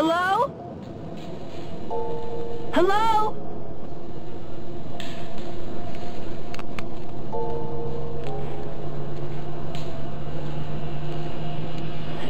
Hello? 0.00 0.46
Hello? 2.72 3.34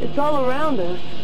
It's 0.01 0.17
all 0.17 0.47
around 0.47 0.81
us. 0.81 1.18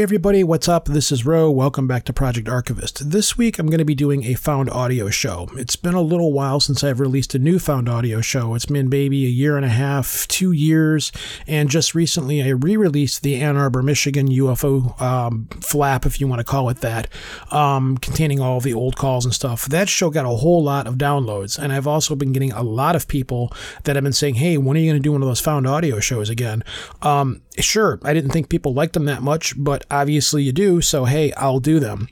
Hey 0.00 0.04
everybody, 0.04 0.42
what's 0.42 0.66
up? 0.66 0.86
This 0.86 1.12
is 1.12 1.26
Ro. 1.26 1.50
Welcome 1.50 1.86
back 1.86 2.04
to 2.04 2.14
Project 2.14 2.48
Archivist. 2.48 3.10
This 3.10 3.36
week 3.36 3.58
I'm 3.58 3.66
going 3.66 3.80
to 3.80 3.84
be 3.84 3.94
doing 3.94 4.24
a 4.24 4.32
found 4.32 4.70
audio 4.70 5.10
show. 5.10 5.50
It's 5.58 5.76
been 5.76 5.92
a 5.92 6.00
little 6.00 6.32
while 6.32 6.58
since 6.58 6.82
I've 6.82 7.00
released 7.00 7.34
a 7.34 7.38
new 7.38 7.58
found 7.58 7.86
audio 7.86 8.22
show. 8.22 8.54
It's 8.54 8.64
been 8.64 8.88
maybe 8.88 9.26
a 9.26 9.28
year 9.28 9.58
and 9.58 9.66
a 9.66 9.68
half, 9.68 10.26
two 10.28 10.52
years, 10.52 11.12
and 11.46 11.68
just 11.68 11.94
recently 11.94 12.42
I 12.42 12.48
re-released 12.48 13.22
the 13.22 13.42
Ann 13.42 13.58
Arbor, 13.58 13.82
Michigan 13.82 14.28
UFO 14.28 14.98
um, 15.02 15.48
flap, 15.60 16.06
if 16.06 16.18
you 16.18 16.26
want 16.26 16.40
to 16.40 16.44
call 16.44 16.70
it 16.70 16.80
that, 16.80 17.06
um, 17.50 17.98
containing 17.98 18.40
all 18.40 18.58
the 18.58 18.72
old 18.72 18.96
calls 18.96 19.26
and 19.26 19.34
stuff. 19.34 19.66
That 19.66 19.90
show 19.90 20.08
got 20.08 20.24
a 20.24 20.30
whole 20.30 20.64
lot 20.64 20.86
of 20.86 20.94
downloads, 20.94 21.58
and 21.58 21.74
I've 21.74 21.86
also 21.86 22.14
been 22.14 22.32
getting 22.32 22.52
a 22.52 22.62
lot 22.62 22.96
of 22.96 23.06
people 23.06 23.52
that 23.84 23.96
have 23.96 24.04
been 24.04 24.14
saying, 24.14 24.36
"Hey, 24.36 24.56
when 24.56 24.78
are 24.78 24.80
you 24.80 24.90
going 24.90 25.02
to 25.02 25.06
do 25.06 25.12
one 25.12 25.20
of 25.20 25.28
those 25.28 25.40
found 25.40 25.66
audio 25.66 26.00
shows 26.00 26.30
again?" 26.30 26.64
Um, 27.02 27.42
sure, 27.60 27.98
I 28.02 28.14
didn't 28.14 28.30
think 28.30 28.48
people 28.48 28.74
liked 28.74 28.94
them 28.94 29.06
that 29.06 29.22
much, 29.22 29.54
but 29.56 29.84
obviously 29.90 30.42
you 30.42 30.52
do, 30.52 30.80
so 30.80 31.04
hey, 31.04 31.32
I'll 31.32 31.60
do 31.60 31.80
them. 31.80 32.08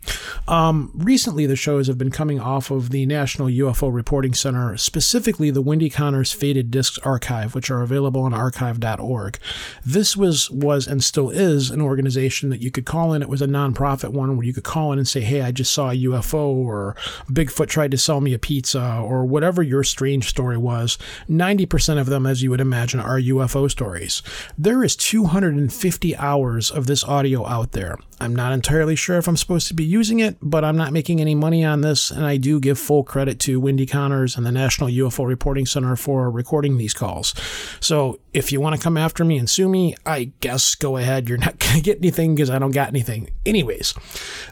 Um, 0.46 0.90
recently, 0.94 1.46
the 1.46 1.56
shows 1.56 1.86
have 1.86 1.98
been 1.98 2.10
coming 2.10 2.40
off 2.40 2.70
of 2.70 2.90
the 2.90 3.06
National 3.06 3.48
UFO 3.48 3.92
Reporting 3.92 4.34
Center, 4.34 4.76
specifically 4.76 5.50
the 5.50 5.62
Wendy 5.62 5.90
Connors 5.90 6.32
Faded 6.32 6.70
Discs 6.70 6.98
Archive, 6.98 7.54
which 7.54 7.70
are 7.70 7.82
available 7.82 8.22
on 8.22 8.34
archive.org. 8.34 9.38
This 9.84 10.16
was, 10.16 10.50
was 10.50 10.86
and 10.86 11.02
still 11.02 11.30
is 11.30 11.70
an 11.70 11.80
organization 11.80 12.50
that 12.50 12.62
you 12.62 12.70
could 12.70 12.86
call 12.86 13.12
in. 13.12 13.22
It 13.22 13.28
was 13.28 13.42
a 13.42 13.46
nonprofit 13.46 14.10
one 14.10 14.36
where 14.36 14.46
you 14.46 14.54
could 14.54 14.64
call 14.64 14.92
in 14.92 14.98
and 14.98 15.08
say, 15.08 15.20
hey, 15.20 15.42
I 15.42 15.52
just 15.52 15.72
saw 15.72 15.90
a 15.90 15.96
UFO, 15.96 16.48
or 16.48 16.96
Bigfoot 17.30 17.68
tried 17.68 17.90
to 17.90 17.98
sell 17.98 18.20
me 18.20 18.34
a 18.34 18.38
pizza, 18.38 19.00
or 19.04 19.24
whatever 19.24 19.62
your 19.62 19.84
strange 19.84 20.28
story 20.28 20.56
was. 20.56 20.98
90% 21.28 22.00
of 22.00 22.06
them, 22.06 22.26
as 22.26 22.42
you 22.42 22.50
would 22.50 22.60
imagine, 22.60 23.00
are 23.00 23.20
UFO 23.20 23.70
stories. 23.70 24.22
There 24.56 24.82
is 24.82 24.96
250 25.38 26.16
hours 26.16 26.68
of 26.68 26.86
this 26.88 27.04
audio 27.04 27.46
out 27.46 27.70
there. 27.70 27.96
I'm 28.20 28.34
not 28.34 28.52
entirely 28.52 28.96
sure 28.96 29.18
if 29.18 29.28
I'm 29.28 29.36
supposed 29.36 29.68
to 29.68 29.74
be 29.74 29.84
using 29.84 30.18
it, 30.18 30.36
but 30.42 30.64
I'm 30.64 30.76
not 30.76 30.92
making 30.92 31.20
any 31.20 31.36
money 31.36 31.64
on 31.64 31.82
this, 31.82 32.10
and 32.10 32.26
I 32.26 32.36
do 32.36 32.58
give 32.58 32.76
full 32.76 33.04
credit 33.04 33.38
to 33.40 33.60
Wendy 33.60 33.86
Connors 33.86 34.36
and 34.36 34.44
the 34.44 34.50
National 34.50 34.88
UFO 34.88 35.24
Reporting 35.24 35.66
Center 35.66 35.94
for 35.94 36.28
recording 36.28 36.76
these 36.76 36.92
calls. 36.92 37.32
So 37.78 38.18
if 38.32 38.50
you 38.50 38.60
want 38.60 38.74
to 38.74 38.82
come 38.82 38.96
after 38.96 39.24
me 39.24 39.38
and 39.38 39.48
sue 39.48 39.68
me, 39.68 39.94
I 40.04 40.32
guess 40.40 40.74
go 40.74 40.96
ahead. 40.96 41.28
You're 41.28 41.38
not 41.38 41.58
going 41.60 41.76
to 41.76 41.82
get 41.82 41.98
anything 41.98 42.34
because 42.34 42.50
I 42.50 42.58
don't 42.58 42.72
got 42.72 42.88
anything. 42.88 43.30
Anyways, 43.46 43.94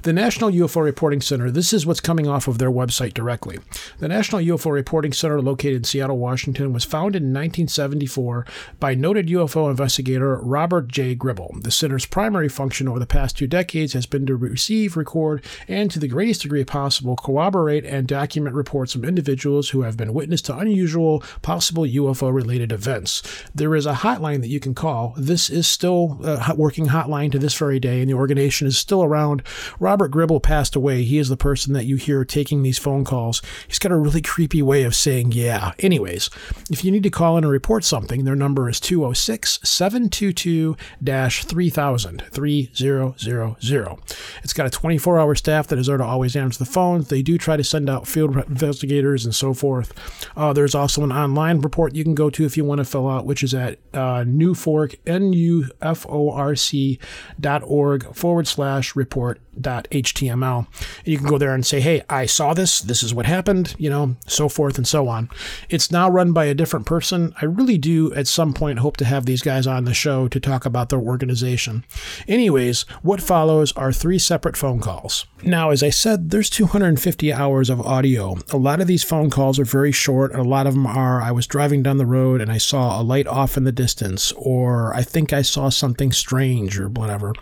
the 0.02 0.12
National 0.12 0.50
UFO 0.50 0.84
Reporting 0.84 1.20
Center, 1.20 1.50
this 1.50 1.72
is 1.72 1.84
what's 1.84 2.00
coming 2.00 2.28
off 2.28 2.46
of 2.46 2.58
their 2.58 2.70
website 2.70 3.14
directly. 3.14 3.58
The 3.98 4.08
National 4.08 4.40
UFO 4.40 4.70
Reporting 4.70 5.12
Center, 5.12 5.42
located 5.42 5.76
in 5.76 5.84
Seattle, 5.84 6.18
Washington, 6.18 6.72
was 6.72 6.84
founded 6.84 7.22
in 7.22 7.30
1974 7.30 8.46
by 8.78 8.94
noted 8.94 9.26
UFO 9.26 9.68
investigator 9.70 10.36
Robert 10.36 10.65
J. 10.66 11.14
Gribble. 11.14 11.56
The 11.60 11.70
center's 11.70 12.06
primary 12.06 12.48
function 12.48 12.88
over 12.88 12.98
the 12.98 13.06
past 13.06 13.38
two 13.38 13.46
decades 13.46 13.92
has 13.92 14.06
been 14.06 14.26
to 14.26 14.36
receive, 14.36 14.96
record, 14.96 15.44
and 15.68 15.90
to 15.90 15.98
the 15.98 16.08
greatest 16.08 16.42
degree 16.42 16.64
possible, 16.64 17.16
corroborate 17.16 17.84
and 17.84 18.06
document 18.06 18.54
reports 18.54 18.92
from 18.92 19.04
individuals 19.04 19.70
who 19.70 19.82
have 19.82 19.96
been 19.96 20.12
witness 20.12 20.42
to 20.42 20.56
unusual, 20.56 21.22
possible 21.42 21.84
UFO 21.84 22.32
related 22.32 22.72
events. 22.72 23.22
There 23.54 23.74
is 23.76 23.86
a 23.86 23.94
hotline 23.94 24.40
that 24.40 24.48
you 24.48 24.60
can 24.60 24.74
call. 24.74 25.14
This 25.16 25.48
is 25.48 25.66
still 25.66 26.18
uh, 26.24 26.46
a 26.48 26.54
working 26.54 26.88
hotline 26.88 27.30
to 27.32 27.38
this 27.38 27.54
very 27.54 27.78
day, 27.78 28.00
and 28.00 28.10
the 28.10 28.14
organization 28.14 28.66
is 28.66 28.76
still 28.76 29.02
around. 29.02 29.42
Robert 29.78 30.08
Gribble 30.08 30.40
passed 30.40 30.74
away. 30.74 31.04
He 31.04 31.18
is 31.18 31.28
the 31.28 31.36
person 31.36 31.72
that 31.74 31.86
you 31.86 31.96
hear 31.96 32.24
taking 32.24 32.62
these 32.62 32.78
phone 32.78 33.04
calls. 33.04 33.42
He's 33.68 33.78
got 33.78 33.92
a 33.92 33.96
really 33.96 34.22
creepy 34.22 34.62
way 34.62 34.82
of 34.82 34.94
saying 34.94 35.32
yeah. 35.32 35.72
Anyways, 35.78 36.30
if 36.70 36.84
you 36.84 36.90
need 36.90 37.02
to 37.04 37.10
call 37.10 37.36
in 37.38 37.44
and 37.44 37.52
report 37.52 37.84
something, 37.84 38.24
their 38.24 38.36
number 38.36 38.68
is 38.68 38.80
206 38.80 39.60
722 39.62 40.55
3000 40.64 42.22
3000. 42.30 43.96
It's 44.42 44.52
got 44.52 44.66
a 44.66 44.70
24 44.70 45.18
hour 45.18 45.34
staff 45.34 45.66
that 45.68 45.78
is 45.78 45.86
there 45.86 45.96
to 45.96 46.04
always 46.04 46.36
answer 46.36 46.58
the 46.58 46.70
phones. 46.70 47.08
They 47.08 47.22
do 47.22 47.38
try 47.38 47.56
to 47.56 47.64
send 47.64 47.88
out 47.90 48.06
field 48.06 48.36
investigators 48.48 49.24
and 49.24 49.34
so 49.34 49.54
forth. 49.54 49.92
Uh, 50.36 50.52
there's 50.52 50.74
also 50.74 51.02
an 51.02 51.12
online 51.12 51.60
report 51.60 51.94
you 51.94 52.04
can 52.04 52.14
go 52.14 52.30
to 52.30 52.44
if 52.44 52.56
you 52.56 52.64
want 52.64 52.78
to 52.78 52.84
fill 52.84 53.08
out, 53.08 53.26
which 53.26 53.42
is 53.42 53.54
at 53.54 53.78
uh, 53.94 54.24
NUFORC, 54.24 54.98
N-U-F-O-R-C 55.06 56.98
dot 57.40 57.62
org 57.64 58.14
forward 58.14 58.46
slash 58.46 58.96
report 58.96 59.40
html. 59.60 60.58
And 60.58 61.06
you 61.06 61.18
can 61.18 61.26
go 61.26 61.38
there 61.38 61.54
and 61.54 61.64
say, 61.64 61.80
hey, 61.80 62.02
I 62.08 62.26
saw 62.26 62.54
this. 62.54 62.80
This 62.80 63.02
is 63.02 63.14
what 63.14 63.26
happened, 63.26 63.74
you 63.78 63.90
know, 63.90 64.16
so 64.26 64.48
forth 64.48 64.76
and 64.76 64.86
so 64.86 65.08
on. 65.08 65.28
It's 65.68 65.90
now 65.90 66.08
run 66.08 66.32
by 66.32 66.44
a 66.46 66.54
different 66.54 66.86
person. 66.86 67.34
I 67.40 67.44
really 67.44 67.78
do 67.78 68.12
at 68.14 68.26
some 68.26 68.52
point 68.52 68.78
hope 68.78 68.96
to 68.98 69.04
have 69.04 69.26
these 69.26 69.42
guys 69.42 69.66
on 69.66 69.84
the 69.84 69.94
show 69.94 70.28
to 70.28 70.40
talk 70.40 70.66
about 70.66 70.88
their 70.88 71.00
organization. 71.00 71.84
Anyways, 72.28 72.82
what 73.02 73.22
follows 73.22 73.72
are 73.72 73.92
three 73.92 74.18
separate 74.18 74.56
phone 74.56 74.80
calls. 74.80 75.26
Now, 75.42 75.70
as 75.70 75.82
I 75.82 75.90
said, 75.90 76.30
there's 76.30 76.50
250 76.50 77.32
hours 77.32 77.70
of 77.70 77.80
audio. 77.80 78.38
A 78.50 78.56
lot 78.56 78.80
of 78.80 78.86
these 78.86 79.04
phone 79.04 79.30
calls 79.30 79.58
are 79.58 79.64
very 79.64 79.92
short, 79.92 80.32
and 80.32 80.40
a 80.40 80.48
lot 80.48 80.66
of 80.66 80.74
them 80.74 80.86
are 80.86 81.22
I 81.22 81.30
was 81.30 81.46
driving 81.46 81.82
down 81.82 81.98
the 81.98 82.06
road 82.06 82.40
and 82.40 82.50
I 82.50 82.58
saw 82.58 83.00
a 83.00 83.02
light 83.02 83.26
off 83.26 83.56
in 83.56 83.64
the 83.64 83.72
distance, 83.72 84.32
or 84.32 84.94
I 84.94 85.02
think 85.02 85.32
I 85.32 85.42
saw 85.42 85.68
something 85.68 86.12
strange, 86.12 86.78
or 86.78 86.88
whatever. 86.88 87.32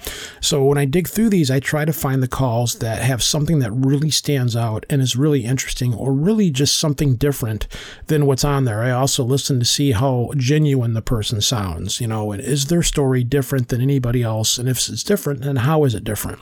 So 0.40 0.64
when 0.64 0.78
I 0.78 0.84
dig 0.84 1.08
through 1.08 1.30
these, 1.30 1.50
I 1.50 1.60
try 1.60 1.84
to 1.84 1.92
find 2.04 2.22
the 2.22 2.28
calls 2.28 2.80
that 2.80 3.00
have 3.00 3.22
something 3.22 3.60
that 3.60 3.72
really 3.72 4.10
stands 4.10 4.54
out 4.54 4.84
and 4.90 5.00
is 5.00 5.16
really 5.16 5.46
interesting, 5.46 5.94
or 5.94 6.12
really 6.12 6.50
just 6.50 6.78
something 6.78 7.16
different 7.16 7.66
than 8.08 8.26
what's 8.26 8.44
on 8.44 8.66
there. 8.66 8.82
I 8.82 8.90
also 8.90 9.24
listen 9.24 9.58
to 9.58 9.64
see 9.64 9.92
how 9.92 10.30
genuine 10.36 10.92
the 10.92 11.00
person 11.00 11.40
sounds. 11.40 12.02
You 12.02 12.08
know, 12.08 12.30
and 12.30 12.42
is 12.42 12.66
their 12.66 12.82
story 12.82 13.24
different 13.24 13.68
than 13.68 13.80
anybody 13.80 14.22
else? 14.22 14.58
And 14.58 14.68
if 14.68 14.86
it's 14.86 15.02
different, 15.02 15.40
then 15.40 15.56
how 15.56 15.84
is 15.84 15.94
it 15.94 16.04
different? 16.04 16.40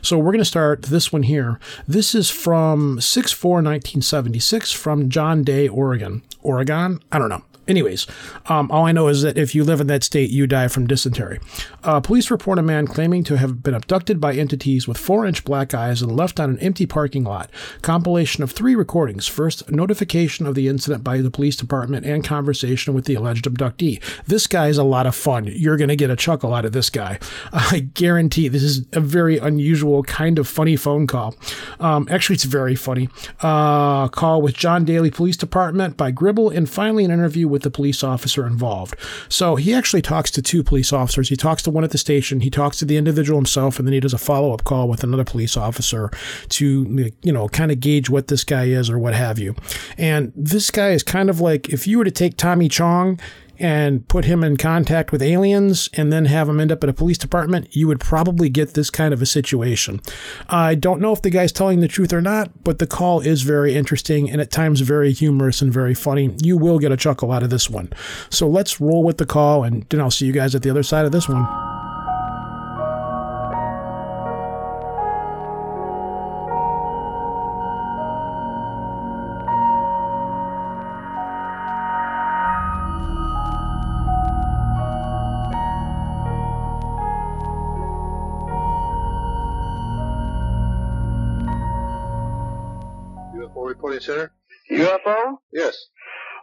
So 0.00 0.16
we're 0.16 0.32
going 0.32 0.38
to 0.38 0.46
start 0.46 0.84
this 0.84 1.12
one 1.12 1.24
here. 1.24 1.60
This 1.86 2.14
is 2.14 2.30
from 2.30 2.98
6 2.98 3.32
4 3.32 3.56
1976 3.56 4.72
from 4.72 5.10
John 5.10 5.44
Day, 5.44 5.68
Oregon. 5.68 6.22
Oregon? 6.42 7.00
I 7.12 7.18
don't 7.18 7.28
know. 7.28 7.44
Anyways, 7.68 8.06
um, 8.46 8.70
all 8.70 8.86
I 8.86 8.92
know 8.92 9.08
is 9.08 9.22
that 9.22 9.38
if 9.38 9.54
you 9.54 9.62
live 9.62 9.80
in 9.80 9.86
that 9.86 10.02
state, 10.02 10.30
you 10.30 10.46
die 10.46 10.68
from 10.68 10.86
dysentery. 10.86 11.38
Uh, 11.84 12.00
police 12.00 12.30
report 12.30 12.58
a 12.58 12.62
man 12.62 12.86
claiming 12.86 13.22
to 13.24 13.36
have 13.36 13.62
been 13.62 13.74
abducted 13.74 14.20
by 14.20 14.34
entities 14.34 14.88
with 14.88 14.98
four 14.98 15.24
inch 15.24 15.44
black 15.44 15.72
eyes 15.72 16.02
and 16.02 16.16
left 16.16 16.40
on 16.40 16.50
an 16.50 16.58
empty 16.58 16.86
parking 16.86 17.22
lot. 17.22 17.50
Compilation 17.80 18.42
of 18.42 18.50
three 18.50 18.74
recordings. 18.74 19.28
First, 19.28 19.70
notification 19.70 20.46
of 20.46 20.54
the 20.54 20.66
incident 20.66 21.04
by 21.04 21.18
the 21.18 21.30
police 21.30 21.54
department 21.54 22.04
and 22.04 22.24
conversation 22.24 22.94
with 22.94 23.04
the 23.04 23.14
alleged 23.14 23.44
abductee. 23.44 24.02
This 24.26 24.46
guy 24.46 24.68
is 24.68 24.78
a 24.78 24.84
lot 24.84 25.06
of 25.06 25.14
fun. 25.14 25.44
You're 25.46 25.76
going 25.76 25.88
to 25.88 25.96
get 25.96 26.10
a 26.10 26.16
chuckle 26.16 26.54
out 26.54 26.64
of 26.64 26.72
this 26.72 26.90
guy. 26.90 27.18
I 27.52 27.80
guarantee 27.94 28.48
this 28.48 28.62
is 28.62 28.84
a 28.92 29.00
very 29.00 29.38
unusual, 29.38 30.02
kind 30.02 30.38
of 30.38 30.48
funny 30.48 30.76
phone 30.76 31.06
call. 31.06 31.36
Um, 31.78 32.08
actually, 32.10 32.34
it's 32.34 32.44
very 32.44 32.74
funny. 32.74 33.08
Uh, 33.40 34.08
call 34.08 34.42
with 34.42 34.54
John 34.54 34.84
Day 34.84 35.10
Police 35.10 35.36
Department 35.36 35.96
by 35.96 36.10
Gribble, 36.10 36.50
and 36.50 36.68
finally, 36.68 37.04
an 37.04 37.10
interview 37.10 37.48
with 37.52 37.62
the 37.62 37.70
police 37.70 38.02
officer 38.02 38.46
involved. 38.46 38.96
So 39.28 39.56
he 39.56 39.72
actually 39.72 40.02
talks 40.02 40.30
to 40.32 40.42
two 40.42 40.64
police 40.64 40.92
officers. 40.92 41.28
He 41.28 41.36
talks 41.36 41.62
to 41.62 41.70
one 41.70 41.84
at 41.84 41.90
the 41.90 41.98
station, 41.98 42.40
he 42.40 42.50
talks 42.50 42.78
to 42.78 42.84
the 42.84 42.96
individual 42.96 43.38
himself, 43.38 43.78
and 43.78 43.86
then 43.86 43.92
he 43.92 44.00
does 44.00 44.14
a 44.14 44.18
follow 44.18 44.52
up 44.52 44.64
call 44.64 44.88
with 44.88 45.04
another 45.04 45.24
police 45.24 45.56
officer 45.56 46.10
to, 46.48 47.12
you 47.22 47.32
know, 47.32 47.48
kind 47.48 47.70
of 47.70 47.78
gauge 47.78 48.10
what 48.10 48.28
this 48.28 48.42
guy 48.42 48.64
is 48.64 48.90
or 48.90 48.98
what 48.98 49.14
have 49.14 49.38
you. 49.38 49.54
And 49.96 50.32
this 50.34 50.70
guy 50.70 50.90
is 50.90 51.02
kind 51.02 51.30
of 51.30 51.40
like 51.40 51.68
if 51.68 51.86
you 51.86 51.98
were 51.98 52.04
to 52.04 52.10
take 52.10 52.36
Tommy 52.36 52.68
Chong 52.68 53.20
and 53.62 54.06
put 54.08 54.24
him 54.24 54.42
in 54.42 54.56
contact 54.56 55.12
with 55.12 55.22
aliens 55.22 55.88
and 55.94 56.12
then 56.12 56.24
have 56.24 56.48
him 56.48 56.58
end 56.58 56.72
up 56.72 56.82
at 56.82 56.90
a 56.90 56.92
police 56.92 57.16
department, 57.16 57.74
you 57.74 57.86
would 57.86 58.00
probably 58.00 58.48
get 58.48 58.74
this 58.74 58.90
kind 58.90 59.14
of 59.14 59.22
a 59.22 59.26
situation. 59.26 60.00
I 60.48 60.74
don't 60.74 61.00
know 61.00 61.12
if 61.12 61.22
the 61.22 61.30
guy's 61.30 61.52
telling 61.52 61.80
the 61.80 61.88
truth 61.88 62.12
or 62.12 62.20
not, 62.20 62.64
but 62.64 62.80
the 62.80 62.86
call 62.86 63.20
is 63.20 63.42
very 63.42 63.74
interesting 63.74 64.28
and 64.28 64.40
at 64.40 64.50
times 64.50 64.80
very 64.80 65.12
humorous 65.12 65.62
and 65.62 65.72
very 65.72 65.94
funny. 65.94 66.34
You 66.42 66.58
will 66.58 66.80
get 66.80 66.92
a 66.92 66.96
chuckle 66.96 67.30
out 67.30 67.44
of 67.44 67.50
this 67.50 67.70
one. 67.70 67.92
So 68.28 68.48
let's 68.48 68.80
roll 68.80 69.04
with 69.04 69.18
the 69.18 69.26
call, 69.26 69.62
and 69.62 69.86
then 69.88 70.00
I'll 70.00 70.10
see 70.10 70.26
you 70.26 70.32
guys 70.32 70.54
at 70.54 70.62
the 70.62 70.70
other 70.70 70.82
side 70.82 71.06
of 71.06 71.12
this 71.12 71.28
one. 71.28 71.71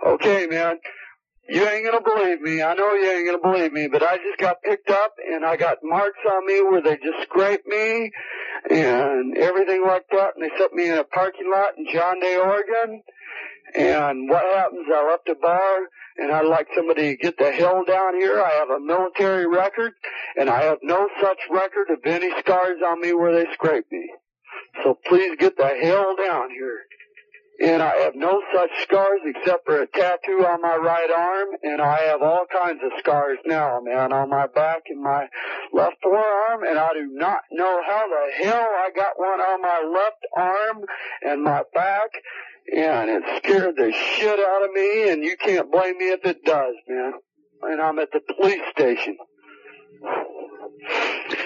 Okay, 0.10 0.48
man. 0.48 0.78
You 1.48 1.68
ain't 1.68 1.86
gonna 1.86 2.02
believe 2.02 2.42
me. 2.42 2.64
I 2.64 2.74
know 2.74 2.94
you 2.94 3.12
ain't 3.12 3.28
gonna 3.28 3.38
believe 3.42 3.72
me, 3.72 3.88
but 3.88 4.02
I 4.02 4.18
just 4.18 4.40
got 4.40 4.58
picked 4.64 4.90
up 4.90 5.14
and 5.32 5.46
I 5.46 5.56
got 5.56 5.78
marks 5.84 6.18
on 6.32 6.48
me 6.48 6.64
where 6.64 6.82
they 6.82 6.96
just 6.96 7.30
scraped 7.30 7.68
me 7.68 8.12
and 8.72 9.38
everything 9.38 9.84
like 9.86 10.06
that. 10.12 10.32
And 10.36 10.44
they 10.44 10.50
set 10.58 10.74
me 10.74 10.90
in 10.90 10.98
a 10.98 11.04
parking 11.04 11.52
lot 11.52 11.78
in 11.78 11.86
John 11.94 12.20
Day, 12.20 12.38
Oregon. 12.38 13.04
And 13.76 14.28
what 14.28 14.44
happens? 14.56 14.88
I 14.92 15.10
left 15.12 15.30
a 15.30 15.36
bar 15.36 15.78
and 16.18 16.32
I'd 16.32 16.48
like 16.48 16.68
somebody 16.76 17.16
to 17.16 17.22
get 17.22 17.38
the 17.38 17.52
hell 17.52 17.84
down 17.86 18.16
here. 18.16 18.42
I 18.42 18.50
have 18.50 18.70
a 18.72 18.80
military 18.80 19.46
record 19.46 19.94
and 20.40 20.50
I 20.50 20.64
have 20.64 20.80
no 20.82 21.08
such 21.22 21.40
record 21.52 21.92
of 21.92 22.00
any 22.06 22.32
scars 22.40 22.80
on 22.84 23.00
me 23.00 23.14
where 23.14 23.34
they 23.34 23.46
scraped 23.54 23.92
me. 23.92 24.10
So 24.84 24.98
please 25.08 25.36
get 25.38 25.56
the 25.56 25.68
hell 25.68 26.16
down 26.16 26.50
here 26.50 26.80
and 27.62 27.82
I 27.82 27.96
have 27.98 28.16
no 28.16 28.42
such 28.56 28.70
scars 28.84 29.20
except 29.26 29.66
for 29.66 29.82
a 29.82 29.88
tattoo 29.88 30.46
on 30.46 30.62
my 30.62 30.76
right 30.78 31.10
arm, 31.12 31.48
and 31.64 31.82
I 31.82 31.98
have 32.04 32.22
all 32.22 32.46
kinds 32.52 32.80
of 32.84 32.92
scars 33.00 33.38
now, 33.46 33.80
man, 33.84 34.14
on 34.14 34.30
my 34.30 34.48
back 34.48 34.84
and 34.88 35.02
my 35.02 35.28
left 35.74 35.98
forearm, 36.02 36.64
and 36.64 36.80
I 36.80 36.94
do 36.94 37.10
not 37.12 37.42
know 37.52 37.82
how 37.86 38.08
the 38.08 38.46
hell 38.46 38.62
I 38.62 38.90
got 38.96 39.18
one 39.18 39.40
on 39.40 39.62
my 39.62 39.92
left 39.94 40.26
arm 40.38 40.86
and 41.24 41.44
my 41.44 41.64
back, 41.74 42.10
and 42.76 43.10
it 43.10 43.24
scared 43.44 43.76
the 43.76 43.92
shit 43.92 44.40
out 44.40 44.64
of 44.64 44.72
me, 44.72 45.10
and 45.10 45.24
you 45.24 45.36
can't 45.38 45.72
blame 45.72 45.98
me 45.98 46.12
if 46.12 46.26
it 46.26 46.46
does, 46.46 46.76
man. 46.88 47.14
And 47.62 47.82
I'm 47.82 48.00
at 48.00 48.10
the 48.14 48.22
police 48.36 48.62
station. 48.72 49.18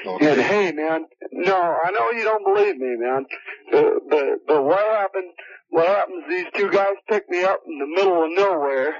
Okay. 0.05 0.31
And 0.31 0.41
hey, 0.41 0.71
man, 0.71 1.05
no, 1.31 1.55
I 1.55 1.91
know 1.91 2.11
you 2.11 2.23
don't 2.23 2.45
believe 2.45 2.77
me, 2.77 2.95
man, 2.97 3.25
but 3.71 3.85
but, 4.09 4.25
but 4.47 4.63
what 4.63 4.79
happened? 4.79 5.31
What 5.69 5.87
happens? 5.87 6.23
These 6.29 6.45
two 6.55 6.69
guys 6.69 6.93
pick 7.09 7.29
me 7.29 7.43
up 7.43 7.61
in 7.65 7.79
the 7.79 7.87
middle 7.87 8.23
of 8.23 8.31
nowhere. 8.31 8.95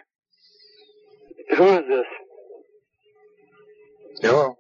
Who 1.58 1.64
is 1.64 1.84
this? 1.88 2.06
Hello? 4.22 4.58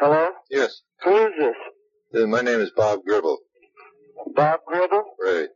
Hello? 0.00 0.28
Yes. 0.50 0.82
Who 1.04 1.16
is 1.16 1.32
this? 1.38 2.22
Uh, 2.22 2.26
my 2.26 2.40
name 2.40 2.60
is 2.60 2.70
Bob 2.70 3.04
Gribble. 3.04 3.38
Bob 4.34 4.60
Gribble? 4.66 5.04
Right. 5.22 5.48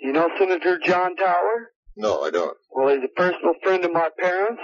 You 0.00 0.12
know 0.12 0.28
Senator 0.38 0.78
John 0.84 1.16
Tower? 1.16 1.72
No, 1.96 2.22
I 2.22 2.30
don't. 2.30 2.56
Well, 2.70 2.88
he's 2.94 3.04
a 3.04 3.14
personal 3.14 3.54
friend 3.62 3.84
of 3.84 3.92
my 3.92 4.08
parents. 4.18 4.62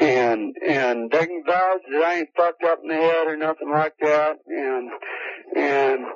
And, 0.00 0.54
and 0.66 1.10
they 1.10 1.26
can 1.26 1.42
vouch 1.46 1.80
that 1.90 2.02
I 2.02 2.14
ain't 2.20 2.28
fucked 2.36 2.64
up 2.64 2.80
in 2.82 2.88
the 2.88 2.94
head 2.94 3.26
or 3.26 3.36
nothing 3.36 3.70
like 3.70 3.94
that. 4.00 4.36
And, 4.46 4.90
and, 5.56 6.06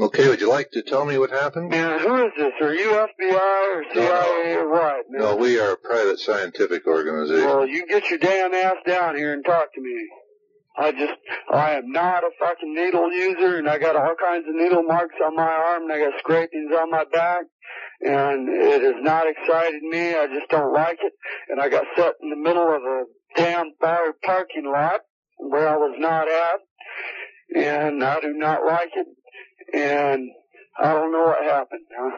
Okay, 0.00 0.28
would 0.28 0.40
you 0.40 0.48
like 0.48 0.70
to 0.72 0.82
tell 0.82 1.04
me 1.04 1.18
what 1.18 1.30
happened? 1.30 1.68
man, 1.68 2.00
who 2.00 2.26
is 2.26 2.32
this? 2.36 2.52
Are 2.60 2.74
you 2.74 2.90
FBI 2.90 3.74
or 3.74 3.84
CIA 3.92 4.54
or 4.56 4.70
what? 4.70 5.04
Man? 5.10 5.20
No, 5.20 5.36
we 5.36 5.60
are 5.60 5.72
a 5.72 5.76
private 5.76 6.18
scientific 6.18 6.86
organization. 6.86 7.46
Well, 7.46 7.66
you 7.66 7.86
get 7.86 8.08
your 8.08 8.18
damn 8.18 8.54
ass 8.54 8.76
down 8.86 9.16
here 9.16 9.34
and 9.34 9.44
talk 9.44 9.72
to 9.74 9.80
me. 9.80 10.08
I 10.76 10.90
just, 10.92 11.12
I 11.52 11.72
am 11.72 11.92
not 11.92 12.24
a 12.24 12.30
fucking 12.40 12.74
needle 12.74 13.12
user, 13.12 13.58
and 13.58 13.68
I 13.68 13.78
got 13.78 13.94
all 13.94 14.14
kinds 14.18 14.46
of 14.48 14.54
needle 14.54 14.82
marks 14.82 15.14
on 15.22 15.36
my 15.36 15.42
arm, 15.42 15.82
and 15.82 15.92
I 15.92 15.98
got 15.98 16.18
scrapings 16.18 16.72
on 16.76 16.90
my 16.90 17.04
back, 17.12 17.42
and 18.02 18.48
it 18.48 18.82
has 18.82 19.02
not 19.02 19.26
excited 19.28 19.82
me. 19.82 20.14
I 20.14 20.26
just 20.26 20.48
don't 20.50 20.72
like 20.72 20.98
it, 21.02 21.12
and 21.48 21.60
I 21.60 21.68
got 21.68 21.84
set 21.96 22.14
in 22.22 22.30
the 22.30 22.36
middle 22.36 22.74
of 22.74 22.82
a 22.82 23.04
damn 23.36 23.72
bar 23.80 24.12
parking 24.24 24.70
lot 24.70 25.00
where 25.38 25.68
I 25.68 25.76
was 25.76 25.94
not 25.98 26.28
at, 26.28 26.60
and 27.54 28.02
I 28.02 28.20
do 28.20 28.32
not 28.34 28.64
like 28.66 28.90
it, 28.94 29.06
and 29.74 30.30
I 30.78 30.92
don't 30.92 31.12
know 31.12 31.24
what 31.24 31.44
happened. 31.44 31.84
Huh? 31.96 32.16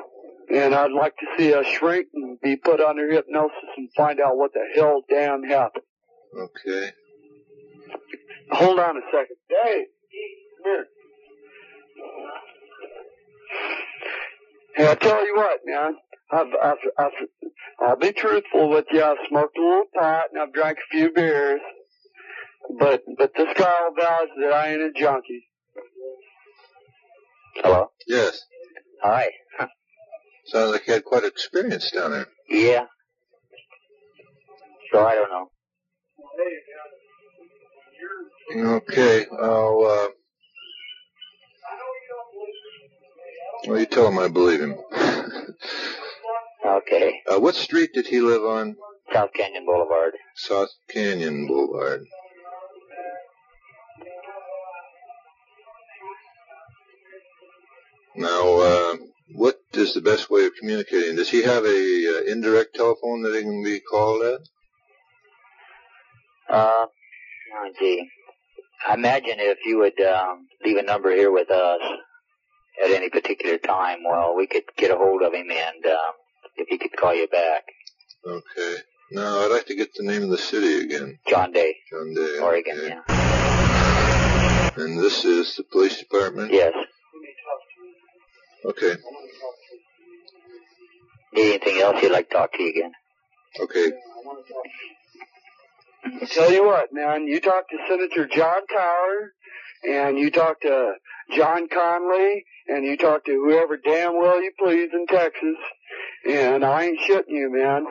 And 0.54 0.74
I'd 0.74 0.92
like 0.92 1.14
to 1.16 1.26
see 1.38 1.52
a 1.52 1.64
shrink 1.64 2.08
and 2.14 2.40
be 2.40 2.56
put 2.56 2.80
under 2.80 3.10
hypnosis 3.10 3.56
and 3.76 3.88
find 3.96 4.20
out 4.20 4.36
what 4.36 4.52
the 4.52 4.64
hell 4.74 5.02
damn 5.08 5.42
happened. 5.42 5.84
Okay. 6.38 6.90
Hold 8.52 8.78
on 8.78 8.96
a 8.96 9.00
second. 9.10 9.36
Hey, 9.48 9.86
come 10.62 10.72
here. 10.72 10.86
Hey, 14.76 14.90
I 14.90 14.94
tell 14.96 15.24
you 15.24 15.36
what, 15.36 15.60
man. 15.64 15.96
I've, 16.32 16.46
I've, 16.62 16.76
I've, 16.98 17.12
I'll 17.80 17.96
be 17.96 18.12
truthful 18.12 18.70
with 18.70 18.86
you. 18.90 19.02
I've 19.04 19.18
smoked 19.28 19.56
a 19.56 19.60
little 19.60 19.84
pot 19.94 20.26
and 20.32 20.42
I've 20.42 20.52
drank 20.52 20.78
a 20.78 20.90
few 20.90 21.12
beers, 21.12 21.60
but 22.78 23.02
but 23.18 23.32
this 23.36 23.48
guy 23.56 23.72
will 23.82 23.94
vouch 23.94 24.28
that 24.40 24.52
I 24.52 24.72
ain't 24.72 24.82
a 24.82 24.90
junkie. 24.98 25.46
Hello. 27.56 27.90
Yes. 28.08 28.40
Hi. 29.02 29.28
Sounds 30.46 30.72
like 30.72 30.86
you 30.86 30.94
had 30.94 31.04
quite 31.04 31.24
experience 31.24 31.90
down 31.92 32.10
there. 32.12 32.26
Yeah. 32.48 32.86
So 34.92 35.04
I 35.04 35.14
don't 35.14 35.30
know. 35.30 35.50
Okay. 38.76 39.26
I'll, 39.40 39.84
uh, 39.84 40.08
well, 43.66 43.78
you 43.78 43.86
tell 43.86 44.08
him 44.08 44.18
I 44.18 44.28
believe 44.28 44.60
him. 44.60 44.76
Okay. 46.66 47.20
uh, 47.30 47.38
what 47.38 47.54
street 47.54 47.90
did 47.92 48.06
he 48.06 48.20
live 48.20 48.42
on? 48.42 48.76
South 49.12 49.30
Canyon 49.34 49.66
Boulevard. 49.66 50.14
South 50.34 50.70
Canyon 50.88 51.46
Boulevard. 51.46 52.04
Now, 58.16 58.60
uh, 58.60 58.96
what 59.34 59.58
is 59.72 59.92
the 59.94 60.00
best 60.00 60.30
way 60.30 60.44
of 60.46 60.52
communicating? 60.58 61.16
Does 61.16 61.28
he 61.28 61.42
have 61.42 61.64
a 61.64 61.68
uh, 61.68 62.32
indirect 62.32 62.74
telephone 62.74 63.22
that 63.22 63.34
he 63.34 63.42
can 63.42 63.62
be 63.62 63.80
called 63.80 64.22
at? 64.22 64.40
Uh, 66.48 66.86
oh 66.86 67.70
gee. 67.78 68.08
I 68.88 68.94
imagine 68.94 69.36
if 69.38 69.58
you 69.64 69.78
would 69.78 70.00
um, 70.00 70.46
leave 70.64 70.76
a 70.76 70.82
number 70.82 71.10
here 71.10 71.32
with 71.32 71.50
us 71.50 71.80
at 72.82 72.90
any 72.90 73.10
particular 73.10 73.58
time, 73.58 73.98
well, 74.04 74.34
we 74.36 74.46
could 74.46 74.64
get 74.76 74.90
a 74.90 74.96
hold 74.96 75.22
of 75.22 75.32
him 75.32 75.50
and 75.50 75.86
um, 75.86 76.12
if 76.56 76.68
he 76.68 76.78
could 76.78 76.96
call 76.96 77.14
you 77.14 77.28
back. 77.28 77.64
Okay. 78.26 78.76
Now, 79.12 79.40
I'd 79.40 79.50
like 79.50 79.66
to 79.66 79.76
get 79.76 79.94
the 79.94 80.04
name 80.04 80.22
of 80.22 80.30
the 80.30 80.38
city 80.38 80.80
again. 80.80 81.18
John 81.28 81.52
Day, 81.52 81.76
John 81.90 82.14
Day. 82.14 82.38
Oregon, 82.40 82.78
okay. 82.78 82.88
yeah. 83.08 84.74
And 84.76 84.98
this 84.98 85.24
is 85.24 85.54
the 85.56 85.62
police 85.62 85.98
department? 85.98 86.52
Yes. 86.52 86.72
Okay. 88.64 88.96
Need 91.34 91.50
anything 91.50 91.80
else 91.80 92.02
you'd 92.02 92.12
like 92.12 92.28
to 92.30 92.34
talk 92.34 92.52
to 92.54 92.62
you 92.62 92.70
again? 92.70 92.92
Okay. 93.60 93.92
I 96.04 96.26
tell 96.26 96.50
you 96.50 96.64
what, 96.64 96.92
man, 96.92 97.26
you 97.26 97.40
talk 97.40 97.68
to 97.68 97.76
Senator 97.88 98.26
John 98.26 98.66
Tower, 98.66 99.32
and 99.88 100.18
you 100.18 100.30
talk 100.30 100.60
to 100.62 100.94
John 101.32 101.68
Conley, 101.68 102.44
and 102.68 102.84
you 102.84 102.96
talk 102.96 103.24
to 103.24 103.32
whoever 103.32 103.76
damn 103.76 104.18
well 104.18 104.42
you 104.42 104.52
please 104.58 104.90
in 104.92 105.06
Texas, 105.06 105.56
and 106.28 106.64
I 106.64 106.84
ain't 106.84 107.00
shitting 107.00 107.22
you, 107.28 107.50
man. 107.52 107.86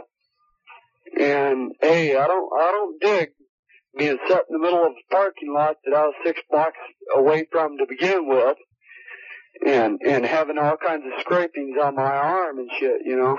And 1.19 1.73
hey, 1.81 2.15
I 2.15 2.27
don't, 2.27 2.49
I 2.59 2.71
don't 2.71 3.01
dig 3.01 3.29
being 3.97 4.17
set 4.27 4.45
in 4.49 4.53
the 4.53 4.59
middle 4.59 4.85
of 4.85 4.91
a 4.93 5.13
parking 5.13 5.53
lot 5.53 5.75
that 5.85 5.95
I 5.95 6.05
was 6.05 6.15
six 6.25 6.41
blocks 6.49 6.77
away 7.15 7.45
from 7.51 7.77
to 7.77 7.85
begin 7.87 8.27
with, 8.27 8.57
and 9.65 9.99
and 10.05 10.25
having 10.25 10.57
all 10.57 10.77
kinds 10.77 11.03
of 11.05 11.21
scrapings 11.21 11.77
on 11.81 11.95
my 11.95 12.03
arm 12.03 12.59
and 12.59 12.69
shit, 12.79 13.01
you 13.05 13.15
know. 13.15 13.37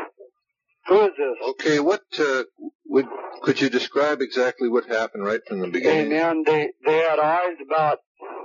Who 0.86 1.00
is 1.00 1.12
this? 1.16 1.48
Okay, 1.50 1.80
what 1.80 2.02
uh, 2.18 2.44
would 2.86 3.06
could 3.42 3.60
you 3.60 3.70
describe 3.70 4.20
exactly 4.20 4.68
what 4.68 4.84
happened 4.86 5.24
right 5.24 5.40
from 5.48 5.60
the 5.60 5.66
Hey 5.66 5.72
beginning? 5.72 6.10
man, 6.10 6.44
they 6.44 6.68
they 6.84 6.98
had 6.98 7.18
eyes 7.18 7.56
about 7.66 7.98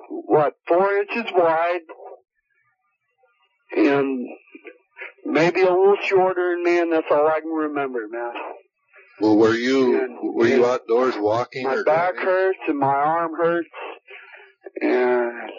what 0.10 0.54
four 0.68 0.92
inches 0.98 1.32
wide, 1.34 1.82
and 3.76 4.28
maybe 5.26 5.62
a 5.62 5.66
little 5.70 5.98
shorter 6.04 6.56
than 6.56 6.64
me, 6.64 6.80
and 6.80 6.92
that's 6.94 7.08
all 7.12 7.28
I 7.28 7.40
can 7.40 7.50
remember, 7.52 8.08
man. 8.10 8.34
Well, 9.22 9.38
were 9.38 9.54
you 9.54 10.00
And- 10.02 10.18
were 10.36 10.48
you 10.48 10.66
outdoors 10.66 11.18
walking 11.18 11.64
My 11.66 11.84
back 11.84 12.14
driving? 12.16 12.22
hurts 12.22 12.60
and 12.68 12.80
my 12.80 12.96
arm 12.96 13.36
hurts, 13.36 13.70
and 14.82 15.52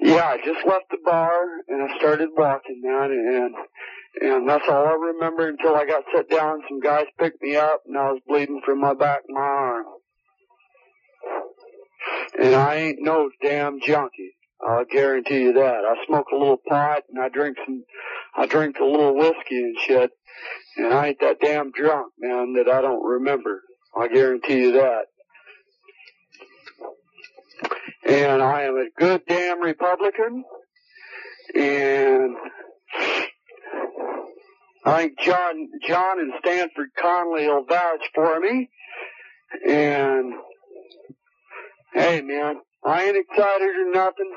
yeah, 0.00 0.28
I 0.28 0.36
just 0.44 0.64
left 0.66 0.90
the 0.90 0.98
bar 1.04 1.42
and 1.68 1.82
I 1.90 1.98
started 1.98 2.28
walking, 2.36 2.80
man, 2.82 3.10
and 3.10 3.54
and 4.22 4.48
that's 4.48 4.68
all 4.68 4.86
I 4.86 4.92
remember 4.92 5.48
until 5.48 5.74
I 5.74 5.84
got 5.86 6.04
set 6.14 6.28
down. 6.30 6.62
Some 6.68 6.78
guys 6.78 7.06
picked 7.18 7.42
me 7.42 7.56
up, 7.56 7.82
and 7.86 7.98
I 7.98 8.12
was 8.12 8.20
bleeding 8.28 8.60
from 8.64 8.80
my 8.80 8.94
back 8.94 9.22
and 9.26 9.34
my 9.34 9.40
arm. 9.40 9.86
And 12.38 12.54
I 12.54 12.76
ain't 12.76 12.98
no 13.00 13.30
damn 13.42 13.80
junkie. 13.80 14.34
I'll 14.66 14.84
guarantee 14.84 15.42
you 15.42 15.52
that. 15.54 15.84
I 15.84 16.06
smoke 16.06 16.26
a 16.32 16.36
little 16.36 16.60
pot 16.68 17.02
and 17.08 17.22
I 17.22 17.28
drink 17.28 17.56
some, 17.64 17.84
I 18.36 18.46
drink 18.46 18.78
a 18.80 18.84
little 18.84 19.14
whiskey 19.14 19.58
and 19.58 19.76
shit. 19.78 20.10
And 20.76 20.92
I 20.92 21.08
ain't 21.08 21.20
that 21.20 21.40
damn 21.40 21.70
drunk, 21.70 22.12
man, 22.18 22.54
that 22.54 22.68
I 22.68 22.80
don't 22.80 23.04
remember. 23.04 23.62
I 23.96 24.08
guarantee 24.08 24.58
you 24.58 24.72
that. 24.72 25.04
And 28.06 28.42
I 28.42 28.62
am 28.62 28.76
a 28.76 28.86
good 28.98 29.22
damn 29.28 29.60
Republican. 29.60 30.44
And 31.54 32.36
I 34.84 35.02
think 35.02 35.18
John, 35.20 35.68
John 35.86 36.20
and 36.20 36.32
Stanford 36.40 36.88
Conley 37.00 37.46
will 37.46 37.64
vouch 37.64 38.02
for 38.14 38.40
me. 38.40 38.68
And 39.66 40.34
hey 41.94 42.20
man, 42.20 42.56
I 42.84 43.04
ain't 43.04 43.16
excited 43.16 43.68
or 43.68 43.90
nothing. 43.92 44.30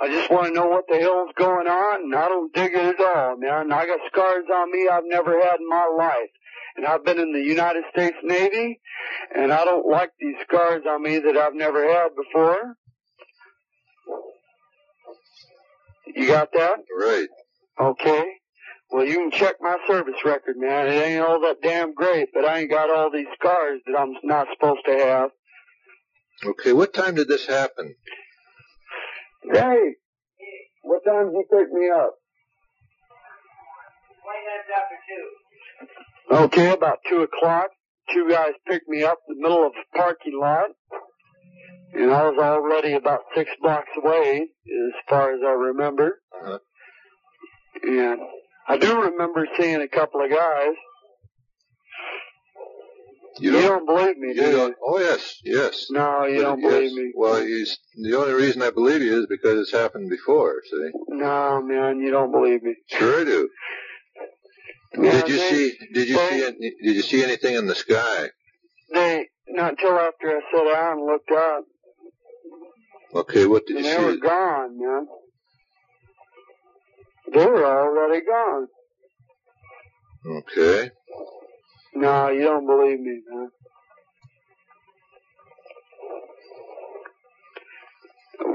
I 0.00 0.08
just 0.08 0.30
want 0.30 0.46
to 0.46 0.52
know 0.52 0.66
what 0.66 0.84
the 0.88 0.98
hell's 0.98 1.30
going 1.36 1.68
on, 1.68 2.04
and 2.04 2.14
I 2.14 2.26
don't 2.26 2.52
dig 2.52 2.72
it 2.74 2.98
at 2.98 3.00
all, 3.00 3.36
man. 3.36 3.70
I 3.72 3.86
got 3.86 4.00
scars 4.10 4.44
on 4.52 4.72
me 4.72 4.88
I've 4.90 5.04
never 5.04 5.38
had 5.40 5.60
in 5.60 5.68
my 5.68 5.86
life, 5.96 6.30
and 6.76 6.86
I've 6.86 7.04
been 7.04 7.18
in 7.18 7.32
the 7.32 7.42
United 7.42 7.84
States 7.92 8.16
Navy, 8.24 8.80
and 9.34 9.52
I 9.52 9.64
don't 9.64 9.86
like 9.88 10.10
these 10.18 10.34
scars 10.42 10.82
on 10.88 11.02
me 11.02 11.18
that 11.18 11.36
I've 11.36 11.54
never 11.54 11.86
had 11.86 12.08
before. 12.16 12.76
You 16.14 16.26
got 16.26 16.52
that? 16.52 16.78
Right. 16.98 17.28
Okay. 17.80 18.24
Well, 18.90 19.06
you 19.06 19.14
can 19.14 19.30
check 19.30 19.56
my 19.60 19.78
service 19.86 20.22
record, 20.24 20.56
man. 20.58 20.88
It 20.88 21.00
ain't 21.00 21.22
all 21.24 21.40
that 21.42 21.62
damn 21.62 21.94
great, 21.94 22.28
but 22.34 22.44
I 22.44 22.60
ain't 22.60 22.70
got 22.70 22.90
all 22.90 23.10
these 23.10 23.26
scars 23.38 23.80
that 23.86 23.98
I'm 23.98 24.12
not 24.22 24.48
supposed 24.52 24.82
to 24.86 24.92
have. 24.92 25.30
Okay. 26.44 26.72
What 26.72 26.92
time 26.94 27.14
did 27.14 27.28
this 27.28 27.46
happen? 27.46 27.94
Hey, 29.44 29.94
what 30.82 31.04
time 31.04 31.26
did 31.26 31.34
you 31.34 31.44
pick 31.50 31.72
me 31.72 31.90
up? 31.90 32.14
Okay, 36.30 36.70
about 36.70 36.98
two 37.08 37.22
o'clock. 37.22 37.68
Two 38.12 38.28
guys 38.28 38.52
picked 38.66 38.88
me 38.88 39.02
up 39.02 39.18
in 39.28 39.36
the 39.36 39.42
middle 39.42 39.66
of 39.66 39.72
the 39.72 39.98
parking 39.98 40.38
lot, 40.38 40.70
and 41.92 42.10
I 42.10 42.28
was 42.28 42.38
already 42.38 42.94
about 42.94 43.20
six 43.34 43.50
blocks 43.60 43.90
away, 43.96 44.40
as 44.40 44.92
far 45.08 45.34
as 45.34 45.40
I 45.44 45.50
remember. 45.50 46.20
Uh-huh. 46.34 46.58
And 47.82 48.20
I 48.68 48.78
do 48.78 49.02
remember 49.02 49.46
seeing 49.58 49.82
a 49.82 49.88
couple 49.88 50.24
of 50.24 50.30
guys. 50.30 50.74
You, 53.38 53.52
don't, 53.52 53.86
believe 53.86 54.18
me, 54.18 54.34
do 54.34 54.40
You 54.42 54.52
don't. 54.52 54.76
Oh 54.86 54.98
yes, 54.98 55.40
yes. 55.44 55.86
No, 55.90 56.26
you 56.26 56.36
But 56.36 56.42
don't 56.42 56.60
yes. 56.60 56.70
believe 56.70 56.92
me. 56.92 57.12
Well, 57.14 57.42
you, 57.42 57.66
the 58.02 58.14
only 58.18 58.34
reason 58.34 58.60
I 58.62 58.70
believe 58.70 59.00
you 59.02 59.20
is 59.20 59.26
because 59.26 59.58
it's 59.60 59.72
happened 59.72 60.10
before. 60.10 60.62
See, 60.70 60.90
No, 61.08 61.62
man, 61.62 62.00
you 62.00 62.10
don't 62.10 62.30
believe 62.30 62.62
me. 62.62 62.74
sure 62.88 63.22
I 63.22 63.24
do. 63.24 63.48
Yeah, 64.98 65.12
did 65.12 65.28
you 65.28 65.36
they- 65.38 65.50
see? 65.50 65.78
Did 65.94 66.08
you 66.08 66.16
they- 66.16 66.28
see? 66.28 66.44
Any, 66.44 66.70
did 66.82 66.96
you 66.96 67.02
see 67.02 67.22
anything 67.24 67.54
in 67.54 67.66
the 67.66 67.74
sky? 67.74 68.28
They 68.92 69.26
not 69.48 69.70
until 69.72 69.98
after 69.98 70.28
I 70.36 70.40
sat 70.54 70.72
down 70.72 70.98
and 70.98 71.06
looked 71.06 71.30
up, 71.30 71.64
Okay, 73.14 73.46
what 73.46 73.66
did 73.66 73.76
and 73.78 73.86
you 73.86 73.90
they 73.96 74.04
were 74.04 74.12
see? 74.14 74.20
gone, 74.20 74.78
man. 74.78 75.06
They 77.32 77.46
were 77.46 77.64
already 77.64 78.24
gone. 78.26 78.66
Okay. 80.26 80.90
No, 81.94 82.28
you 82.30 82.42
don't 82.44 82.66
believe 82.66 83.00
me, 83.00 83.20
man. 83.28 83.50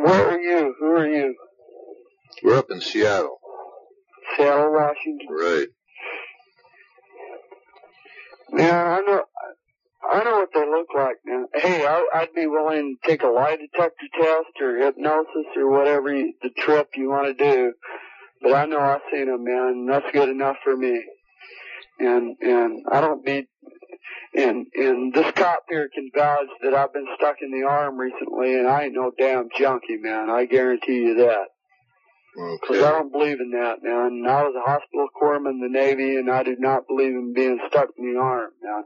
Where 0.03 0.29
are 0.31 0.39
you? 0.39 0.75
Who 0.79 0.85
are 0.87 1.07
you? 1.07 1.35
We're 2.43 2.57
up 2.57 2.71
in 2.71 2.81
Seattle. 2.81 3.39
Seattle, 4.35 4.73
Washington. 4.73 5.27
Right. 5.29 5.67
Yeah, 8.57 8.99
I 8.99 9.01
know. 9.01 9.23
I 10.09 10.23
know 10.23 10.37
what 10.39 10.49
they 10.53 10.61
look 10.61 10.87
like 10.95 11.17
now. 11.25 11.45
Hey, 11.53 11.85
I, 11.85 12.05
I'd 12.13 12.33
be 12.33 12.47
willing 12.47 12.97
to 13.03 13.09
take 13.09 13.23
a 13.23 13.27
lie 13.27 13.57
detector 13.57 14.07
test 14.19 14.61
or 14.61 14.77
hypnosis 14.77 15.47
or 15.57 15.69
whatever 15.69 16.15
you, 16.15 16.33
the 16.41 16.49
trip 16.51 16.89
you 16.95 17.09
want 17.09 17.37
to 17.37 17.43
do. 17.43 17.73
But 18.41 18.53
I 18.53 18.65
know 18.65 18.79
I've 18.79 19.01
seen 19.11 19.27
them, 19.27 19.43
man. 19.43 19.67
and 19.69 19.89
That's 19.89 20.05
good 20.13 20.29
enough 20.29 20.57
for 20.63 20.77
me. 20.77 21.03
And 21.99 22.35
and 22.41 22.85
I 22.91 23.01
don't 23.01 23.25
need. 23.25 23.45
And 24.35 24.67
and 24.75 25.13
this 25.13 25.31
cop 25.31 25.63
here 25.69 25.89
can 25.93 26.11
vouch 26.15 26.47
that 26.61 26.73
I've 26.73 26.93
been 26.93 27.07
stuck 27.17 27.37
in 27.41 27.51
the 27.51 27.65
arm 27.67 27.97
recently, 27.97 28.55
and 28.55 28.67
I 28.67 28.85
ain't 28.85 28.93
no 28.93 29.11
damn 29.17 29.49
junkie, 29.57 29.97
man. 29.97 30.29
I 30.29 30.45
guarantee 30.45 30.97
you 30.97 31.15
that. 31.15 31.47
Because 32.61 32.83
I 32.83 32.91
don't 32.91 33.11
believe 33.11 33.39
in 33.39 33.49
that, 33.51 33.81
man. 33.81 34.23
I 34.29 34.43
was 34.43 34.53
a 34.55 34.69
hospital 34.69 35.07
corpsman 35.19 35.51
in 35.51 35.59
the 35.59 35.69
Navy, 35.69 36.17
and 36.17 36.29
I 36.29 36.43
do 36.43 36.55
not 36.59 36.87
believe 36.87 37.13
in 37.13 37.33
being 37.33 37.59
stuck 37.67 37.87
in 37.97 38.13
the 38.13 38.19
arm, 38.19 38.51
man. 38.61 38.83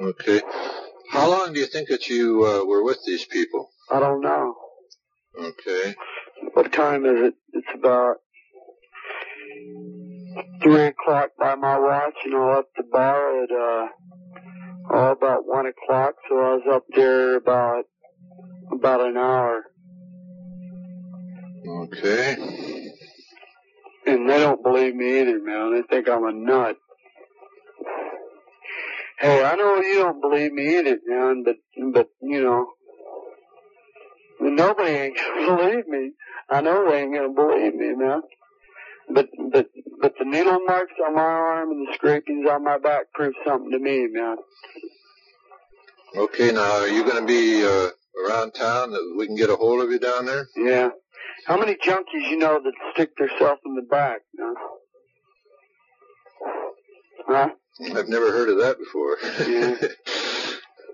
Okay. 0.00 0.40
How 1.10 1.28
long 1.28 1.52
do 1.52 1.60
you 1.60 1.66
think 1.66 1.88
that 1.88 2.08
you 2.08 2.44
uh, 2.44 2.64
were 2.64 2.84
with 2.84 2.98
these 3.04 3.24
people? 3.24 3.70
I 3.90 3.98
don't 3.98 4.20
know. 4.20 4.54
Okay. 5.38 5.94
What 6.54 6.72
time 6.72 7.04
is 7.04 7.28
it? 7.28 7.34
It's 7.52 7.68
about 7.74 8.16
three 10.62 10.86
o'clock 10.86 11.30
by 11.38 11.54
my 11.54 11.78
watch, 11.78 12.14
and 12.24 12.34
I 12.34 12.54
left 12.56 12.68
the 12.76 12.84
bar 12.90 13.42
at 13.42 13.50
uh, 13.50 13.88
oh, 14.90 15.10
about 15.12 15.46
one 15.46 15.66
o'clock. 15.66 16.14
So 16.28 16.36
I 16.36 16.54
was 16.54 16.62
up 16.72 16.84
there 16.94 17.36
about 17.36 17.84
about 18.72 19.00
an 19.00 19.16
hour, 19.16 19.62
Okay. 21.66 22.36
and 24.06 24.28
they 24.28 24.38
don't 24.38 24.62
believe 24.62 24.94
me 24.94 25.20
either, 25.20 25.38
man. 25.42 25.74
They 25.74 25.82
think 25.82 26.08
I'm 26.08 26.24
a 26.24 26.32
nut. 26.32 26.76
Hey, 29.18 29.44
I 29.44 29.54
know 29.54 29.76
you 29.76 29.94
don't 29.96 30.20
believe 30.20 30.52
me 30.52 30.78
either, 30.78 30.98
man, 31.06 31.44
but 31.44 31.56
but 31.92 32.08
you 32.22 32.42
know, 32.42 32.66
nobody 34.40 34.90
ain't 34.90 35.16
gonna 35.16 35.56
believe 35.56 35.86
me. 35.86 36.12
I 36.50 36.60
know 36.60 36.90
they 36.90 37.02
ain't 37.02 37.14
gonna 37.14 37.28
believe 37.32 37.74
me, 37.74 37.94
man. 37.94 38.22
But 39.10 39.28
but 39.52 39.66
but 40.00 40.14
the 40.18 40.24
needle 40.24 40.60
marks 40.66 40.92
on 41.06 41.14
my 41.14 41.22
arm 41.22 41.70
and 41.70 41.86
the 41.86 41.94
scrapings 41.94 42.46
on 42.50 42.64
my 42.64 42.78
back 42.78 43.12
prove 43.14 43.34
something 43.46 43.70
to 43.70 43.78
me, 43.78 44.06
man. 44.10 44.36
Okay. 46.16 46.52
Now, 46.52 46.80
are 46.80 46.88
you 46.88 47.04
going 47.04 47.20
to 47.20 47.26
be 47.26 47.64
uh, 47.64 47.90
around 48.26 48.52
town 48.52 48.90
that 48.90 49.14
we 49.16 49.26
can 49.26 49.36
get 49.36 49.50
a 49.50 49.56
hold 49.56 49.82
of 49.82 49.90
you 49.90 49.98
down 49.98 50.26
there? 50.26 50.46
Yeah. 50.56 50.90
How 51.46 51.56
many 51.56 51.74
junkies 51.74 52.30
you 52.30 52.36
know 52.36 52.60
that 52.62 52.72
stick 52.92 53.16
themselves 53.16 53.60
in 53.64 53.74
the 53.74 53.82
back, 53.82 54.20
man? 54.36 54.54
Huh? 57.26 57.48
I've 57.96 58.08
never 58.08 58.30
heard 58.30 58.50
of 58.50 58.58
that 58.58 58.78
before. 58.78 59.16
Yeah. 59.48 59.88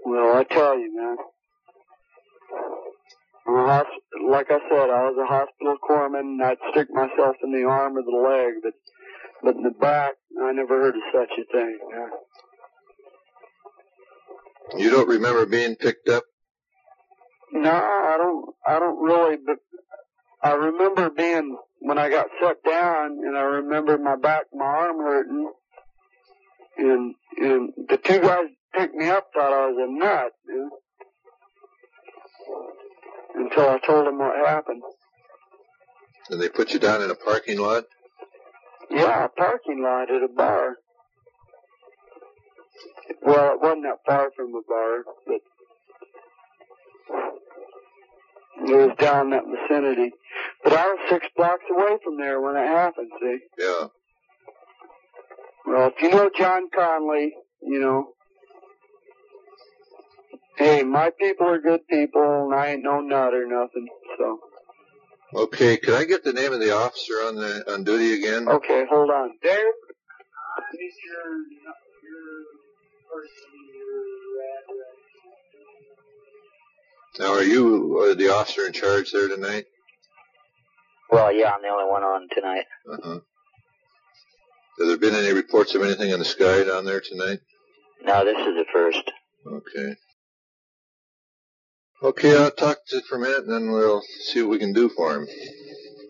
Well, 0.05 0.38
I 0.38 0.45
tell 0.45 0.79
you, 0.79 0.97
man. 0.97 1.17
I'm 3.47 3.55
a 3.55 3.67
like 4.29 4.47
I 4.50 4.59
said, 4.71 4.91
I 4.91 5.09
was 5.09 5.17
a 5.21 5.27
hospital 5.27 5.77
corpsman, 5.88 6.21
and 6.21 6.43
I'd 6.43 6.59
stick 6.71 6.88
myself 6.91 7.37
in 7.43 7.53
the 7.53 7.65
arm 7.65 7.97
or 7.97 8.03
the 8.03 8.11
leg, 8.11 8.55
but 8.62 8.73
but 9.43 9.55
in 9.55 9.62
the 9.62 9.71
back, 9.71 10.15
I 10.43 10.53
never 10.53 10.81
heard 10.81 10.97
of 10.97 11.03
such 11.12 11.31
a 11.38 11.53
thing. 11.53 11.79
You 14.77 14.91
don't 14.91 15.09
remember 15.09 15.47
being 15.47 15.77
picked 15.77 16.09
up? 16.09 16.25
No, 17.53 17.71
I 17.71 18.17
don't. 18.19 18.55
I 18.67 18.79
don't 18.79 19.03
really. 19.03 19.37
But 19.45 19.57
I 20.43 20.53
remember 20.53 21.11
being 21.11 21.57
when 21.81 21.99
I 21.99 22.11
got 22.11 22.27
set 22.43 22.62
down, 22.65 23.19
and 23.25 23.37
I 23.37 23.43
remember 23.43 23.97
my 23.99 24.17
back, 24.17 24.45
my 24.53 24.65
arm 24.65 24.99
hurting, 24.99 25.53
and 26.79 27.15
and 27.38 27.73
the 27.88 27.97
two 27.97 28.21
guys 28.21 28.47
picked 28.75 28.95
me 28.95 29.09
up 29.09 29.29
thought 29.33 29.53
I 29.53 29.67
was 29.69 29.77
a 29.79 30.05
nut, 30.05 30.33
you 30.47 30.57
know, 30.57 30.71
until 33.38 33.68
I 33.68 33.78
told 33.78 34.07
them 34.07 34.18
what 34.18 34.37
happened. 34.47 34.83
And 36.30 36.40
they 36.40 36.49
put 36.49 36.71
you 36.71 36.78
down 36.78 37.02
in 37.02 37.11
a 37.11 37.14
parking 37.14 37.59
lot? 37.59 37.85
Yeah, 38.90 39.25
a 39.25 39.28
parking 39.28 39.83
lot 39.83 40.11
at 40.11 40.23
a 40.23 40.28
bar. 40.28 40.76
Well, 43.23 43.54
it 43.54 43.61
wasn't 43.61 43.85
that 43.85 43.99
far 44.07 44.30
from 44.37 44.52
the 44.52 44.62
bar, 44.68 45.02
but 45.26 45.40
it 48.68 48.88
was 48.88 48.97
down 48.99 49.30
that 49.30 49.45
vicinity. 49.45 50.12
But 50.64 50.73
I 50.75 50.87
was 50.87 50.99
six 51.09 51.26
blocks 51.37 51.64
away 51.71 51.97
from 52.04 52.18
there 52.18 52.40
when 52.40 52.57
it 52.57 52.66
happened, 52.66 53.11
see? 53.21 53.38
Yeah. 53.59 53.87
Well, 55.66 55.88
if 55.95 56.02
you 56.02 56.11
know 56.11 56.30
John 56.37 56.68
Conley, 56.75 57.35
you 57.62 57.80
know, 57.80 58.14
hey, 60.59 60.83
my 60.83 61.11
people 61.19 61.47
are 61.49 61.61
good 61.61 61.87
people, 61.88 62.45
and 62.50 62.55
I 62.55 62.69
ain't 62.73 62.83
no 62.83 63.00
nut 63.00 63.33
or 63.35 63.47
nothing, 63.47 63.87
so. 64.19 64.38
Okay, 65.35 65.77
could 65.77 65.95
I 65.95 66.05
get 66.05 66.25
the 66.25 66.33
name 66.33 66.53
of 66.53 66.61
the 66.61 66.75
officer 66.75 67.15
on 67.15 67.37
the 67.37 67.73
on 67.73 67.85
duty 67.85 68.15
again? 68.15 68.49
Okay, 68.49 68.85
hold 68.91 69.11
on. 69.11 69.31
Dave? 69.43 69.53
Is 69.53 70.95
your, 71.05 71.37
your 72.03 72.45
person, 73.12 73.53
your 73.77 74.43
address? 74.59 74.97
Now, 77.21 77.33
are 77.35 77.43
you 77.43 78.09
uh, 78.11 78.15
the 78.15 78.29
officer 78.35 78.67
in 78.67 78.73
charge 78.73 79.12
there 79.12 79.29
tonight? 79.29 79.67
Well, 81.11 81.33
yeah, 81.33 81.53
I'm 81.53 81.62
the 81.62 81.69
only 81.69 81.91
one 81.91 82.03
on 82.03 82.29
tonight. 82.35 82.65
Uh-huh. 82.91 83.21
Has 84.79 84.88
there 84.88 84.99
been 84.99 85.15
any 85.15 85.33
reports 85.33 85.75
of 85.75 85.83
anything 85.83 86.11
in 86.11 86.19
the 86.19 86.25
sky 86.25 86.65
down 86.65 86.85
there 86.85 87.00
tonight? 87.00 87.41
No, 88.03 88.25
this 88.25 88.37
is 88.37 88.55
the 88.55 88.65
first. 88.73 89.11
Okay. 89.47 89.97
Okay, 92.02 92.37
I'll 92.37 92.50
talk 92.52 92.78
to 92.88 92.97
him 92.97 93.02
for 93.09 93.17
a 93.17 93.21
minute 93.21 93.45
and 93.47 93.50
then 93.52 93.73
we'll 93.73 94.02
see 94.21 94.40
what 94.43 94.50
we 94.50 94.59
can 94.59 94.73
do 94.73 94.88
for 94.88 95.17
him. 95.17 95.26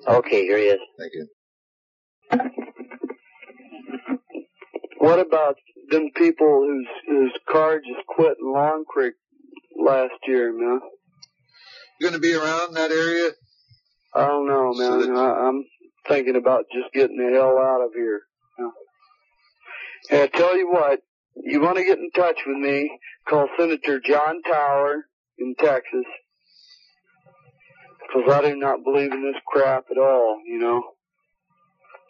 Okay, 0.06 0.42
here 0.42 0.58
he 0.58 0.64
is. 0.64 0.80
Thank 0.98 1.12
you. 1.14 1.28
What 4.98 5.18
about 5.18 5.56
them 5.90 6.10
people 6.14 6.62
whose 6.66 6.86
whose 7.06 7.32
car 7.50 7.78
just 7.78 8.06
quit 8.06 8.36
in 8.40 8.52
Long 8.52 8.84
Creek 8.86 9.14
last 9.78 10.12
year, 10.26 10.52
man? 10.52 10.80
You 11.98 12.06
gonna 12.08 12.18
be 12.20 12.34
around 12.34 12.74
that 12.74 12.90
area? 12.90 13.30
I 14.14 14.26
don't 14.26 14.46
know, 14.46 14.72
So 14.74 14.98
man. 14.98 15.14
that- 15.14 15.18
I, 15.18 15.48
I'm 15.48 15.64
thinking 16.06 16.36
about 16.36 16.64
just 16.72 16.92
getting 16.92 17.16
the 17.16 17.32
hell 17.34 17.56
out 17.58 17.80
of 17.82 17.92
here. 17.94 18.20
Yeah. 18.58 18.70
And 20.10 20.22
I 20.22 20.26
tell 20.26 20.56
you 20.56 20.70
what, 20.70 21.00
you 21.36 21.60
want 21.60 21.76
to 21.78 21.84
get 21.84 21.98
in 21.98 22.10
touch 22.14 22.38
with 22.46 22.56
me, 22.58 22.90
call 23.28 23.48
Senator 23.58 24.00
John 24.00 24.42
Tower 24.42 25.04
in 25.38 25.54
Texas. 25.58 26.04
Because 28.06 28.32
I 28.32 28.50
do 28.50 28.56
not 28.56 28.84
believe 28.84 29.12
in 29.12 29.22
this 29.22 29.40
crap 29.46 29.84
at 29.90 29.98
all, 29.98 30.38
you 30.46 30.58
know. 30.58 30.82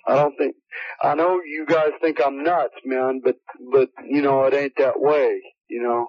I 0.07 0.15
don't 0.15 0.37
think, 0.39 0.55
I 1.03 1.15
know 1.15 1.41
you 1.45 1.67
guys 1.67 1.91
think 2.01 2.21
I'm 2.25 2.43
nuts, 2.43 2.75
man, 2.85 3.21
but, 3.23 3.37
but, 3.73 3.91
you 4.09 4.23
know, 4.23 4.45
it 4.45 4.55
ain't 4.55 4.77
that 4.79 5.01
way, 5.01 5.41
you 5.69 5.83
know. 5.83 6.09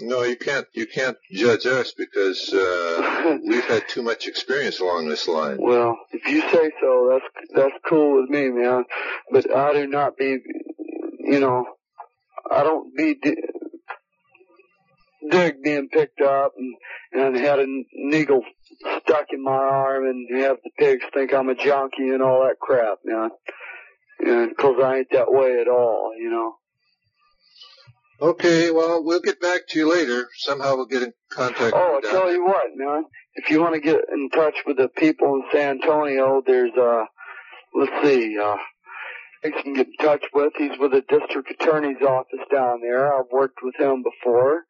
No, 0.00 0.24
you 0.24 0.36
can't. 0.36 0.66
You 0.72 0.86
can't 0.86 1.16
judge 1.30 1.66
us 1.66 1.94
because 1.96 2.52
uh, 2.52 3.38
we've 3.46 3.64
had 3.64 3.88
too 3.88 4.02
much 4.02 4.26
experience 4.26 4.80
along 4.80 5.08
this 5.08 5.28
line. 5.28 5.58
Well, 5.60 5.96
if 6.10 6.26
you 6.28 6.40
say 6.40 6.72
so, 6.80 7.10
that's 7.12 7.46
that's 7.54 7.74
cool 7.88 8.20
with 8.20 8.28
me, 8.28 8.48
man. 8.50 8.84
But 9.30 9.54
I 9.54 9.72
do 9.72 9.86
not 9.86 10.16
be, 10.16 10.38
you 11.20 11.38
know, 11.38 11.64
I 12.50 12.64
don't 12.64 12.94
be 12.96 13.14
dig 15.30 15.62
being 15.62 15.88
picked 15.88 16.20
up 16.20 16.52
and 16.56 16.74
and 17.12 17.36
had 17.36 17.58
a 17.58 17.66
needle 17.92 18.42
stuck 19.00 19.26
in 19.30 19.42
my 19.42 19.52
arm 19.52 20.06
and 20.06 20.42
have 20.42 20.56
the 20.64 20.70
pigs 20.78 21.04
think 21.12 21.32
I'm 21.32 21.48
a 21.48 21.54
junkie 21.54 22.08
and 22.08 22.22
all 22.22 22.44
that 22.44 22.58
crap, 22.60 22.98
man. 23.04 23.30
And 24.20 24.56
'cause 24.56 24.76
I 24.82 24.98
ain't 24.98 25.10
that 25.10 25.32
way 25.32 25.60
at 25.60 25.68
all, 25.68 26.12
you 26.18 26.30
know. 26.30 26.56
Okay, 28.20 28.70
well, 28.70 29.02
we'll 29.04 29.20
get 29.20 29.40
back 29.40 29.66
to 29.68 29.78
you 29.78 29.90
later. 29.90 30.28
Somehow 30.36 30.76
we'll 30.76 30.86
get 30.86 31.02
in 31.02 31.12
contact. 31.30 31.74
Oh, 31.74 31.78
I 31.78 31.96
with 31.96 32.04
you 32.04 32.10
tell 32.10 32.32
you 32.32 32.44
what, 32.44 32.64
man. 32.76 33.04
If 33.34 33.50
you 33.50 33.60
want 33.60 33.74
to 33.74 33.80
get 33.80 34.00
in 34.12 34.30
touch 34.30 34.54
with 34.64 34.76
the 34.76 34.88
people 34.88 35.34
in 35.34 35.42
San 35.52 35.80
Antonio, 35.82 36.40
there's 36.46 36.72
uh, 36.78 37.04
let's 37.74 38.06
see, 38.06 38.38
uh, 38.38 38.56
you 39.42 39.52
can 39.52 39.74
get 39.74 39.88
in 39.88 39.96
touch 40.00 40.24
with. 40.32 40.52
He's 40.56 40.78
with 40.78 40.92
the 40.92 41.02
district 41.08 41.50
attorney's 41.50 42.00
office 42.02 42.46
down 42.52 42.80
there. 42.82 43.12
I've 43.12 43.30
worked 43.32 43.58
with 43.62 43.74
him 43.78 44.02
before, 44.04 44.62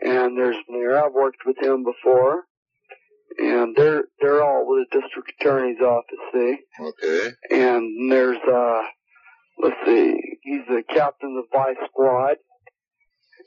and 0.00 0.36
there's 0.36 0.56
there. 0.68 1.04
I've 1.04 1.12
worked 1.12 1.44
with 1.46 1.56
him 1.60 1.84
before, 1.84 2.44
and 3.38 3.74
they're 3.76 4.04
they're 4.20 4.42
all 4.42 4.66
with 4.66 4.86
the 4.90 5.00
district 5.00 5.32
attorney's 5.40 5.80
office. 5.80 6.18
See. 6.32 6.56
Okay. 6.80 7.32
and 7.50 8.10
there's 8.10 8.38
uh, 8.50 8.82
let's 9.58 9.76
see, 9.86 10.14
he's 10.42 10.66
the 10.68 10.82
captain 10.88 11.36
of 11.36 11.44
the 11.44 11.58
vice 11.58 11.88
squad. 11.90 12.36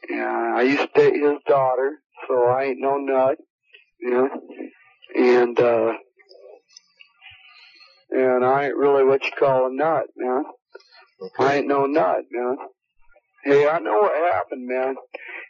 And 0.09 0.55
I 0.55 0.61
used 0.63 0.81
to 0.81 0.89
date 0.95 1.13
his 1.13 1.37
daughter, 1.47 1.99
so 2.27 2.45
I 2.45 2.65
ain't 2.65 2.79
no 2.79 2.97
nut, 2.97 3.37
you 3.99 4.09
know. 4.09 4.29
And 5.15 5.59
uh 5.59 5.93
and 8.09 8.43
I 8.43 8.65
ain't 8.65 8.75
really 8.75 9.03
what 9.03 9.23
you 9.23 9.31
call 9.37 9.67
a 9.67 9.73
nut, 9.73 10.05
man. 10.17 10.43
Okay. 11.21 11.43
I 11.43 11.55
ain't 11.57 11.67
no 11.67 11.85
nut, 11.85 12.23
man. 12.31 12.57
Hey, 13.43 13.67
I 13.67 13.79
know 13.79 13.99
what 13.99 14.33
happened, 14.33 14.67
man. 14.67 14.95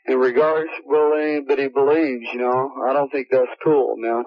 In 0.08 0.18
regards 0.18 0.70
to 0.78 0.82
will 0.86 1.14
anybody 1.14 1.68
believes, 1.68 2.26
you 2.34 2.40
know, 2.40 2.72
I 2.88 2.94
don't 2.94 3.12
think 3.12 3.28
that's 3.30 3.52
cool, 3.64 3.96
man. 3.98 4.24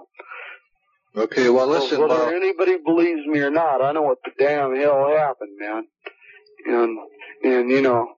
Okay. 1.17 1.49
Well, 1.49 1.69
listen. 1.69 2.01
Whether 2.01 2.15
Well, 2.15 2.29
anybody 2.29 2.77
believes 2.85 3.27
me 3.27 3.41
or 3.41 3.51
not, 3.51 3.83
I 3.83 3.93
know 3.93 4.03
what 4.03 4.19
the 4.25 4.33
damn 4.39 4.75
hell 4.77 5.09
happened, 5.17 5.57
man. 5.59 5.85
And 6.67 6.99
and 7.45 7.71
you 7.71 7.81
know, 7.81 8.09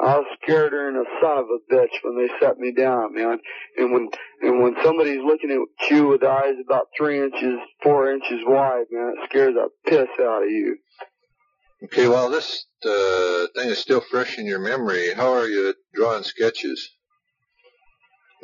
I 0.00 0.18
was 0.18 0.26
scared 0.42 0.72
than 0.72 0.96
a 0.96 1.04
son 1.20 1.38
of 1.38 1.46
a 1.46 1.72
bitch 1.72 2.02
when 2.02 2.16
they 2.16 2.32
set 2.40 2.58
me 2.58 2.72
down, 2.72 3.14
man. 3.14 3.38
And 3.76 3.92
when 3.92 4.08
and 4.40 4.62
when 4.62 4.74
somebody's 4.82 5.22
looking 5.24 5.50
at 5.50 5.90
you 5.90 6.08
with 6.08 6.24
eyes 6.24 6.54
about 6.64 6.88
three 6.96 7.20
inches, 7.20 7.58
four 7.82 8.10
inches 8.12 8.40
wide, 8.44 8.86
man, 8.90 9.14
it 9.16 9.28
scares 9.28 9.54
the 9.54 9.68
piss 9.86 10.08
out 10.20 10.42
of 10.42 10.50
you. 10.50 10.76
Okay. 11.84 12.08
Well, 12.08 12.30
this 12.30 12.66
uh, 12.84 13.46
thing 13.54 13.68
is 13.70 13.78
still 13.78 14.00
fresh 14.00 14.38
in 14.38 14.46
your 14.46 14.58
memory. 14.58 15.12
How 15.14 15.32
are 15.34 15.46
you 15.48 15.70
at 15.70 15.76
drawing 15.94 16.22
sketches? 16.24 16.90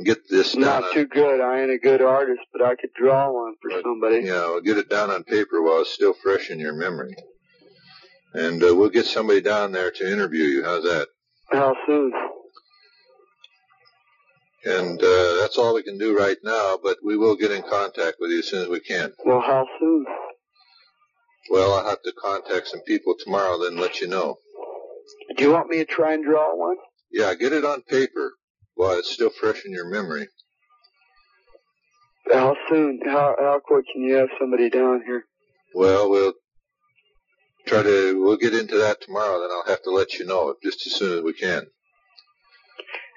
Get 0.04 0.28
this 0.30 0.52
down. 0.52 0.62
Not 0.62 0.84
on- 0.84 0.94
too 0.94 1.06
good. 1.06 1.40
I 1.40 1.60
ain't 1.62 1.70
a 1.72 1.78
good 1.78 2.00
artist, 2.02 2.42
but 2.52 2.62
I 2.62 2.76
could 2.76 2.92
draw 2.94 3.30
one 3.32 3.54
for 3.60 3.68
Right. 3.70 3.82
somebody. 3.82 4.20
Yeah, 4.20 4.46
we'll 4.46 4.60
get 4.60 4.78
it 4.78 4.88
down 4.88 5.10
on 5.10 5.24
paper 5.24 5.60
while 5.60 5.80
it's 5.80 5.92
still 5.92 6.14
fresh 6.14 6.50
in 6.50 6.58
your 6.60 6.72
memory. 6.74 7.16
And 8.34 8.62
uh, 8.62 8.74
we'll 8.76 8.90
get 8.90 9.06
somebody 9.06 9.40
down 9.40 9.72
there 9.72 9.90
to 9.90 10.12
interview 10.12 10.44
you. 10.44 10.62
How's 10.62 10.84
that? 10.84 11.08
How 11.50 11.74
soon? 11.86 12.12
And 14.64 15.02
uh, 15.02 15.34
that's 15.40 15.56
all 15.56 15.74
we 15.74 15.82
can 15.82 15.98
do 15.98 16.16
right 16.16 16.36
now, 16.44 16.78
but 16.82 16.98
we 17.04 17.16
will 17.16 17.36
get 17.36 17.50
in 17.52 17.62
contact 17.62 18.16
with 18.20 18.30
you 18.30 18.40
as 18.40 18.48
soon 18.48 18.62
as 18.62 18.68
we 18.68 18.80
can. 18.80 19.12
Well, 19.24 19.40
how 19.40 19.66
soon? 19.80 20.04
Well, 21.50 21.74
I'll 21.74 21.88
have 21.88 22.02
to 22.02 22.12
contact 22.12 22.68
some 22.68 22.80
people 22.80 23.14
tomorrow, 23.18 23.58
then 23.62 23.76
let 23.76 24.00
you 24.00 24.06
know. 24.06 24.38
Do 25.36 25.44
you 25.44 25.52
want 25.52 25.68
me 25.68 25.78
to 25.78 25.84
try 25.84 26.12
and 26.14 26.24
draw 26.24 26.54
one? 26.54 26.76
Yeah, 27.10 27.34
get 27.34 27.52
it 27.52 27.64
on 27.64 27.82
paper 27.82 28.32
while 28.74 28.98
it's 28.98 29.10
still 29.10 29.30
fresh 29.30 29.64
in 29.64 29.72
your 29.72 29.88
memory. 29.88 30.28
How 32.30 32.54
soon? 32.68 33.00
How 33.04 33.34
how 33.38 33.60
quick 33.64 33.86
can 33.92 34.02
you 34.02 34.14
have 34.16 34.28
somebody 34.38 34.68
down 34.68 35.02
here? 35.06 35.24
Well, 35.74 36.10
we'll 36.10 36.34
try 37.66 37.82
to, 37.82 38.22
we'll 38.22 38.36
get 38.36 38.54
into 38.54 38.76
that 38.78 39.00
tomorrow, 39.00 39.40
then 39.40 39.50
I'll 39.50 39.70
have 39.70 39.82
to 39.82 39.90
let 39.90 40.14
you 40.14 40.26
know 40.26 40.54
just 40.62 40.86
as 40.86 40.94
soon 40.94 41.18
as 41.18 41.24
we 41.24 41.32
can. 41.32 41.66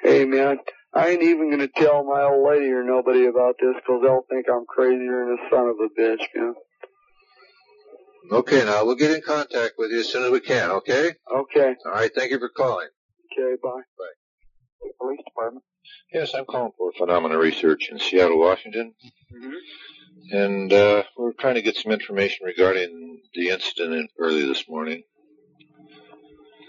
Hey 0.03 0.25
man, 0.25 0.57
I 0.93 1.09
ain't 1.09 1.23
even 1.23 1.49
gonna 1.51 1.67
tell 1.67 2.03
my 2.03 2.23
old 2.23 2.47
lady 2.49 2.71
or 2.71 2.83
nobody 2.83 3.25
about 3.25 3.55
this 3.61 3.75
'cause 3.85 4.01
they'll 4.01 4.25
think 4.29 4.47
I'm 4.49 4.65
crazier 4.65 5.25
than 5.25 5.37
a 5.39 5.49
son 5.49 5.67
of 5.67 5.79
a 5.79 5.89
bitch, 5.89 6.25
man. 6.35 6.55
Okay, 8.29 8.63
now 8.65 8.85
we'll 8.85 8.95
get 8.95 9.11
in 9.11 9.21
contact 9.21 9.73
with 9.77 9.91
you 9.91 9.99
as 9.99 10.09
soon 10.09 10.23
as 10.25 10.31
we 10.31 10.39
can, 10.39 10.69
okay? 10.71 11.13
Okay, 11.33 11.75
All 11.85 11.91
right, 11.91 12.11
thank 12.13 12.31
you 12.31 12.39
for 12.39 12.49
calling. 12.49 12.87
okay, 13.31 13.55
bye. 13.61 13.69
Bye. 13.97 14.89
Police 14.99 15.19
department. 15.25 15.63
Yes, 16.13 16.33
I'm 16.35 16.45
calling 16.45 16.71
for 16.77 16.91
Phenomena 16.97 17.37
Research 17.37 17.89
in 17.89 17.99
Seattle, 17.99 18.39
Washington. 18.39 18.93
Mm-hmm. 19.33 20.35
And 20.37 20.71
uh, 20.73 21.03
we're 21.17 21.33
trying 21.33 21.55
to 21.55 21.61
get 21.61 21.75
some 21.75 21.91
information 21.91 22.45
regarding 22.45 23.21
the 23.33 23.49
incident 23.49 23.93
in, 23.93 24.07
early 24.19 24.45
this 24.45 24.67
morning. 24.69 25.03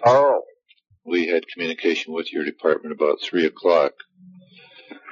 Oh, 0.05 0.43
We 1.05 1.27
had 1.29 1.47
communication 1.49 2.13
with 2.15 2.33
your 2.33 2.45
department 2.45 2.93
about 2.95 3.21
3 3.23 3.45
o'clock. 3.47 3.93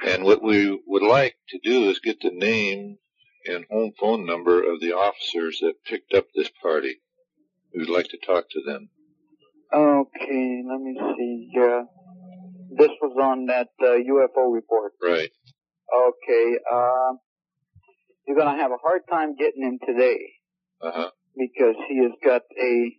And 0.05 0.23
what 0.23 0.41
we 0.43 0.79
would 0.87 1.03
like 1.03 1.35
to 1.49 1.59
do 1.63 1.89
is 1.89 1.99
get 1.99 2.19
the 2.21 2.31
name 2.31 2.97
and 3.45 3.65
home 3.69 3.91
phone 3.99 4.25
number 4.25 4.59
of 4.61 4.79
the 4.79 4.93
officers 4.93 5.59
that 5.61 5.73
picked 5.85 6.13
up 6.13 6.25
this 6.35 6.49
party. 6.61 6.97
We 7.73 7.79
would 7.81 7.89
like 7.89 8.07
to 8.09 8.17
talk 8.17 8.45
to 8.51 8.61
them. 8.65 8.89
Okay, 9.73 10.63
let 10.69 10.79
me 10.81 10.99
see. 11.17 11.49
Uh, 11.57 11.83
this 12.77 12.89
was 13.01 13.15
on 13.21 13.45
that 13.47 13.67
uh, 13.81 13.85
UFO 13.93 14.53
report. 14.53 14.93
Right. 15.01 15.29
Okay, 15.95 16.57
uh, 16.71 17.13
you're 18.27 18.37
gonna 18.37 18.57
have 18.57 18.71
a 18.71 18.77
hard 18.81 19.01
time 19.09 19.35
getting 19.35 19.63
him 19.63 19.79
today. 19.85 20.19
Uh-huh. 20.83 21.11
because 21.37 21.75
he 21.87 21.99
has 21.99 22.11
got 22.25 22.41
a 22.59 22.91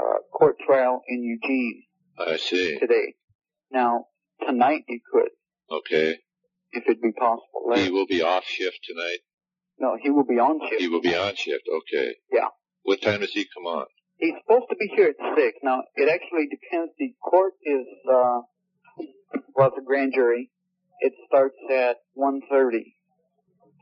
uh, 0.00 0.18
court 0.36 0.56
trial 0.66 1.00
in 1.06 1.22
Eugene 1.22 1.84
I 2.18 2.38
see. 2.38 2.76
today. 2.80 3.14
Now, 3.70 4.06
tonight 4.44 4.82
you 4.88 4.98
could, 5.12 5.30
Okay. 5.70 6.18
If 6.72 6.84
it'd 6.86 7.00
be 7.02 7.12
possible. 7.12 7.66
Larry. 7.68 7.84
He 7.84 7.90
will 7.90 8.06
be 8.06 8.22
off 8.22 8.44
shift 8.44 8.78
tonight. 8.84 9.18
no, 9.78 9.96
he 10.00 10.10
will 10.10 10.24
be 10.24 10.38
on 10.38 10.60
shift. 10.68 10.80
He 10.80 10.88
will 10.88 11.00
be 11.02 11.14
on 11.14 11.34
shift. 11.36 11.64
Okay. 11.68 12.14
Yeah. 12.32 12.48
What 12.82 13.02
time 13.02 13.20
does 13.20 13.32
he 13.32 13.46
come 13.54 13.66
on? 13.66 13.86
He's 14.18 14.34
supposed 14.44 14.66
to 14.70 14.76
be 14.76 14.90
here 14.94 15.08
at 15.18 15.36
six. 15.36 15.58
Now, 15.62 15.82
it 15.94 16.08
actually 16.10 16.48
depends. 16.50 16.92
The 16.98 17.14
court 17.22 17.54
is, 17.64 17.86
uh, 18.08 18.40
well, 19.54 19.68
it's 19.68 19.78
a 19.78 19.84
grand 19.84 20.12
jury. 20.14 20.50
It 21.00 21.12
starts 21.26 21.56
at 21.72 21.96
one 22.14 22.40
thirty. 22.50 22.96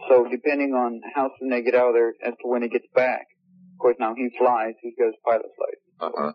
So 0.09 0.27
depending 0.31 0.74
on 0.74 1.01
how 1.14 1.31
soon 1.40 1.51
they 1.51 1.62
get 1.62 1.74
out 1.74 1.88
of 1.88 1.94
there 1.94 2.14
as 2.24 2.35
to 2.42 2.48
when 2.48 2.62
he 2.62 2.68
gets 2.68 2.87
back. 2.94 3.27
Of 3.74 3.79
course, 3.81 3.96
now 3.98 4.14
he 4.14 4.29
flies. 4.38 4.74
He 4.81 4.92
goes 4.98 5.14
pilot's 5.24 5.48
license. 5.59 5.83
Uh 6.01 6.11
huh. 6.16 6.33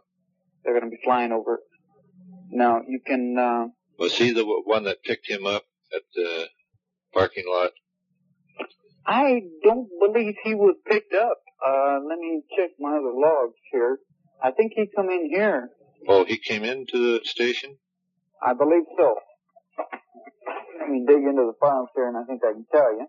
They're 0.64 0.74
going 0.74 0.90
to 0.90 0.90
be 0.90 1.02
flying 1.04 1.32
over. 1.32 1.60
Now, 2.50 2.82
you 2.88 3.00
can, 3.06 3.38
uh, 3.38 3.66
Was 4.00 4.18
he 4.18 4.32
the 4.32 4.46
one 4.66 4.84
that 4.84 5.04
picked 5.04 5.30
him 5.30 5.46
up 5.46 5.64
at 5.96 6.02
the 6.16 6.48
parking 7.14 7.46
lot? 7.48 7.72
I 9.06 9.42
don't 9.64 9.90
believe 10.00 10.36
he 10.44 10.56
was 10.56 10.76
picked 10.90 11.14
up. 11.14 11.38
Uh, 11.66 12.00
let 12.08 12.18
me 12.20 12.42
check 12.58 12.72
my 12.80 12.92
other 12.92 13.14
logs 13.14 13.56
here. 13.72 13.98
I 14.42 14.52
think 14.52 14.74
he 14.76 14.86
come 14.96 15.10
in 15.10 15.30
here. 15.30 15.70
Oh, 16.08 16.26
he 16.26 16.38
came 16.38 16.64
into 16.64 16.98
the 16.98 17.26
station? 17.26 17.78
I 18.46 18.54
believe 18.54 18.84
so. 18.98 19.16
Let 20.80 20.90
me 20.90 21.06
dig 21.08 21.18
into 21.18 21.44
the 21.44 21.54
files 21.60 21.90
here 21.96 22.08
and 22.08 22.18
I 22.18 22.24
think 22.26 22.42
I 22.44 22.52
can 22.54 22.66
tell 22.72 22.94
you. 22.94 23.08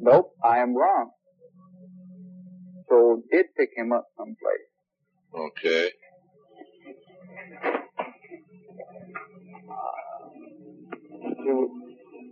Nope, 0.00 0.32
I 0.42 0.58
am 0.58 0.74
wrong. 0.74 1.10
So 2.88 3.22
did 3.30 3.46
pick 3.56 3.70
him 3.76 3.92
up 3.92 4.06
someplace. 4.16 4.68
Okay. 5.34 5.90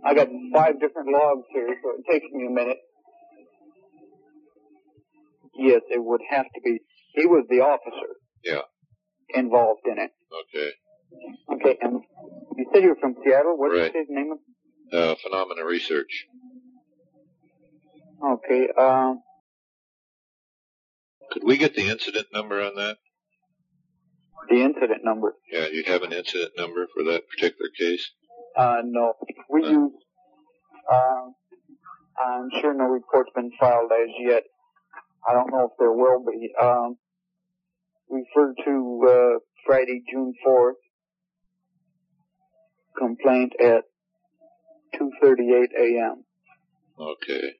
I 0.05 0.13
got 0.13 0.27
five 0.53 0.79
different 0.79 1.09
logs 1.11 1.43
here, 1.51 1.67
so 1.83 1.91
it 1.99 2.05
takes 2.11 2.31
me 2.31 2.47
a 2.47 2.49
minute. 2.49 2.77
Yes, 5.57 5.81
it 5.89 6.03
would 6.03 6.21
have 6.29 6.45
to 6.45 6.61
be. 6.63 6.79
He 7.13 7.25
was 7.25 7.45
the 7.49 7.61
officer 7.61 8.15
Yeah. 8.43 8.61
involved 9.33 9.81
in 9.85 9.97
it. 9.97 10.11
Okay. 10.31 10.71
Okay, 11.51 11.77
and 11.81 12.03
you 12.55 12.65
said 12.73 12.83
you 12.83 12.89
were 12.89 12.95
from 12.95 13.15
Seattle. 13.23 13.57
What's 13.57 13.73
Right. 13.73 13.93
his 13.93 14.07
name? 14.09 14.39
Uh, 14.91 15.15
phenomena 15.15 15.65
research. 15.65 16.27
Okay, 18.23 18.69
um, 18.77 19.23
Could 21.31 21.43
we 21.43 21.57
get 21.57 21.75
the 21.75 21.81
incident 21.89 22.27
number 22.31 22.61
on 22.61 22.75
that? 22.75 22.97
The 24.49 24.61
incident 24.61 25.03
number. 25.03 25.33
Yeah, 25.51 25.67
you 25.67 25.83
have 25.87 26.03
an 26.03 26.13
incident 26.13 26.51
number 26.57 26.87
for 26.93 27.03
that 27.03 27.23
particular 27.29 27.69
case? 27.77 28.11
Uh, 28.55 28.81
no, 28.83 29.13
we 29.49 29.63
Uh. 29.63 29.69
use. 29.69 29.93
Um, 30.91 31.35
I'm 32.17 32.49
sure 32.61 32.73
no 32.73 32.85
report's 32.85 33.31
been 33.35 33.51
filed 33.59 33.91
as 33.91 34.09
yet. 34.19 34.43
I 35.27 35.33
don't 35.33 35.51
know 35.51 35.65
if 35.65 35.71
there 35.77 35.91
will 35.91 36.23
be. 36.25 36.53
Um, 36.59 36.97
refer 38.09 38.53
to 38.65 39.07
uh, 39.07 39.39
Friday, 39.65 40.01
June 40.09 40.33
fourth. 40.43 40.77
Complaint 42.97 43.53
at 43.59 43.83
2:38 44.95 45.67
a.m. 45.79 46.23
Okay. 46.99 47.53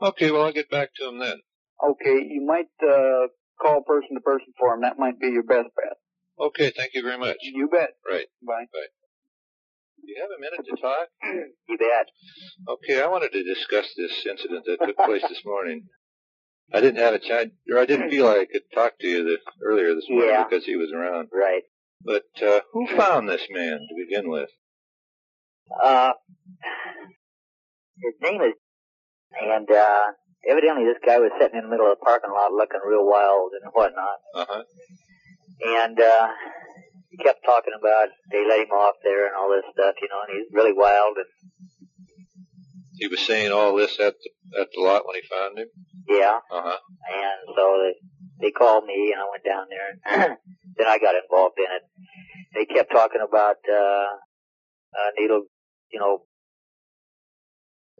Okay, 0.00 0.30
well, 0.30 0.42
I'll 0.42 0.52
get 0.52 0.70
back 0.70 0.90
to 0.96 1.08
him 1.08 1.18
then. 1.18 1.40
Okay, 1.82 2.22
you 2.28 2.44
might 2.46 2.70
uh, 2.86 3.26
call 3.60 3.82
person 3.82 4.14
to 4.14 4.20
person 4.20 4.52
for 4.58 4.74
him. 4.74 4.80
That 4.82 4.98
might 4.98 5.18
be 5.20 5.28
your 5.28 5.42
best 5.44 5.68
bet. 5.76 5.96
Okay, 6.38 6.72
thank 6.76 6.94
you 6.94 7.02
very 7.02 7.18
much. 7.18 7.36
You 7.42 7.68
bet. 7.70 7.90
Right. 8.08 8.26
Bye. 8.46 8.64
Bye. 8.72 8.90
Do 10.02 10.06
you 10.12 10.16
have 10.22 10.30
a 10.36 10.40
minute 10.40 10.64
to 10.64 10.80
talk? 10.80 11.08
You 11.68 11.78
bet. 11.78 12.06
Okay, 12.68 13.00
I 13.02 13.06
wanted 13.06 13.32
to 13.32 13.44
discuss 13.44 13.86
this 13.96 14.26
incident 14.28 14.64
that 14.66 14.78
took 14.84 14.96
place 14.96 15.22
this 15.28 15.42
morning. 15.44 15.84
I 16.72 16.80
didn't 16.80 17.00
have 17.02 17.14
a 17.14 17.18
chance, 17.18 17.50
or 17.70 17.78
I 17.78 17.84
didn't 17.86 18.10
feel 18.10 18.24
like 18.26 18.38
I 18.38 18.44
could 18.46 18.62
talk 18.74 18.98
to 19.00 19.06
you 19.06 19.24
this, 19.24 19.40
earlier 19.64 19.94
this 19.94 20.06
morning 20.08 20.30
Yeah. 20.30 20.44
because 20.48 20.64
he 20.64 20.76
was 20.76 20.90
around. 20.92 21.28
Right. 21.32 21.62
But 22.02 22.24
uh, 22.42 22.60
who 22.72 22.86
found 22.96 23.28
this 23.28 23.46
man 23.50 23.78
to 23.78 23.94
begin 24.04 24.30
with? 24.30 24.48
Uh, 25.82 26.12
his 27.98 28.14
name 28.22 28.40
is, 28.40 28.54
and 29.40 29.70
uh, 29.70 29.96
evidently 30.48 30.84
this 30.84 31.00
guy 31.04 31.18
was 31.18 31.30
sitting 31.40 31.58
in 31.58 31.64
the 31.64 31.70
middle 31.70 31.90
of 31.90 31.98
the 31.98 32.04
parking 32.04 32.30
lot 32.32 32.52
looking 32.52 32.80
real 32.86 33.06
wild 33.06 33.50
and 33.60 33.72
whatnot. 33.72 34.18
Uh 34.34 34.46
huh. 34.48 34.62
And 35.60 36.00
uh, 36.00 36.28
he 37.10 37.16
kept 37.18 37.44
talking 37.44 37.74
about 37.78 38.08
they 38.30 38.46
let 38.48 38.60
him 38.60 38.70
off 38.72 38.96
there 39.04 39.26
and 39.26 39.36
all 39.36 39.50
this 39.50 39.64
stuff, 39.72 39.94
you 40.00 40.08
know, 40.08 40.20
and 40.26 40.38
he's 40.38 40.48
really 40.52 40.72
wild 40.72 41.16
and 41.16 41.26
He 42.98 43.08
was 43.08 43.20
saying 43.20 43.52
all 43.52 43.76
this 43.76 43.98
at 44.00 44.14
the 44.22 44.60
at 44.60 44.68
the 44.74 44.80
lot 44.80 45.06
when 45.06 45.16
he 45.16 45.22
found 45.28 45.58
him. 45.58 45.68
yeah. 46.08 46.38
Uh 46.50 46.62
huh. 46.64 46.78
And 47.12 47.54
so 47.56 47.64
they 47.82 47.94
they 48.46 48.50
called 48.52 48.84
me 48.84 49.12
and 49.12 49.20
I 49.20 49.28
went 49.28 49.44
down 49.44 49.66
there 49.68 49.88
and 49.90 50.36
then 50.76 50.86
I 50.86 50.98
got 50.98 51.14
involved 51.14 51.58
in 51.58 51.68
it. 51.68 51.82
They 52.54 52.64
kept 52.64 52.90
talking 52.90 53.20
about 53.20 53.56
uh, 53.68 54.08
uh 54.96 55.10
needle, 55.18 55.44
you 55.92 56.00
know, 56.00 56.22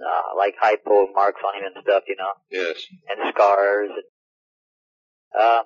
uh, 0.01 0.37
like 0.37 0.55
hypo 0.61 1.13
marks 1.13 1.41
on 1.47 1.61
him 1.61 1.73
and 1.75 1.83
stuff, 1.83 2.05
you 2.09 2.17
know. 2.17 2.33
Yes. 2.51 2.77
and 3.09 3.33
scars. 3.35 3.91
And, 3.91 4.05
uh, 5.41 5.63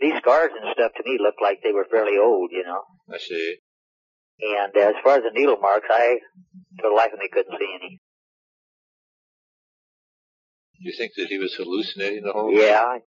these 0.00 0.14
scars 0.18 0.50
and 0.54 0.72
stuff 0.72 0.92
to 0.96 1.02
me 1.04 1.18
look 1.20 1.34
like 1.42 1.58
they 1.62 1.72
were 1.72 1.86
fairly 1.90 2.16
old, 2.18 2.50
you 2.52 2.64
know. 2.64 2.82
I 3.12 3.18
see. 3.18 3.56
And 4.40 4.74
as 4.76 4.94
far 5.04 5.16
as 5.18 5.22
the 5.22 5.38
needle 5.38 5.58
marks, 5.60 5.86
I, 5.90 6.16
for 6.80 6.88
the 6.88 6.96
life 6.96 7.12
of 7.12 7.18
me, 7.18 7.28
couldn't 7.30 7.58
see 7.58 7.74
any. 7.74 8.00
You 10.78 10.92
think 10.96 11.12
that 11.16 11.26
he 11.28 11.36
was 11.36 11.54
hallucinating 11.54 12.22
the 12.24 12.32
whole? 12.32 12.50
Yeah, 12.54 12.82
I, 12.82 13.00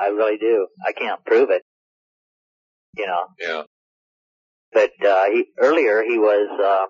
I 0.00 0.08
really 0.08 0.38
do. 0.38 0.66
I 0.86 0.92
can't 0.92 1.22
prove 1.26 1.50
it, 1.50 1.62
you 2.96 3.06
know. 3.06 3.24
Yeah. 3.38 3.62
But 4.72 4.92
uh, 5.06 5.24
he, 5.26 5.44
earlier 5.58 6.02
he 6.02 6.18
was. 6.18 6.88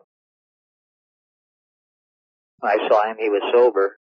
Uh, 2.62 2.66
I 2.66 2.88
saw 2.88 3.04
him. 3.10 3.16
He 3.18 3.28
was 3.28 3.42
sober, 3.52 3.96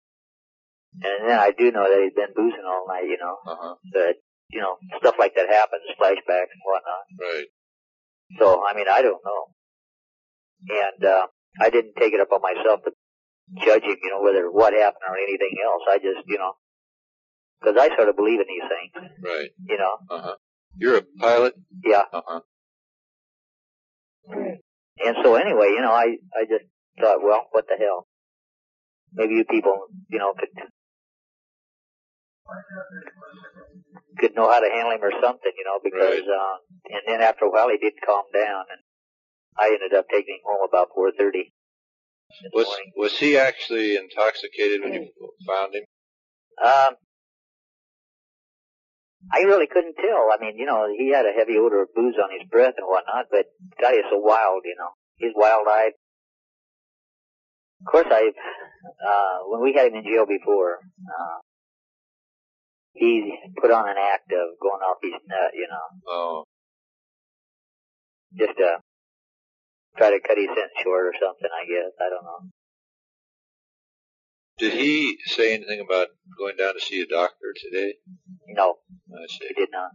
and 1.02 1.28
then 1.28 1.38
I 1.38 1.52
do 1.56 1.70
know 1.70 1.84
that 1.84 2.00
he'd 2.02 2.14
been 2.14 2.34
boozing 2.34 2.64
all 2.66 2.86
night, 2.88 3.04
you 3.08 3.18
know. 3.20 3.36
Uh 3.46 3.56
huh. 3.60 3.74
But 3.92 4.16
you 4.50 4.60
know, 4.60 4.76
stuff 4.98 5.16
like 5.18 5.34
that 5.34 5.48
happens, 5.48 5.82
flashbacks 6.00 6.52
and 6.54 6.62
whatnot. 6.64 7.04
Right. 7.20 7.46
So, 8.38 8.62
I 8.64 8.74
mean, 8.76 8.86
I 8.90 9.02
don't 9.02 9.20
know. 9.24 9.42
And, 10.68 11.04
uh, 11.04 11.26
I 11.60 11.70
didn't 11.70 11.94
take 11.98 12.12
it 12.12 12.20
up 12.20 12.28
on 12.32 12.40
myself 12.42 12.80
to 12.84 12.90
judge 13.64 13.82
him, 13.84 13.96
you 14.02 14.10
know, 14.10 14.20
whether 14.22 14.50
what 14.50 14.72
happened 14.72 15.02
or 15.08 15.16
anything 15.16 15.50
else. 15.64 15.82
I 15.90 15.98
just, 15.98 16.26
you 16.28 16.38
know, 16.38 16.52
cause 17.62 17.74
I 17.78 17.94
sort 17.96 18.08
of 18.08 18.16
believe 18.16 18.40
in 18.40 18.46
these 18.48 18.68
things, 18.68 19.10
Right. 19.22 19.50
you 19.68 19.78
know. 19.78 19.96
Uh 20.10 20.22
huh. 20.22 20.34
You're 20.76 20.98
a 20.98 21.02
pilot. 21.18 21.54
Yeah. 21.84 22.02
Uh 22.12 22.20
huh. 22.26 22.40
And 24.28 25.16
so 25.22 25.34
anyway, 25.36 25.68
you 25.70 25.80
know, 25.80 25.92
I, 25.92 26.16
I 26.34 26.44
just 26.48 26.64
thought, 27.00 27.18
well, 27.22 27.46
what 27.52 27.66
the 27.68 27.76
hell? 27.78 28.06
Maybe 29.12 29.34
you 29.34 29.44
people, 29.44 29.86
you 30.10 30.18
know, 30.18 30.32
could, 30.38 30.48
could 34.18 34.34
know 34.34 34.50
how 34.50 34.60
to 34.60 34.68
handle 34.72 34.92
him 34.92 35.02
or 35.02 35.12
something, 35.22 35.52
you 35.56 35.64
know, 35.64 35.78
because, 35.82 36.20
Right. 36.20 36.28
uh, 36.28 36.56
and 36.90 37.02
then 37.06 37.20
after 37.20 37.44
a 37.46 37.50
while 37.50 37.68
he 37.68 37.78
did 37.78 37.94
calm 38.04 38.24
down 38.32 38.64
and 38.70 38.80
I 39.58 39.72
ended 39.72 39.94
up 39.94 40.06
taking 40.10 40.34
him 40.36 40.40
home 40.44 40.68
about 40.68 40.88
4.30 40.96 41.52
Was 42.52 42.66
morning. 42.66 42.92
was 42.96 43.18
he 43.18 43.38
actually 43.38 43.96
intoxicated 43.96 44.82
when 44.82 44.92
you 44.94 45.08
found 45.46 45.74
him? 45.74 45.84
Um, 46.62 46.94
I 49.32 49.40
really 49.40 49.66
couldn't 49.66 49.96
tell. 49.96 50.28
I 50.32 50.36
mean, 50.40 50.56
you 50.58 50.66
know, 50.66 50.86
he 50.96 51.10
had 51.12 51.26
a 51.26 51.32
heavy 51.36 51.56
odor 51.58 51.82
of 51.82 51.88
booze 51.94 52.14
on 52.22 52.30
his 52.38 52.46
breath 52.48 52.74
and 52.76 52.86
whatnot, 52.86 53.26
but 53.30 53.46
guy 53.80 53.92
is 53.94 54.04
so 54.10 54.18
wild, 54.18 54.62
you 54.64 54.76
know. 54.78 54.90
He's 55.16 55.32
wild-eyed. 55.34 55.92
Of 57.80 57.86
course, 57.92 58.06
I, 58.10 58.30
uh, 58.32 59.36
when 59.48 59.62
we 59.62 59.74
had 59.74 59.88
him 59.88 59.96
in 59.96 60.04
jail 60.04 60.26
before, 60.26 60.78
uh, 60.80 61.38
he 62.94 63.32
put 63.60 63.70
on 63.70 63.88
an 63.88 63.96
act 64.00 64.32
of 64.32 64.58
going 64.60 64.80
off 64.80 64.96
his 65.02 65.12
nut, 65.28 65.52
you 65.54 65.68
know, 65.68 65.86
Oh. 66.08 66.44
just 68.34 68.56
to 68.56 68.80
try 69.98 70.10
to 70.10 70.20
cut 70.20 70.38
his 70.38 70.48
sentence 70.48 70.72
short 70.82 71.06
or 71.06 71.14
something, 71.20 71.48
I 71.52 71.64
guess. 71.68 71.92
I 72.00 72.08
don't 72.08 72.24
know. 72.24 72.50
Did 74.58 74.72
he 74.72 75.18
say 75.26 75.52
anything 75.52 75.80
about 75.80 76.08
going 76.38 76.56
down 76.56 76.72
to 76.74 76.80
see 76.80 77.02
a 77.02 77.06
doctor 77.06 77.52
today? 77.54 77.94
No, 78.48 78.78
I 79.12 79.26
he 79.28 79.52
did 79.54 79.68
not. 79.70 79.90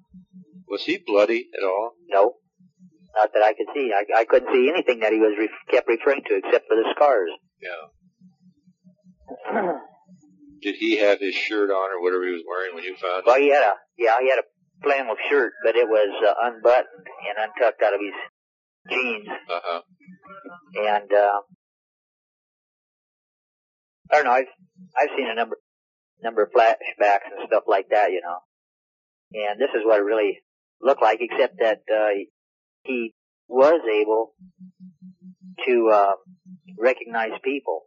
Was 0.67 0.85
he 0.85 0.99
bloody 1.03 1.49
at 1.57 1.63
all? 1.63 1.93
No. 2.07 2.35
Not 3.15 3.33
that 3.33 3.41
I 3.43 3.53
could 3.53 3.67
see. 3.73 3.91
I, 3.91 4.21
I 4.21 4.25
couldn't 4.25 4.53
see 4.53 4.69
anything 4.69 4.99
that 4.99 5.11
he 5.11 5.19
was 5.19 5.33
re- 5.37 5.49
kept 5.71 5.87
referring 5.87 6.21
to 6.27 6.35
except 6.37 6.67
for 6.67 6.75
the 6.75 6.85
scars. 6.95 7.31
Yeah. 7.61 7.83
Did 10.61 10.75
he 10.75 10.97
have 10.97 11.19
his 11.19 11.33
shirt 11.35 11.69
on 11.71 11.91
or 11.91 12.01
whatever 12.01 12.25
he 12.25 12.33
was 12.33 12.43
wearing 12.47 12.75
when 12.75 12.83
you 12.83 12.95
found 13.01 13.23
Well, 13.25 13.35
him? 13.35 13.41
he 13.43 13.49
had 13.49 13.63
a 13.63 13.73
yeah, 13.97 14.17
he 14.21 14.29
had 14.29 14.39
a 14.39 14.43
flannel 14.83 15.15
shirt, 15.29 15.53
but 15.63 15.75
it 15.75 15.87
was 15.87 16.09
uh, 16.27 16.33
unbuttoned 16.47 17.07
and 17.29 17.37
untucked 17.49 17.81
out 17.81 17.93
of 17.93 17.99
his 18.01 18.13
jeans, 18.89 19.27
Uh 19.49 19.59
huh. 19.63 19.81
and 20.75 21.11
uh, 21.13 21.41
I 24.11 24.15
don't 24.15 24.25
know. 24.25 24.31
I've 24.31 24.45
I've 24.99 25.09
seen 25.17 25.27
a 25.29 25.35
number 25.35 25.57
number 26.23 26.43
of 26.43 26.51
flashbacks 26.51 27.25
and 27.35 27.47
stuff 27.47 27.63
like 27.67 27.87
that, 27.91 28.11
you 28.11 28.21
know. 28.21 28.37
And 29.33 29.59
this 29.59 29.69
is 29.73 29.81
what 29.85 29.99
it 29.99 30.03
really 30.03 30.39
looked 30.81 31.01
like, 31.01 31.19
except 31.21 31.55
that 31.59 31.81
uh, 31.91 32.09
he 32.83 33.13
was 33.47 33.81
able 33.89 34.33
to 35.67 35.89
uh, 35.93 36.13
recognize 36.79 37.31
people. 37.43 37.83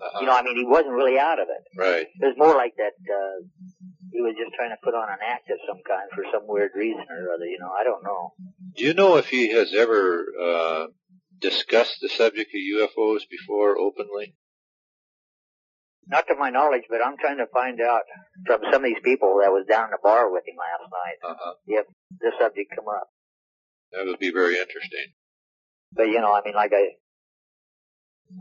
Uh-huh. 0.00 0.20
You 0.20 0.26
know, 0.26 0.32
I 0.36 0.42
mean, 0.42 0.56
he 0.56 0.64
wasn't 0.64 0.92
really 0.94 1.18
out 1.18 1.38
of 1.40 1.48
it. 1.48 1.78
right. 1.80 2.06
It 2.06 2.24
was 2.26 2.34
more 2.36 2.54
like 2.54 2.74
that. 2.76 2.92
Uh, 3.02 3.46
he 4.12 4.20
was 4.20 4.34
just 4.38 4.54
trying 4.56 4.70
to 4.70 4.76
put 4.82 4.94
on 4.94 5.08
an 5.08 5.18
act 5.26 5.50
of 5.50 5.58
some 5.68 5.78
kind 5.86 6.08
for 6.14 6.24
some 6.32 6.46
weird 6.46 6.70
reason 6.74 7.04
or 7.10 7.32
other. 7.34 7.44
You 7.46 7.58
know, 7.60 7.70
I 7.78 7.84
don't 7.84 8.02
know. 8.04 8.32
Do 8.76 8.84
you 8.84 8.94
know 8.94 9.16
if 9.16 9.28
he 9.28 9.50
has 9.52 9.72
ever 9.76 10.24
uh, 10.40 10.86
discussed 11.40 11.98
the 12.00 12.08
subject 12.08 12.50
of 12.54 12.60
UFOs 12.88 13.22
before 13.30 13.78
openly? 13.78 14.34
Not 16.06 16.26
to 16.28 16.36
my 16.36 16.48
knowledge, 16.48 16.84
but 16.88 17.04
I'm 17.04 17.16
trying 17.20 17.36
to 17.36 17.46
find 17.52 17.80
out 17.82 18.02
from 18.46 18.60
some 18.72 18.82
of 18.82 18.88
these 18.88 19.02
people 19.04 19.40
that 19.44 19.50
was 19.52 19.66
down 19.68 19.84
in 19.86 19.90
the 19.90 19.98
bar 20.02 20.32
with 20.32 20.42
him 20.48 20.56
last 20.56 20.88
night 20.88 21.18
Uh 21.30 21.36
huh. 21.38 21.52
if 21.66 21.86
the 22.20 22.32
subject 22.40 22.72
come 22.74 22.88
up. 22.88 23.08
That 23.92 24.06
would 24.06 24.18
be 24.18 24.30
very 24.32 24.56
interesting. 24.58 25.12
But 25.92 26.08
you 26.08 26.20
know, 26.20 26.34
I 26.34 26.42
mean, 26.44 26.54
like 26.54 26.72
I, 26.72 26.84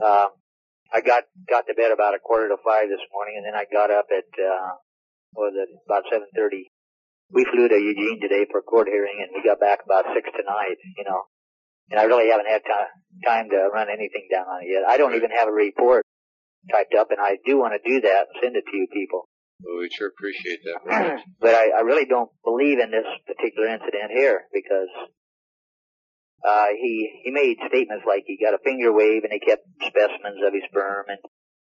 uh, 0.04 0.28
I 0.94 1.02
got 1.02 1.24
got 1.50 1.68
to 1.68 1.74
bed 1.74 1.92
about 1.92 2.16
a 2.16 2.20
quarter 2.20 2.50
to 2.50 2.58
five 2.64 2.90
this 2.90 3.04
morning, 3.12 3.36
and 3.38 3.46
then 3.46 3.56
I 3.56 3.66
got 3.72 3.92
up 3.92 4.08
at 4.12 4.28
uh, 4.36 4.76
what 5.34 5.54
was 5.54 5.56
it 5.56 5.70
about 5.86 6.04
seven 6.12 6.28
thirty. 6.36 6.72
We 7.32 7.44
flew 7.44 7.68
to 7.68 7.76
Eugene 7.76 8.20
today 8.22 8.48
for 8.50 8.60
a 8.60 8.64
court 8.64 8.88
hearing, 8.88 9.20
and 9.20 9.32
we 9.36 9.44
got 9.44 9.60
back 9.60 9.80
about 9.84 10.06
six 10.16 10.30
tonight. 10.32 10.80
You 10.98 11.04
know, 11.04 11.28
and 11.92 12.00
I 12.00 12.04
really 12.04 12.30
haven't 12.32 12.48
had 12.48 12.64
time 12.64 12.92
time 13.26 13.50
to 13.50 13.70
run 13.74 13.88
anything 13.90 14.28
down 14.32 14.48
on 14.48 14.64
it 14.64 14.72
yet. 14.72 14.84
I 14.88 14.98
don't 14.98 15.16
even 15.16 15.32
have 15.32 15.48
a 15.48 15.52
report 15.52 16.04
typed 16.72 16.96
up, 16.96 17.12
and 17.12 17.20
I 17.20 17.38
do 17.46 17.58
want 17.58 17.74
to 17.76 17.82
do 17.84 18.02
that 18.02 18.28
and 18.28 18.36
send 18.44 18.56
it 18.56 18.64
to 18.70 18.78
you 18.78 18.88
people. 18.92 19.28
Well, 19.64 19.80
we 19.80 19.90
sure 19.90 20.08
appreciate 20.08 20.60
that. 20.64 21.24
but 21.42 21.56
I, 21.56 21.70
I 21.70 21.82
really 21.82 22.06
don't 22.06 22.30
believe 22.44 22.80
in 22.80 22.92
this 22.92 23.08
particular 23.26 23.68
incident 23.70 24.12
here 24.14 24.46
because 24.54 24.92
uh, 26.46 26.70
he 26.78 27.22
he 27.24 27.32
made 27.32 27.58
statements 27.68 28.06
like 28.06 28.24
he 28.26 28.38
got 28.38 28.54
a 28.54 28.62
finger 28.64 28.94
wave 28.94 29.24
and 29.24 29.32
they 29.32 29.42
kept 29.42 29.66
specimens 29.82 30.42
of 30.46 30.54
his 30.54 30.64
sperm 30.70 31.06
and 31.10 31.22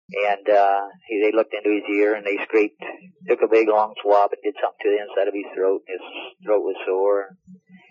and 0.06 0.46
uh, 0.46 0.86
he, 1.08 1.18
they 1.18 1.34
looked 1.34 1.54
into 1.54 1.70
his 1.70 1.86
ear 1.90 2.14
and 2.14 2.24
they 2.24 2.38
scraped 2.46 2.78
took 3.26 3.42
a 3.42 3.50
big 3.50 3.66
long 3.68 3.94
swab 4.02 4.30
and 4.30 4.42
did 4.42 4.54
something 4.62 4.82
to 4.82 4.90
the 4.90 5.02
inside 5.02 5.26
of 5.26 5.34
his 5.34 5.50
throat 5.50 5.82
and 5.86 5.98
his 5.98 6.06
throat 6.46 6.62
was 6.62 6.78
sore. 6.86 7.34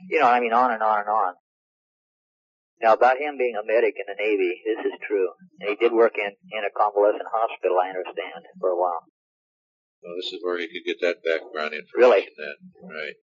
You 0.07 0.19
know, 0.19 0.27
I 0.27 0.39
mean, 0.39 0.53
on 0.53 0.71
and 0.71 0.83
on 0.83 0.99
and 1.03 1.11
on. 1.11 1.33
Now 2.81 2.93
about 2.93 3.19
him 3.19 3.35
being 3.37 3.55
a 3.55 3.67
medic 3.67 3.95
in 3.95 4.07
the 4.07 4.19
Navy, 4.19 4.63
this 4.63 4.79
is 4.83 4.95
true. 5.07 5.31
And 5.59 5.69
he 5.71 5.75
did 5.75 5.91
work 5.91 6.15
in 6.15 6.31
in 6.31 6.63
a 6.63 6.71
convalescent 6.71 7.27
hospital, 7.27 7.79
I 7.79 7.91
understand, 7.91 8.47
for 8.59 8.71
a 8.71 8.79
while. 8.79 9.03
Well, 10.03 10.15
this 10.15 10.31
is 10.31 10.39
where 10.43 10.59
he 10.59 10.67
could 10.67 10.85
get 10.85 11.01
that 11.01 11.23
background 11.23 11.73
information. 11.73 11.99
Really? 11.99 12.23
Then, 12.37 12.55
right? 12.83 13.15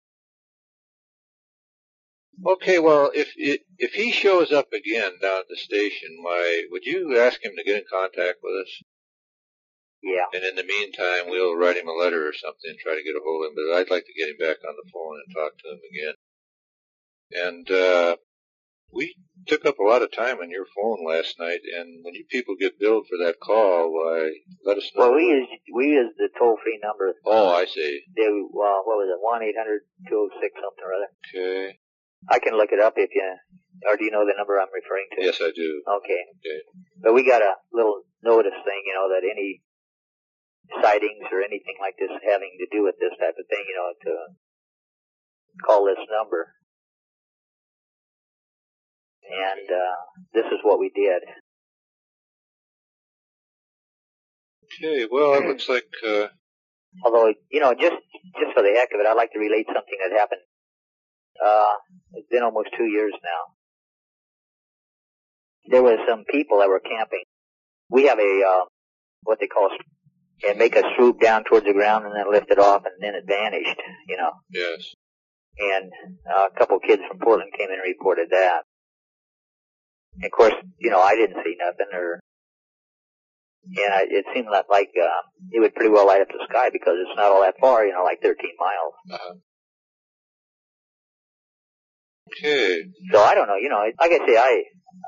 Okay. 2.46 2.78
Well, 2.78 3.10
if 3.14 3.32
if 3.36 3.92
he 3.94 4.12
shows 4.12 4.52
up 4.52 4.72
again 4.72 5.12
down 5.20 5.40
at 5.40 5.48
the 5.48 5.56
station, 5.56 6.18
why 6.22 6.64
would 6.70 6.84
you 6.84 7.18
ask 7.18 7.44
him 7.44 7.52
to 7.56 7.64
get 7.64 7.76
in 7.76 7.84
contact 7.90 8.38
with 8.42 8.66
us? 8.66 8.82
Yeah. 10.02 10.24
And 10.32 10.44
in 10.44 10.56
the 10.56 10.64
meantime, 10.64 11.28
we'll 11.28 11.56
write 11.56 11.76
him 11.76 11.88
a 11.88 11.92
letter 11.92 12.26
or 12.26 12.32
something 12.32 12.70
and 12.70 12.78
try 12.78 12.94
to 12.94 13.04
get 13.04 13.16
a 13.16 13.20
hold 13.22 13.44
of 13.44 13.50
him. 13.52 13.56
But 13.56 13.76
I'd 13.76 13.90
like 13.90 14.06
to 14.06 14.16
get 14.16 14.30
him 14.30 14.38
back 14.38 14.56
on 14.66 14.74
the 14.76 14.90
phone 14.90 15.20
and 15.20 15.34
talk 15.34 15.52
to 15.58 15.68
him 15.72 15.80
again. 15.92 16.14
And 17.32 17.70
uh, 17.70 18.16
we 18.92 19.14
took 19.46 19.64
up 19.66 19.78
a 19.78 19.84
lot 19.84 20.02
of 20.02 20.10
time 20.10 20.38
on 20.38 20.50
your 20.50 20.66
phone 20.74 21.04
last 21.06 21.38
night. 21.38 21.60
And 21.76 22.02
when 22.02 22.14
you 22.14 22.24
people 22.30 22.54
get 22.58 22.80
billed 22.80 23.06
for 23.08 23.18
that 23.24 23.40
call, 23.40 23.92
why 23.92 24.32
let 24.64 24.78
us 24.78 24.90
know. 24.94 25.10
Well, 25.10 25.16
we 25.16 25.24
use 25.24 25.48
we 25.74 25.86
use 25.88 26.12
the 26.16 26.28
toll 26.38 26.56
free 26.62 26.80
number. 26.82 27.14
oh, 27.26 27.52
I 27.54 27.66
see. 27.66 28.00
They 28.16 28.24
well, 28.50 28.82
what 28.88 28.96
was 28.96 29.08
it? 29.12 29.20
One 29.20 29.42
eight 29.42 29.54
hundred 29.56 29.82
two 30.08 30.28
zero 30.28 30.40
six 30.40 30.54
something 30.56 30.84
or 30.84 30.94
other. 30.94 31.10
Okay. 31.28 31.78
I 32.28 32.38
can 32.38 32.56
look 32.56 32.70
it 32.72 32.80
up 32.80 32.94
if 32.96 33.10
you, 33.14 33.24
or 33.88 33.96
do 33.96 34.04
you 34.04 34.10
know 34.10 34.26
the 34.26 34.36
number 34.36 34.60
I'm 34.60 34.68
referring 34.74 35.08
to? 35.16 35.24
Yes, 35.24 35.40
I 35.40 35.50
do. 35.54 35.82
Okay. 36.02 36.20
Okay. 36.42 36.60
But 37.00 37.14
we 37.14 37.24
got 37.24 37.40
a 37.42 37.54
little 37.72 38.02
notice 38.22 38.56
thing, 38.64 38.82
you 38.84 38.94
know, 38.94 39.08
that 39.08 39.24
any 39.24 39.62
sightings 40.82 41.26
or 41.32 41.40
anything 41.40 41.80
like 41.80 41.94
this 41.98 42.12
having 42.28 42.52
to 42.60 42.66
do 42.70 42.84
with 42.84 42.94
this 43.00 43.16
type 43.18 43.34
of 43.40 43.46
thing, 43.48 43.64
you 43.66 43.76
know, 43.76 43.90
to 44.04 44.12
call 45.64 45.84
this 45.86 46.02
number. 46.12 46.52
And 49.24 49.66
uh, 49.70 49.96
this 50.34 50.46
is 50.46 50.60
what 50.62 50.78
we 50.78 50.90
did. 50.94 51.22
Okay. 54.66 55.06
Well, 55.10 55.34
it 55.34 55.46
looks 55.46 55.68
like. 55.68 55.88
Uh, 56.06 56.28
Although, 57.04 57.32
you 57.50 57.60
know, 57.60 57.72
just 57.72 58.02
just 58.34 58.50
for 58.52 58.62
the 58.62 58.74
heck 58.74 58.90
of 58.92 58.98
it, 58.98 59.06
I'd 59.06 59.14
like 59.14 59.30
to 59.32 59.38
relate 59.38 59.66
something 59.66 59.98
that 60.02 60.10
happened. 60.18 60.42
Uh, 61.44 61.74
it's 62.14 62.28
been 62.30 62.42
almost 62.42 62.68
two 62.76 62.84
years 62.84 63.12
now. 63.22 63.54
There 65.66 65.82
was 65.82 65.98
some 66.08 66.24
people 66.30 66.58
that 66.58 66.68
were 66.68 66.80
camping. 66.80 67.24
We 67.88 68.06
have 68.06 68.18
a 68.18 68.42
uh, 68.46 68.64
what 69.22 69.38
they 69.40 69.46
call 69.46 69.70
and 70.48 70.58
make 70.58 70.74
a 70.76 70.82
swoop 70.96 71.20
down 71.20 71.44
towards 71.44 71.66
the 71.66 71.72
ground 71.72 72.06
and 72.06 72.14
then 72.14 72.30
lift 72.30 72.50
it 72.50 72.58
off 72.58 72.82
and 72.84 72.94
then 73.00 73.14
it 73.14 73.24
vanished. 73.26 73.80
You 74.08 74.16
know, 74.16 74.30
yes. 74.50 74.94
and 75.58 75.92
uh, 76.28 76.48
a 76.54 76.58
couple 76.58 76.78
kids 76.80 77.02
from 77.08 77.18
Portland 77.18 77.52
came 77.56 77.70
and 77.70 77.80
reported 77.82 78.28
that. 78.30 78.62
And 80.16 80.24
of 80.24 80.30
course, 80.32 80.54
you 80.78 80.90
know, 80.90 81.00
I 81.00 81.14
didn't 81.14 81.42
see 81.44 81.56
nothing, 81.58 81.86
or 81.92 82.20
and 83.64 83.94
I, 83.94 84.02
it 84.08 84.24
seemed 84.34 84.48
like, 84.50 84.66
like 84.70 84.90
uh, 85.00 85.22
it 85.52 85.60
would 85.60 85.74
pretty 85.74 85.90
well 85.90 86.06
light 86.06 86.22
up 86.22 86.28
the 86.28 86.46
sky 86.48 86.70
because 86.72 86.94
it's 86.98 87.16
not 87.16 87.30
all 87.30 87.42
that 87.42 87.60
far, 87.60 87.84
you 87.84 87.92
know, 87.92 88.02
like 88.02 88.20
13 88.22 88.36
miles. 88.58 88.94
Uh-huh. 89.12 89.34
So 93.12 93.20
I 93.20 93.34
don't 93.34 93.48
know, 93.48 93.56
you 93.56 93.68
know, 93.68 93.78
like 94.00 94.12
I 94.12 94.26
say, 94.26 94.36
I 94.36 94.62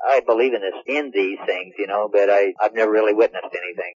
I 0.09 0.21
believe 0.25 0.53
in 0.53 0.61
this 0.61 0.73
in 0.87 1.11
these 1.13 1.39
things, 1.45 1.73
you 1.77 1.87
know, 1.87 2.09
but 2.11 2.29
I 2.29 2.53
I've 2.61 2.73
never 2.73 2.91
really 2.91 3.13
witnessed 3.13 3.45
anything. 3.51 3.93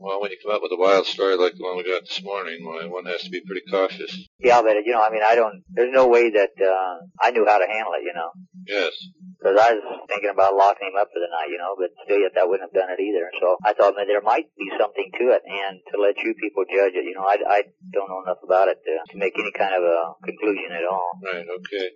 Well, 0.00 0.20
when 0.20 0.30
you 0.30 0.38
come 0.42 0.54
up 0.54 0.62
with 0.62 0.72
a 0.72 0.78
wild 0.80 1.06
story 1.06 1.36
like 1.36 1.54
the 1.58 1.64
one 1.64 1.76
we 1.76 1.84
got 1.84 2.02
this 2.06 2.22
morning, 2.22 2.62
one 2.64 3.04
has 3.06 3.22
to 3.22 3.30
be 3.30 3.42
pretty 3.42 3.62
cautious. 3.70 4.14
Yeah, 4.38 4.62
but 4.62 4.78
you 4.86 4.92
know, 4.92 5.02
I 5.02 5.10
mean, 5.10 5.22
I 5.26 5.34
don't. 5.34 5.62
There's 5.74 5.92
no 5.92 6.06
way 6.06 6.30
that 6.30 6.54
uh, 6.60 7.02
I 7.20 7.30
knew 7.30 7.44
how 7.46 7.58
to 7.58 7.66
handle 7.66 7.92
it, 7.98 8.06
you 8.06 8.14
know, 8.14 8.30
Yes. 8.66 8.94
because 9.38 9.58
I 9.58 9.74
was 9.74 9.82
thinking 10.08 10.30
about 10.30 10.54
locking 10.54 10.88
him 10.94 10.98
up 11.00 11.10
for 11.10 11.18
the 11.18 11.30
night, 11.34 11.50
you 11.50 11.58
know, 11.58 11.74
but 11.74 11.90
still, 12.06 12.20
yet 12.22 12.32
that 12.38 12.46
wouldn't 12.46 12.70
have 12.70 12.76
done 12.78 12.94
it 12.94 13.02
either. 13.02 13.26
So 13.42 13.56
I 13.66 13.74
thought 13.74 13.98
that 13.98 14.06
there 14.06 14.22
might 14.22 14.46
be 14.56 14.70
something 14.78 15.10
to 15.18 15.24
it, 15.34 15.42
and 15.42 15.82
to 15.90 16.00
let 16.00 16.14
you 16.22 16.34
people 16.38 16.62
judge 16.70 16.94
it, 16.94 17.02
you 17.04 17.14
know, 17.18 17.26
I 17.26 17.42
I 17.42 17.60
don't 17.90 18.08
know 18.08 18.22
enough 18.22 18.42
about 18.46 18.68
it 18.68 18.78
to, 18.86 18.94
to 19.12 19.14
make 19.18 19.34
any 19.34 19.50
kind 19.50 19.74
of 19.74 19.82
a 19.82 20.14
conclusion 20.22 20.70
at 20.72 20.86
all. 20.86 21.18
Right. 21.26 21.42
Okay. 21.42 21.88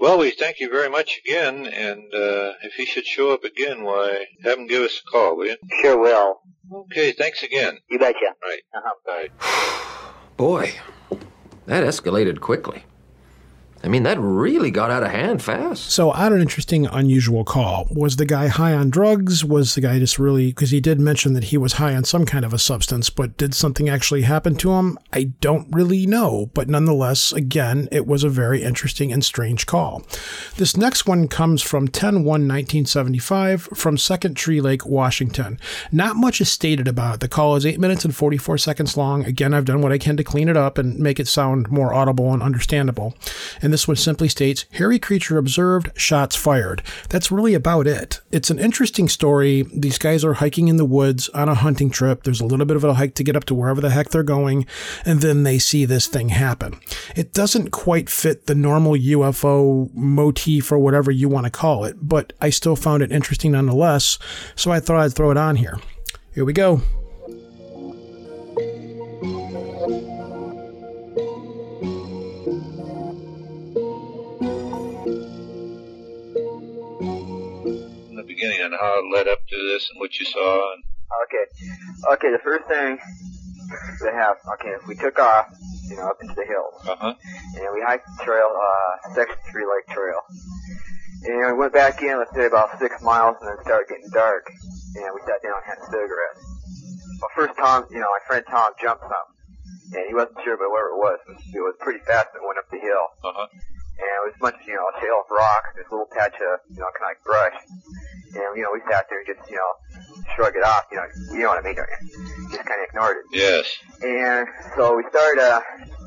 Well, 0.00 0.18
we 0.18 0.30
thank 0.32 0.58
you 0.58 0.68
very 0.68 0.88
much 0.88 1.20
again, 1.24 1.66
and 1.66 2.12
uh, 2.14 2.52
if 2.62 2.74
he 2.76 2.86
should 2.86 3.06
show 3.06 3.32
up 3.32 3.44
again, 3.44 3.84
why, 3.84 4.26
have 4.44 4.58
him 4.58 4.66
give 4.66 4.82
us 4.82 5.00
a 5.06 5.10
call, 5.10 5.36
will 5.36 5.46
you? 5.46 5.56
Sure 5.80 5.98
will. 5.98 6.40
Okay. 6.72 7.12
Thanks 7.12 7.42
again. 7.42 7.78
You 7.90 7.98
betcha. 7.98 8.18
Right. 8.42 8.62
Uh-huh. 8.74 8.94
Bye. 9.06 10.08
Boy, 10.36 10.74
that 11.66 11.84
escalated 11.84 12.40
quickly. 12.40 12.84
I 13.84 13.88
mean, 13.88 14.04
that 14.04 14.18
really 14.20 14.70
got 14.70 14.90
out 14.90 15.02
of 15.02 15.10
hand 15.10 15.42
fast. 15.42 15.90
So 15.90 16.12
I 16.12 16.24
had 16.24 16.32
an 16.32 16.40
interesting, 16.40 16.86
unusual 16.86 17.44
call. 17.44 17.88
Was 17.90 18.16
the 18.16 18.24
guy 18.24 18.46
high 18.46 18.74
on 18.74 18.90
drugs? 18.90 19.44
Was 19.44 19.74
the 19.74 19.80
guy 19.80 19.98
just 19.98 20.20
really, 20.20 20.48
because 20.48 20.70
he 20.70 20.80
did 20.80 21.00
mention 21.00 21.32
that 21.32 21.44
he 21.44 21.58
was 21.58 21.74
high 21.74 21.94
on 21.96 22.04
some 22.04 22.24
kind 22.24 22.44
of 22.44 22.52
a 22.52 22.58
substance, 22.58 23.10
but 23.10 23.36
did 23.36 23.54
something 23.54 23.88
actually 23.88 24.22
happen 24.22 24.54
to 24.56 24.72
him? 24.72 24.98
I 25.12 25.24
don't 25.40 25.66
really 25.72 26.06
know. 26.06 26.50
But 26.54 26.68
nonetheless, 26.68 27.32
again, 27.32 27.88
it 27.90 28.06
was 28.06 28.22
a 28.22 28.28
very 28.28 28.62
interesting 28.62 29.12
and 29.12 29.24
strange 29.24 29.66
call. 29.66 30.04
This 30.56 30.76
next 30.76 31.06
one 31.06 31.26
comes 31.26 31.60
from 31.60 31.88
10 31.88 32.22
1 32.22 32.24
1975 32.24 33.62
from 33.74 33.98
Second 33.98 34.36
Tree 34.36 34.60
Lake, 34.60 34.86
Washington. 34.86 35.58
Not 35.90 36.14
much 36.14 36.40
is 36.40 36.48
stated 36.48 36.86
about 36.86 37.14
it. 37.14 37.20
The 37.20 37.28
call 37.28 37.56
is 37.56 37.66
8 37.66 37.80
minutes 37.80 38.04
and 38.04 38.14
44 38.14 38.58
seconds 38.58 38.96
long. 38.96 39.24
Again, 39.24 39.52
I've 39.52 39.64
done 39.64 39.82
what 39.82 39.92
I 39.92 39.98
can 39.98 40.16
to 40.18 40.24
clean 40.24 40.48
it 40.48 40.56
up 40.56 40.78
and 40.78 40.98
make 41.00 41.18
it 41.18 41.26
sound 41.26 41.68
more 41.68 41.92
audible 41.92 42.32
and 42.32 42.42
understandable. 42.42 43.14
And 43.60 43.71
this 43.72 43.88
one 43.88 43.96
simply 43.96 44.28
states 44.28 44.66
hairy 44.72 44.98
creature 44.98 45.38
observed, 45.38 45.90
shots 45.98 46.36
fired. 46.36 46.82
That's 47.08 47.30
really 47.30 47.54
about 47.54 47.86
it. 47.86 48.20
It's 48.30 48.50
an 48.50 48.58
interesting 48.58 49.08
story. 49.08 49.62
These 49.74 49.98
guys 49.98 50.24
are 50.24 50.34
hiking 50.34 50.68
in 50.68 50.76
the 50.76 50.84
woods 50.84 51.28
on 51.30 51.48
a 51.48 51.54
hunting 51.54 51.90
trip. 51.90 52.22
There's 52.22 52.40
a 52.40 52.46
little 52.46 52.66
bit 52.66 52.76
of 52.76 52.84
a 52.84 52.94
hike 52.94 53.14
to 53.16 53.24
get 53.24 53.36
up 53.36 53.44
to 53.44 53.54
wherever 53.54 53.80
the 53.80 53.90
heck 53.90 54.10
they're 54.10 54.22
going, 54.22 54.66
and 55.04 55.20
then 55.20 55.42
they 55.42 55.58
see 55.58 55.84
this 55.84 56.06
thing 56.06 56.30
happen. 56.30 56.78
It 57.16 57.32
doesn't 57.32 57.70
quite 57.70 58.10
fit 58.10 58.46
the 58.46 58.54
normal 58.54 58.92
UFO 58.92 59.92
motif 59.94 60.70
or 60.70 60.78
whatever 60.78 61.10
you 61.10 61.28
want 61.28 61.44
to 61.44 61.50
call 61.50 61.84
it, 61.84 61.96
but 62.00 62.32
I 62.40 62.50
still 62.50 62.76
found 62.76 63.02
it 63.02 63.12
interesting 63.12 63.52
nonetheless, 63.52 64.18
so 64.54 64.70
I 64.70 64.80
thought 64.80 64.98
I'd 64.98 65.14
throw 65.14 65.30
it 65.30 65.36
on 65.36 65.56
here. 65.56 65.78
Here 66.34 66.44
we 66.44 66.52
go. 66.52 66.82
In 78.62 78.70
the 78.70 78.78
beginning 78.78 78.78
on 78.78 78.78
how 78.78 78.98
it 79.02 79.10
led 79.10 79.28
up 79.28 79.42
to 79.48 79.56
this 79.72 79.90
and 79.90 79.98
what 79.98 80.18
you 80.18 80.26
saw 80.26 80.72
and 80.74 80.84
Okay. 81.28 81.44
Okay, 82.14 82.30
the 82.32 82.40
first 82.42 82.64
thing 82.66 82.98
that 84.00 84.14
happened, 84.14 84.48
okay, 84.54 84.74
we 84.88 84.94
took 84.96 85.18
off, 85.18 85.46
you 85.88 85.96
know, 85.96 86.08
up 86.08 86.16
into 86.22 86.34
the 86.34 86.44
hills. 86.44 86.74
uh-huh. 86.88 87.14
And 87.56 87.68
we 87.74 87.82
hiked 87.84 88.06
the 88.18 88.24
trail, 88.24 88.48
uh, 88.48 89.14
Section 89.14 89.36
3 89.50 89.64
Lake 89.64 89.86
Trail. 89.92 90.20
And 91.24 91.52
we 91.52 91.58
went 91.58 91.72
back 91.72 92.02
in, 92.02 92.18
let's 92.18 92.34
say 92.34 92.46
about 92.46 92.78
six 92.80 93.00
miles, 93.02 93.36
and 93.40 93.48
then 93.48 93.56
it 93.58 93.64
started 93.64 93.88
getting 93.88 94.10
dark. 94.12 94.48
And 94.96 95.08
we 95.14 95.20
sat 95.28 95.42
down 95.42 95.60
and 95.60 95.66
had 95.68 95.78
a 95.78 95.86
cigarette. 95.86 96.36
Well, 97.20 97.32
first 97.36 97.54
Tom, 97.58 97.86
you 97.90 98.00
know, 98.00 98.08
my 98.08 98.22
friend 98.26 98.44
Tom 98.48 98.72
jumped 98.80 99.04
something. 99.04 99.36
And 99.92 100.04
he 100.08 100.14
wasn't 100.14 100.40
sure 100.42 100.54
about 100.56 100.72
where 100.72 100.88
it 100.88 100.96
was. 100.96 101.20
It 101.28 101.60
was 101.60 101.76
pretty 101.80 102.00
fast 102.08 102.32
and 102.32 102.42
it 102.42 102.46
went 102.46 102.58
up 102.58 102.68
the 102.72 102.80
hill. 102.80 103.06
Uh-huh. 103.22 103.46
And 103.98 104.08
it 104.08 104.22
was 104.24 104.34
a 104.34 104.42
bunch 104.42 104.56
of, 104.56 104.66
you 104.66 104.74
know, 104.74 104.88
a 104.88 104.94
shale 104.98 105.20
of 105.20 105.28
rock, 105.30 105.62
this 105.76 105.86
little 105.92 106.08
patch 106.10 106.34
of, 106.34 106.64
you 106.72 106.80
know, 106.80 106.88
kind 106.96 107.06
of 107.06 107.10
like 107.12 107.22
brush. 107.22 107.58
And, 108.34 108.48
you 108.56 108.62
know, 108.64 108.72
we 108.72 108.80
sat 108.88 109.06
there 109.12 109.20
and 109.20 109.28
just, 109.28 109.44
you 109.50 109.60
know, 109.60 109.72
shrug 110.34 110.56
it 110.56 110.64
off, 110.64 110.88
you 110.90 110.96
know, 110.96 111.06
you 111.36 111.42
know 111.44 111.52
what 111.52 111.60
I 111.60 111.64
mean, 111.64 111.76
don't 111.76 111.86
you? 111.86 112.00
Just 112.50 112.64
kind 112.64 112.80
of 112.80 112.88
ignored 112.88 113.16
it. 113.20 113.26
Yes. 113.36 113.64
And 114.00 114.48
so 114.76 114.96
we 114.96 115.04
started, 115.12 115.40
uh, 115.44 115.60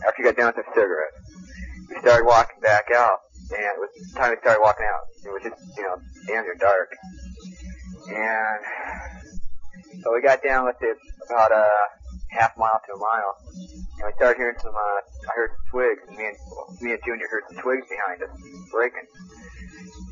after 0.10 0.18
we 0.20 0.26
got 0.26 0.36
done 0.36 0.50
with 0.52 0.60
the 0.60 0.68
cigarette, 0.74 1.14
we 1.90 2.02
started 2.02 2.26
walking 2.26 2.60
back 2.62 2.90
out. 2.92 3.22
And 3.54 3.62
it 3.62 3.78
was 3.78 3.94
time 4.18 4.34
we 4.34 4.42
started 4.42 4.60
walking 4.60 4.90
out. 4.90 5.06
It 5.22 5.30
was 5.30 5.44
just, 5.46 5.62
you 5.78 5.84
know, 5.86 5.96
damn 6.26 6.44
near 6.44 6.58
dark. 6.58 6.90
And 8.10 8.60
so 10.02 10.10
we 10.14 10.22
got 10.22 10.42
down, 10.42 10.66
let's 10.66 10.82
say, 10.82 10.90
about 11.30 11.52
a 11.54 11.70
half 12.36 12.54
mile 12.58 12.80
to 12.86 12.92
a 12.94 13.00
mile. 13.00 13.34
And 14.00 14.06
we 14.06 14.14
started 14.20 14.38
hearing 14.38 14.60
some, 14.60 14.76
uh, 14.76 15.32
I 15.32 15.34
heard 15.36 15.52
some 15.56 15.66
twigs. 15.72 16.02
And 16.08 16.18
me 16.18 16.26
and, 16.28 16.38
me 16.84 16.90
and 16.94 17.02
Junior 17.08 17.28
heard 17.32 17.48
some 17.48 17.60
twigs 17.64 17.88
behind 17.88 18.22
us 18.22 18.32
breaking. 18.72 19.08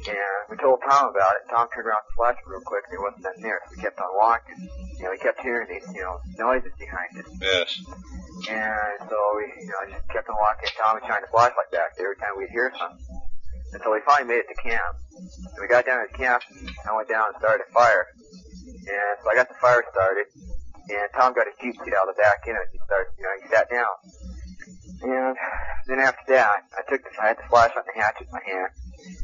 And 0.08 0.40
we 0.50 0.58
told 0.58 0.80
Tom 0.84 1.12
about 1.12 1.36
it. 1.40 1.48
Tom 1.52 1.68
turned 1.72 1.88
around 1.88 2.04
and 2.04 2.16
flashed 2.16 2.44
real 2.48 2.64
quick, 2.64 2.84
and 2.88 2.92
there 2.92 3.04
wasn't 3.04 3.24
nothing 3.24 3.44
there. 3.44 3.60
So 3.68 3.76
we 3.76 3.84
kept 3.84 4.00
on 4.00 4.12
walking. 4.20 4.60
You 5.00 5.04
know, 5.08 5.12
we 5.12 5.20
kept 5.20 5.40
hearing 5.40 5.68
these, 5.72 5.88
you 5.96 6.04
know, 6.04 6.20
noises 6.40 6.76
behind 6.76 7.12
us. 7.20 7.28
Yes. 7.40 7.70
And 8.52 9.08
so 9.08 9.18
we, 9.40 9.48
you 9.64 9.72
know, 9.72 9.80
just 9.92 10.08
kept 10.12 10.28
on 10.28 10.36
walking. 10.36 10.72
Tom 10.76 11.00
was 11.00 11.04
shining 11.08 11.24
the 11.24 11.32
flashlight 11.32 11.72
back 11.72 11.96
there 11.96 12.12
every 12.12 12.20
time 12.20 12.36
we'd 12.36 12.52
hear 12.52 12.72
something. 12.76 13.00
Until 13.74 13.92
we 13.96 14.04
finally 14.06 14.28
made 14.36 14.44
it 14.46 14.50
to 14.52 14.58
camp. 14.60 14.94
And 15.16 15.60
we 15.62 15.68
got 15.68 15.86
down 15.88 16.04
to 16.06 16.12
camp, 16.14 16.44
and 16.52 16.86
I 16.86 16.92
went 16.96 17.08
down 17.08 17.32
and 17.32 17.36
started 17.40 17.64
a 17.64 17.72
fire. 17.72 18.06
And 18.84 19.14
so 19.24 19.32
I 19.32 19.36
got 19.36 19.48
the 19.48 19.56
fire 19.56 19.84
started, 19.92 20.28
and 20.90 21.08
Tom 21.16 21.34
got 21.34 21.48
his 21.48 21.56
Jeep 21.62 21.76
seat 21.80 21.94
out 21.96 22.10
of 22.10 22.16
the 22.16 22.20
back 22.20 22.44
it. 22.44 22.56
He 22.72 22.80
started, 22.84 23.12
you 23.16 23.24
know, 23.24 23.34
he 23.40 23.48
sat 23.48 23.70
down. 23.70 23.94
And 25.04 25.36
then 25.88 26.00
after 26.00 26.24
that, 26.32 26.64
I 26.72 26.82
took 26.88 27.04
the, 27.04 27.12
I 27.20 27.36
had 27.36 27.38
the 27.38 27.48
flashlight 27.52 27.84
and 27.84 27.92
the 27.92 28.00
hatchet 28.00 28.28
in 28.28 28.32
my 28.32 28.44
hand, 28.44 28.72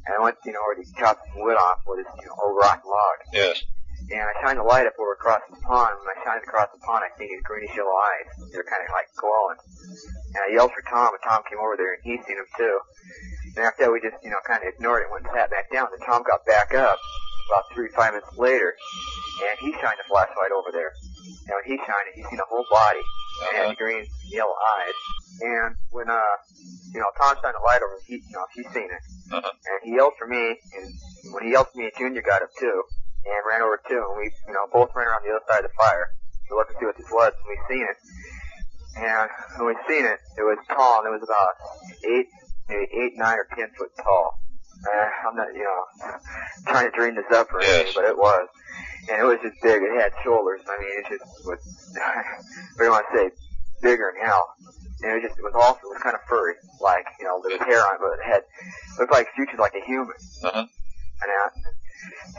and 0.08 0.12
I 0.12 0.20
went, 0.20 0.36
you 0.44 0.52
know, 0.52 0.60
where 0.68 0.76
he 0.76 0.84
chopped 1.00 1.24
some 1.32 1.40
wood 1.40 1.56
off 1.56 1.80
with 1.88 2.04
this, 2.04 2.12
you 2.20 2.28
know, 2.28 2.36
old 2.36 2.60
rotten 2.60 2.84
log. 2.84 3.18
Yes. 3.32 3.64
And 4.12 4.26
I 4.26 4.34
shined 4.42 4.60
the 4.60 4.68
light 4.68 4.88
up 4.88 4.98
over 5.00 5.14
across 5.14 5.44
the 5.48 5.56
pond. 5.62 5.96
When 6.02 6.10
I 6.10 6.18
shined 6.26 6.44
across 6.44 6.68
the 6.74 6.82
pond, 6.82 7.06
I 7.06 7.12
seen 7.20 7.30
these 7.30 7.44
greenish 7.44 7.76
yellow 7.76 7.94
eyes. 7.94 8.28
They're 8.52 8.66
kind 8.66 8.82
of 8.82 8.90
like 8.92 9.08
glowing. 9.16 9.60
And 10.36 10.42
I 10.44 10.50
yelled 10.56 10.72
for 10.74 10.84
Tom, 10.90 11.14
and 11.14 11.24
Tom 11.24 11.44
came 11.46 11.60
over 11.60 11.78
there, 11.78 11.94
and 11.94 12.02
he 12.04 12.18
seen 12.26 12.40
them 12.40 12.50
too. 12.58 12.76
And 13.56 13.64
after 13.70 13.86
that, 13.86 13.92
we 13.92 14.02
just, 14.02 14.18
you 14.24 14.32
know, 14.32 14.42
kind 14.48 14.64
of 14.64 14.72
ignored 14.72 15.04
it, 15.06 15.12
went 15.14 15.30
and 15.30 15.36
sat 15.36 15.52
back 15.52 15.70
down. 15.72 15.94
Then 15.94 16.02
Tom 16.04 16.24
got 16.26 16.44
back 16.48 16.74
up 16.74 16.98
about 17.50 17.66
three, 17.74 17.90
five 17.94 18.14
minutes 18.14 18.34
later, 18.38 18.74
and 18.74 19.56
he 19.62 19.74
shined 19.78 20.00
the 20.00 20.08
flashlight 20.08 20.54
over 20.54 20.72
there. 20.72 20.94
And 21.48 21.54
when 21.58 21.66
he 21.66 21.76
shined 21.78 22.08
it, 22.12 22.16
he 22.16 22.24
seen 22.30 22.40
a 22.40 22.48
whole 22.50 22.66
body, 22.70 23.02
and 23.02 23.58
Uh-huh. 23.58 23.70
the 23.72 23.76
green, 23.76 24.06
yellow 24.32 24.56
eyes. 24.80 24.98
And 25.42 25.76
when, 25.92 26.10
uh, 26.10 26.36
you 26.94 27.00
know, 27.00 27.10
Tom 27.18 27.36
shined 27.42 27.56
the 27.56 27.64
light 27.66 27.82
over, 27.82 27.96
him. 27.96 28.04
he, 28.08 28.16
you 28.22 28.36
know, 28.36 28.46
he 28.54 28.64
seen 28.76 28.90
it. 28.92 29.04
Uh-huh. 29.34 29.52
And 29.52 29.78
he 29.84 29.96
yelled 29.96 30.14
for 30.20 30.28
me, 30.28 30.60
and 30.76 30.86
when 31.34 31.44
he 31.46 31.52
yelled 31.52 31.68
for 31.72 31.78
me, 31.80 31.90
Junior 31.98 32.22
got 32.22 32.42
up 32.44 32.50
too, 32.60 32.84
and 33.26 33.36
ran 33.48 33.62
over 33.62 33.80
too, 33.88 34.00
and 34.00 34.18
we, 34.18 34.32
you 34.48 34.54
know, 34.54 34.66
both 34.74 34.90
ran 34.96 35.08
around 35.08 35.24
the 35.26 35.32
other 35.34 35.46
side 35.48 35.64
of 35.66 35.72
the 35.72 35.76
fire 35.78 36.08
to 36.50 36.56
look 36.56 36.68
and 36.70 36.78
see 36.80 36.86
what 36.86 36.98
this 36.98 37.10
was, 37.12 37.34
and 37.34 37.48
we 37.48 37.58
seen 37.70 37.86
it. 37.88 37.98
And 39.00 39.30
when 39.58 39.68
we 39.70 39.76
seen 39.88 40.06
it, 40.06 40.20
it 40.38 40.44
was 40.44 40.58
tall, 40.68 41.00
and 41.06 41.08
it 41.08 41.14
was 41.14 41.24
about 41.24 41.54
eight, 42.10 42.28
maybe 42.68 42.88
eight, 43.00 43.14
nine, 43.18 43.38
or 43.38 43.48
ten 43.56 43.70
foot 43.78 43.92
tall. 44.02 44.40
Uh, 44.80 45.28
I'm 45.28 45.36
not, 45.36 45.48
you 45.54 45.64
know, 45.64 45.82
trying 46.68 46.90
to 46.90 46.96
dream 46.96 47.16
this 47.16 47.28
up 47.36 47.52
or 47.54 47.60
anything, 47.62 47.86
Yes. 47.88 47.96
but 47.96 48.06
it 48.06 48.18
was. 48.18 48.48
And 49.08 49.22
it 49.22 49.26
was 49.26 49.40
just 49.42 49.56
big. 49.64 49.82
It 49.82 49.94
had 49.96 50.12
shoulders. 50.24 50.62
I 50.68 50.76
mean, 50.82 50.94
it 51.00 51.06
just 51.10 51.24
was, 51.46 51.60
what 51.96 52.80
do 52.80 52.84
you 52.84 52.92
want 52.92 53.06
to 53.12 53.18
say, 53.18 53.26
bigger 53.82 54.12
than 54.14 54.28
hell. 54.28 54.56
And 55.02 55.18
it 55.18 55.28
just, 55.28 55.40
it 55.40 55.44
was 55.44 55.56
also, 55.56 55.80
it 55.88 55.96
was 55.96 56.04
kind 56.04 56.16
of 56.16 56.22
furry, 56.28 56.56
like, 56.82 57.08
you 57.20 57.26
know, 57.26 57.40
there 57.40 57.56
was 57.56 57.64
hair 57.64 57.80
on 57.80 57.98
but 58.00 58.20
it 58.20 58.28
had, 58.28 58.44
looked 59.00 59.14
like 59.14 59.28
featured 59.36 59.60
like 59.60 59.74
a 59.76 59.84
human. 59.86 60.16
Uh-huh. 60.44 60.68
And 60.68 61.30
that. 61.32 61.52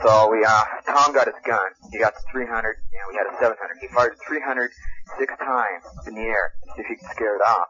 So 0.00 0.28
we, 0.32 0.44
uh, 0.44 0.64
Tom 0.88 1.12
got 1.12 1.28
his 1.28 1.36
gun. 1.44 1.68
He 1.92 1.98
got 1.98 2.14
the 2.16 2.24
300, 2.32 2.48
and 2.48 3.04
we 3.08 3.14
had 3.16 3.28
a 3.28 3.34
700. 3.36 3.56
He 3.80 3.88
fired 3.92 4.16
300 4.26 4.70
six 5.18 5.32
times 5.36 5.84
in 6.06 6.14
the 6.14 6.24
air 6.24 6.54
to 6.64 6.66
see 6.76 6.80
if 6.80 6.86
he 6.88 6.96
could 6.96 7.10
scare 7.12 7.36
it 7.36 7.44
off. 7.44 7.68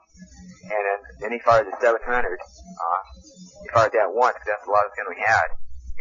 And 0.63 0.71
then, 0.71 0.99
then 1.21 1.31
he 1.33 1.41
fired 1.43 1.67
the 1.67 1.75
700. 1.81 1.99
Uh, 2.07 3.01
he 3.63 3.69
fired 3.75 3.93
that 3.95 4.15
once 4.15 4.39
because 4.39 4.55
that's 4.55 4.67
the 4.67 4.71
loudest 4.71 4.95
gun 4.95 5.07
we 5.11 5.19
had, 5.19 5.49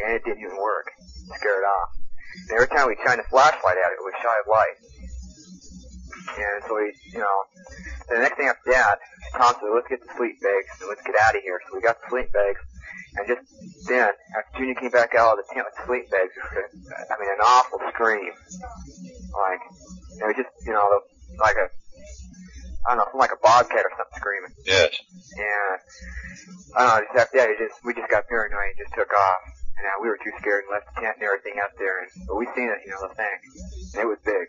and 0.06 0.14
it 0.14 0.22
didn't 0.26 0.46
even 0.46 0.58
work 0.62 0.94
to 0.94 1.34
scare 1.38 1.58
it 1.58 1.66
off. 1.66 1.90
And 2.50 2.52
every 2.54 2.68
time 2.68 2.88
we 2.88 2.98
shined 3.06 3.20
a 3.20 3.28
flashlight 3.30 3.78
at 3.78 3.92
it, 3.94 3.98
it 4.00 4.06
was 4.06 4.14
shy 4.22 4.36
of 4.42 4.48
light. 4.50 4.78
And 6.30 6.64
so 6.68 6.76
we, 6.76 6.94
you 7.14 7.20
know, 7.20 7.38
the 8.10 8.20
next 8.20 8.38
thing 8.38 8.48
after 8.48 8.72
that, 8.72 9.00
Tom 9.34 9.54
said, 9.60 9.70
let's 9.74 9.88
get 9.90 10.00
the 10.02 10.14
sleep 10.16 10.40
bags 10.42 10.70
and 10.80 10.90
let's 10.90 11.02
get 11.02 11.16
out 11.18 11.36
of 11.36 11.42
here. 11.42 11.60
So 11.68 11.76
we 11.76 11.82
got 11.82 11.98
the 12.02 12.08
sleep 12.10 12.32
bags. 12.32 12.62
And 13.18 13.26
just 13.26 13.42
then, 13.90 14.14
after 14.38 14.62
Junior 14.62 14.76
came 14.76 14.94
back 14.94 15.16
out 15.18 15.34
of 15.34 15.42
the 15.42 15.48
tent 15.54 15.66
with 15.66 15.74
the 15.74 15.86
sleep 15.90 16.06
bags, 16.14 16.34
I 16.38 17.14
mean, 17.18 17.30
an 17.34 17.42
awful 17.42 17.82
scream. 17.90 18.30
Like, 19.34 19.62
it 20.22 20.26
was 20.30 20.38
just, 20.38 20.54
you 20.66 20.74
know, 20.74 20.86
like 21.42 21.58
a, 21.58 21.74
I 22.86 22.94
don't 22.94 22.98
know, 22.98 23.06
something 23.10 23.20
like 23.20 23.34
a 23.34 23.42
bobcat 23.42 23.82
or 23.82 23.92
something 23.98 24.18
screaming. 24.22 24.54
Yes. 24.66 24.94
And 25.34 25.78
I 26.78 26.80
don't 26.86 26.90
know, 26.94 27.02
just 27.10 27.18
after 27.18 27.38
that, 27.42 27.50
it 27.50 27.58
just 27.58 27.82
we 27.84 27.94
just 27.98 28.10
got 28.10 28.30
paranoid 28.30 28.78
and 28.78 28.78
just 28.78 28.94
took 28.94 29.10
off. 29.10 29.42
And 29.80 29.88
uh, 29.88 29.96
we 30.04 30.10
were 30.12 30.20
too 30.20 30.36
scared 30.40 30.68
and 30.68 30.76
left 30.76 30.92
the 30.94 31.02
tent 31.02 31.16
and 31.20 31.24
everything 31.24 31.56
out 31.64 31.72
there. 31.80 32.04
And 32.04 32.12
but 32.28 32.36
we 32.36 32.46
seen 32.56 32.68
it, 32.68 32.84
you 32.84 32.92
know, 32.92 33.08
the 33.08 33.16
thing, 33.16 33.38
and 33.96 34.02
it 34.04 34.08
was 34.08 34.20
big. 34.28 34.46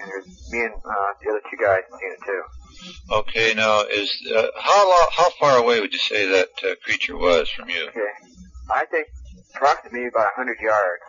And 0.00 0.06
there's 0.08 0.28
me 0.52 0.60
and 0.68 0.76
uh, 0.84 1.10
the 1.24 1.30
other 1.32 1.42
two 1.48 1.56
guys 1.56 1.88
seen 1.88 2.12
it 2.12 2.20
too. 2.24 2.42
Okay, 3.10 3.54
now 3.54 3.80
is 3.88 4.12
uh, 4.34 4.46
how 4.60 4.88
long, 4.88 5.08
how 5.16 5.30
far 5.40 5.56
away 5.58 5.80
would 5.80 5.92
you 5.92 5.98
say 5.98 6.26
that 6.28 6.48
uh, 6.64 6.74
creature 6.84 7.16
was 7.16 7.48
from 7.48 7.68
you? 7.68 7.88
Okay, 7.88 8.12
I 8.70 8.84
think 8.86 9.08
approximately 9.54 10.08
about 10.08 10.32
a 10.32 10.36
hundred 10.36 10.58
yards. 10.60 11.02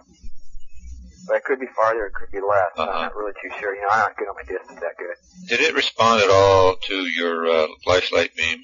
But 1.26 1.38
it 1.38 1.44
could 1.46 1.60
be 1.60 1.68
farther, 1.76 2.08
it 2.08 2.14
could 2.14 2.32
be 2.32 2.42
less. 2.42 2.72
Uh-huh. 2.76 2.92
I'm 2.92 3.02
not 3.04 3.16
really 3.16 3.32
too 3.42 3.50
sure. 3.60 3.74
You 3.74 3.82
know, 3.82 3.88
I'm 3.94 4.00
not 4.00 4.18
good 4.18 4.28
on 4.28 4.36
my 4.36 4.44
distance 4.44 4.80
that 4.80 4.98
good. 4.98 5.16
Did 5.48 5.62
it 5.62 5.74
respond 5.74 6.22
at 6.22 6.30
all 6.30 6.76
to 6.76 6.96
your 7.08 7.48
uh, 7.50 7.68
flashlight 7.84 8.36
beam? 8.36 8.60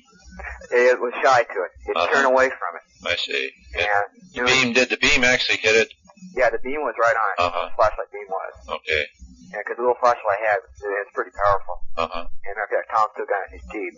It 0.71 0.99
was 0.99 1.13
shy 1.23 1.43
to 1.43 1.57
it. 1.65 1.71
It 1.87 1.95
Uh-huh. 1.97 2.13
turned 2.13 2.27
away 2.27 2.49
from 2.49 2.71
it. 2.77 2.83
I 3.07 3.15
see. 3.15 3.51
And 3.75 4.07
The 4.35 4.43
beam 4.45 4.73
did 4.73 4.89
the 4.89 4.97
beam 4.97 5.23
actually 5.23 5.57
hit 5.57 5.75
it? 5.75 5.93
yeah, 6.35 6.49
the 6.49 6.59
beam 6.59 6.81
was 6.81 6.95
right 6.99 7.15
on 7.15 7.27
it. 7.33 7.37
Uh-huh. 7.47 7.65
The 7.69 7.75
flashlight 7.75 8.11
beam 8.11 8.27
was. 8.29 8.53
Okay. 8.81 9.03
Yeah, 9.51 9.59
because 9.65 9.77
the 9.77 9.81
little 9.83 9.97
flashlight 9.99 10.39
I 10.45 10.45
had, 10.51 10.59
it's 10.77 11.11
pretty 11.15 11.31
powerful. 11.31 11.75
Uh 11.97 12.07
huh. 12.11 12.25
And 12.45 12.55
I've 12.61 12.69
got 12.69 12.83
Tom 12.93 13.07
still 13.13 13.25
got 13.25 13.41
it 13.49 13.53
in 13.53 13.59
his 13.59 13.65
Jeep. 13.71 13.93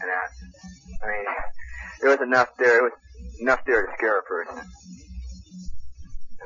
And 0.00 0.08
that, 0.10 0.28
I 1.02 1.06
mean, 1.08 1.24
there 2.00 2.10
was 2.10 2.20
enough 2.20 2.50
there. 2.58 2.78
It 2.78 2.82
was 2.92 2.96
enough 3.40 3.64
there 3.64 3.86
to 3.86 3.92
scare 3.96 4.18
a 4.18 4.22
person. 4.22 4.60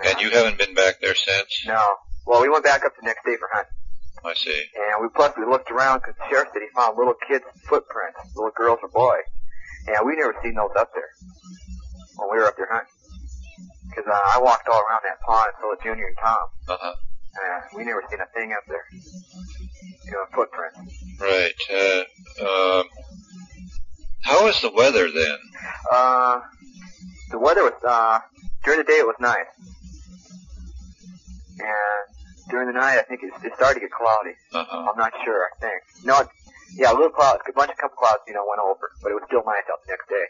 And 0.04 0.20
you 0.20 0.30
haven't 0.30 0.58
been 0.58 0.74
back 0.74 1.00
there 1.00 1.14
since? 1.16 1.64
No. 1.66 1.82
Well, 2.26 2.40
we 2.42 2.48
went 2.48 2.62
back 2.64 2.84
up 2.84 2.92
the 2.94 3.04
next 3.04 3.24
day 3.24 3.34
for 3.36 3.48
hunting. 3.52 3.72
I 4.24 4.34
see. 4.34 4.62
And 4.74 5.02
we 5.02 5.08
plus 5.14 5.32
we 5.36 5.44
looked 5.44 5.70
around 5.70 6.00
because 6.00 6.14
the 6.18 6.24
sheriff 6.28 6.48
said 6.52 6.62
he 6.62 6.68
found 6.74 6.96
little 6.98 7.14
kids' 7.26 7.44
footprints, 7.68 8.18
little 8.34 8.52
girls 8.56 8.78
or 8.82 8.88
boys. 8.88 9.26
And 9.86 10.06
we 10.06 10.16
never 10.16 10.34
seen 10.42 10.54
those 10.54 10.70
up 10.78 10.90
there 10.94 11.10
when 12.16 12.28
we 12.32 12.38
were 12.38 12.46
up 12.46 12.56
there 12.56 12.68
hunting. 12.70 12.92
Because 13.88 14.04
uh, 14.06 14.36
I 14.36 14.40
walked 14.42 14.68
all 14.68 14.80
around 14.80 15.00
that 15.04 15.20
pond, 15.24 15.46
and 15.48 15.56
so 15.62 15.74
did 15.74 15.82
Junior 15.82 16.06
and 16.06 16.16
Tom. 16.18 16.46
Uh 16.68 16.76
huh. 16.80 16.94
And 17.40 17.78
we 17.78 17.84
never 17.84 18.02
seen 18.10 18.20
a 18.20 18.26
thing 18.34 18.52
up 18.52 18.64
there. 18.68 18.84
You 20.04 20.12
know, 20.12 20.24
footprints. 20.34 20.78
Right. 21.20 21.54
Uh, 21.70 22.80
um, 22.80 22.84
How 24.24 24.44
was 24.44 24.60
the 24.60 24.70
weather 24.74 25.10
then? 25.10 25.38
Uh, 25.92 26.40
the 27.30 27.38
weather 27.38 27.62
was, 27.62 27.74
uh, 27.86 28.18
during 28.64 28.80
the 28.80 28.84
day 28.84 28.98
it 28.98 29.06
was 29.06 29.16
nice. 29.20 29.46
And 31.60 32.17
during 32.48 32.66
the 32.66 32.76
night 32.76 32.98
I 32.98 33.02
think 33.02 33.22
it, 33.22 33.32
it 33.44 33.52
started 33.56 33.80
to 33.80 33.86
get 33.86 33.92
cloudy. 33.92 34.34
Uh-huh. 34.52 34.90
I'm 34.90 34.98
not 34.98 35.12
sure, 35.24 35.46
I 35.46 35.52
think. 35.60 35.78
No, 36.04 36.20
it, 36.20 36.28
yeah, 36.76 36.92
a 36.92 36.94
little 36.94 37.10
cloud, 37.10 37.40
a 37.48 37.52
bunch 37.52 37.70
of 37.70 37.78
couple 37.78 37.96
clouds, 37.96 38.22
you 38.26 38.34
know, 38.34 38.44
went 38.48 38.60
over, 38.60 38.90
but 39.02 39.10
it 39.10 39.14
was 39.14 39.24
still 39.26 39.42
nice 39.46 39.64
out 39.72 39.80
the 39.86 39.92
next 39.92 40.08
day. 40.08 40.26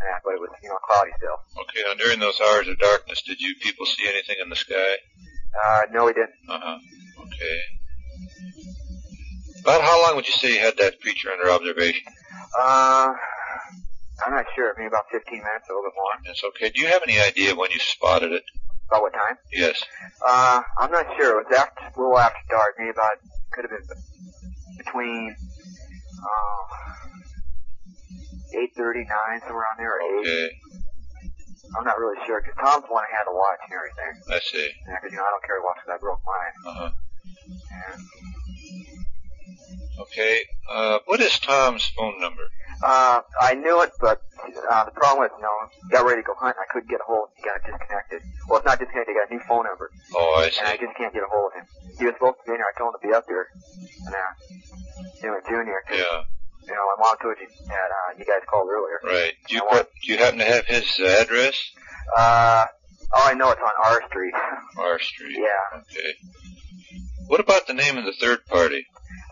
Yeah, 0.00 0.18
but 0.24 0.34
it 0.34 0.40
was, 0.40 0.50
you 0.62 0.68
know, 0.68 0.78
cloudy 0.84 1.12
still. 1.16 1.36
Okay, 1.64 1.80
now 1.84 1.94
during 1.94 2.20
those 2.20 2.40
hours 2.40 2.68
of 2.68 2.78
darkness, 2.78 3.22
did 3.22 3.40
you 3.40 3.54
people 3.60 3.86
see 3.86 4.08
anything 4.08 4.36
in 4.42 4.48
the 4.48 4.56
sky? 4.56 4.96
Uh, 5.52 5.82
no, 5.92 6.06
we 6.06 6.12
didn't. 6.12 6.36
Uh-huh. 6.48 6.78
Okay. 7.20 7.56
About 9.60 9.82
how 9.82 10.02
long 10.02 10.16
would 10.16 10.26
you 10.26 10.32
say 10.32 10.54
you 10.54 10.60
had 10.60 10.76
that 10.78 11.00
creature 11.00 11.30
under 11.30 11.50
observation? 11.50 12.06
Uh, 12.58 13.12
I'm 14.26 14.32
not 14.32 14.46
sure, 14.54 14.74
maybe 14.76 14.88
about 14.88 15.04
15 15.12 15.38
minutes, 15.38 15.68
a 15.68 15.72
little 15.72 15.90
bit 15.90 15.96
more. 15.96 16.12
That's 16.24 16.44
okay. 16.44 16.70
Do 16.70 16.80
you 16.80 16.88
have 16.88 17.02
any 17.02 17.20
idea 17.20 17.54
when 17.54 17.70
you 17.70 17.78
spotted 17.78 18.32
it? 18.32 18.44
About 18.90 19.02
what 19.02 19.14
time? 19.14 19.38
Yes. 19.54 19.78
Uh, 20.26 20.62
I'm 20.78 20.90
not 20.90 21.06
sure. 21.16 21.38
It 21.40 21.46
was 21.46 21.54
after, 21.56 21.78
a 21.86 21.94
little 21.94 22.18
after 22.18 22.42
dark, 22.50 22.74
maybe 22.76 22.90
about, 22.90 23.22
could 23.54 23.62
have 23.62 23.70
been 23.70 23.86
between, 24.82 25.30
um, 26.26 26.66
8.30, 28.50 29.06
9, 29.06 29.46
somewhere 29.46 29.62
around 29.62 29.78
there, 29.78 29.94
or 29.94 30.02
8. 30.02 30.26
Okay. 30.26 30.48
I'm 31.78 31.84
not 31.86 31.98
really 32.02 32.18
sure, 32.26 32.42
because 32.42 32.58
Tom's 32.58 32.82
the 32.82 32.92
one 32.92 33.04
I 33.06 33.14
had 33.14 33.30
to 33.30 33.34
watch 33.34 33.62
and 33.62 33.78
everything. 33.78 34.12
I 34.26 34.40
see. 34.42 34.66
Yeah, 34.90 34.98
'cause, 34.98 35.10
you 35.14 35.18
know, 35.18 35.22
I 35.22 35.30
don't 35.30 35.44
carry 35.46 35.60
watch 35.62 35.78
because 35.86 35.94
I 35.94 35.98
broke 36.02 36.22
mine. 36.26 36.54
Uh-huh. 36.66 36.90
And, 37.94 38.02
Okay. 40.00 40.42
Uh, 40.68 40.98
what 41.06 41.20
is 41.20 41.38
Tom's 41.38 41.86
phone 41.96 42.18
number? 42.20 42.42
uh, 42.82 43.20
I 43.40 43.54
knew 43.54 43.82
it, 43.82 43.92
but, 44.00 44.18
uh, 44.68 44.84
the 44.84 44.94
problem 44.96 45.24
was, 45.24 45.30
you 45.36 45.42
know, 45.44 45.56
got 45.94 46.04
ready 46.04 46.20
to 46.22 46.26
go 46.26 46.34
hunt, 46.38 46.56
I 46.58 46.66
couldn't 46.72 46.90
get 46.90 47.00
a 47.00 47.06
hold, 47.06 47.28
he 47.36 47.42
got 47.46 47.60
disconnected. 47.62 48.20
Well, 48.48 48.58
it's 48.58 48.66
not 48.66 48.78
disconnected, 48.78 49.14
he 49.14 49.18
got 49.18 49.30
a 49.30 49.34
new 49.34 49.42
phone 49.48 49.64
number, 49.64 49.90
Oh, 50.16 50.42
I 50.42 50.50
and 50.60 50.66
I 50.68 50.76
just 50.76 50.94
can't 50.98 51.12
get 51.14 51.22
a 51.22 51.30
hold 51.30 51.52
of 51.54 51.62
him. 51.62 51.66
He 51.98 52.04
was 52.06 52.14
supposed 52.18 52.40
to 52.40 52.44
be 52.48 52.52
in 52.54 52.60
here, 52.60 52.68
I 52.68 52.74
told 52.78 52.94
him 52.94 53.00
to 53.00 53.04
be 53.06 53.12
up 53.14 53.24
here, 53.28 53.46
and, 54.06 54.14
uh, 54.14 54.32
you 55.22 55.28
know, 55.30 55.38
Junior, 55.48 55.80
Yeah, 55.90 56.24
you 56.66 56.74
know, 56.74 56.84
my 56.96 57.08
mom 57.08 57.14
told 57.22 57.36
you 57.40 57.48
that, 57.68 57.88
uh, 57.94 58.08
you 58.18 58.24
guys 58.26 58.42
called 58.48 58.68
earlier. 58.68 58.98
right. 59.06 59.32
Do 59.48 59.54
you, 59.56 59.62
want- 59.64 59.88
do 60.02 60.06
you 60.12 60.18
happen 60.18 60.38
to 60.40 60.48
have 60.48 60.66
his 60.66 60.86
uh, 61.00 61.22
address? 61.22 61.56
Uh, 62.16 62.66
oh, 63.14 63.22
I 63.28 63.34
know 63.34 63.50
it's 63.50 63.60
on 63.62 63.74
R 63.84 64.00
Street. 64.08 64.34
R 64.78 64.98
Street. 64.98 65.38
yeah. 65.38 65.80
Okay. 65.80 66.12
What 67.26 67.40
about 67.40 67.66
the 67.66 67.74
name 67.74 67.96
of 67.98 68.04
the 68.04 68.12
third 68.20 68.44
party? 68.46 68.84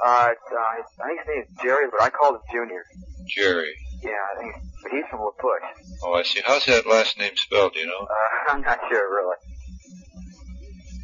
Uh, 0.04 0.28
it's, 0.30 0.40
uh, 0.52 1.02
I 1.02 1.06
think 1.08 1.18
his 1.20 1.26
name 1.28 1.42
is 1.42 1.62
Jerry, 1.62 1.86
but 1.90 2.00
I 2.02 2.10
called 2.10 2.36
him 2.36 2.42
Junior. 2.52 2.82
Jerry. 3.26 3.74
Yeah, 4.02 4.10
I 4.10 4.38
think, 4.40 4.54
he's 4.92 5.04
from 5.10 5.20
La 5.20 5.30
Push. 5.30 5.62
Oh, 6.04 6.14
I 6.14 6.22
see. 6.22 6.40
How's 6.44 6.64
that 6.66 6.86
last 6.86 7.18
name 7.18 7.32
spelled, 7.36 7.74
do 7.74 7.80
you 7.80 7.86
know? 7.86 8.06
Uh, 8.06 8.52
I'm 8.52 8.60
not 8.62 8.78
sure 8.88 9.14
really. 9.14 9.36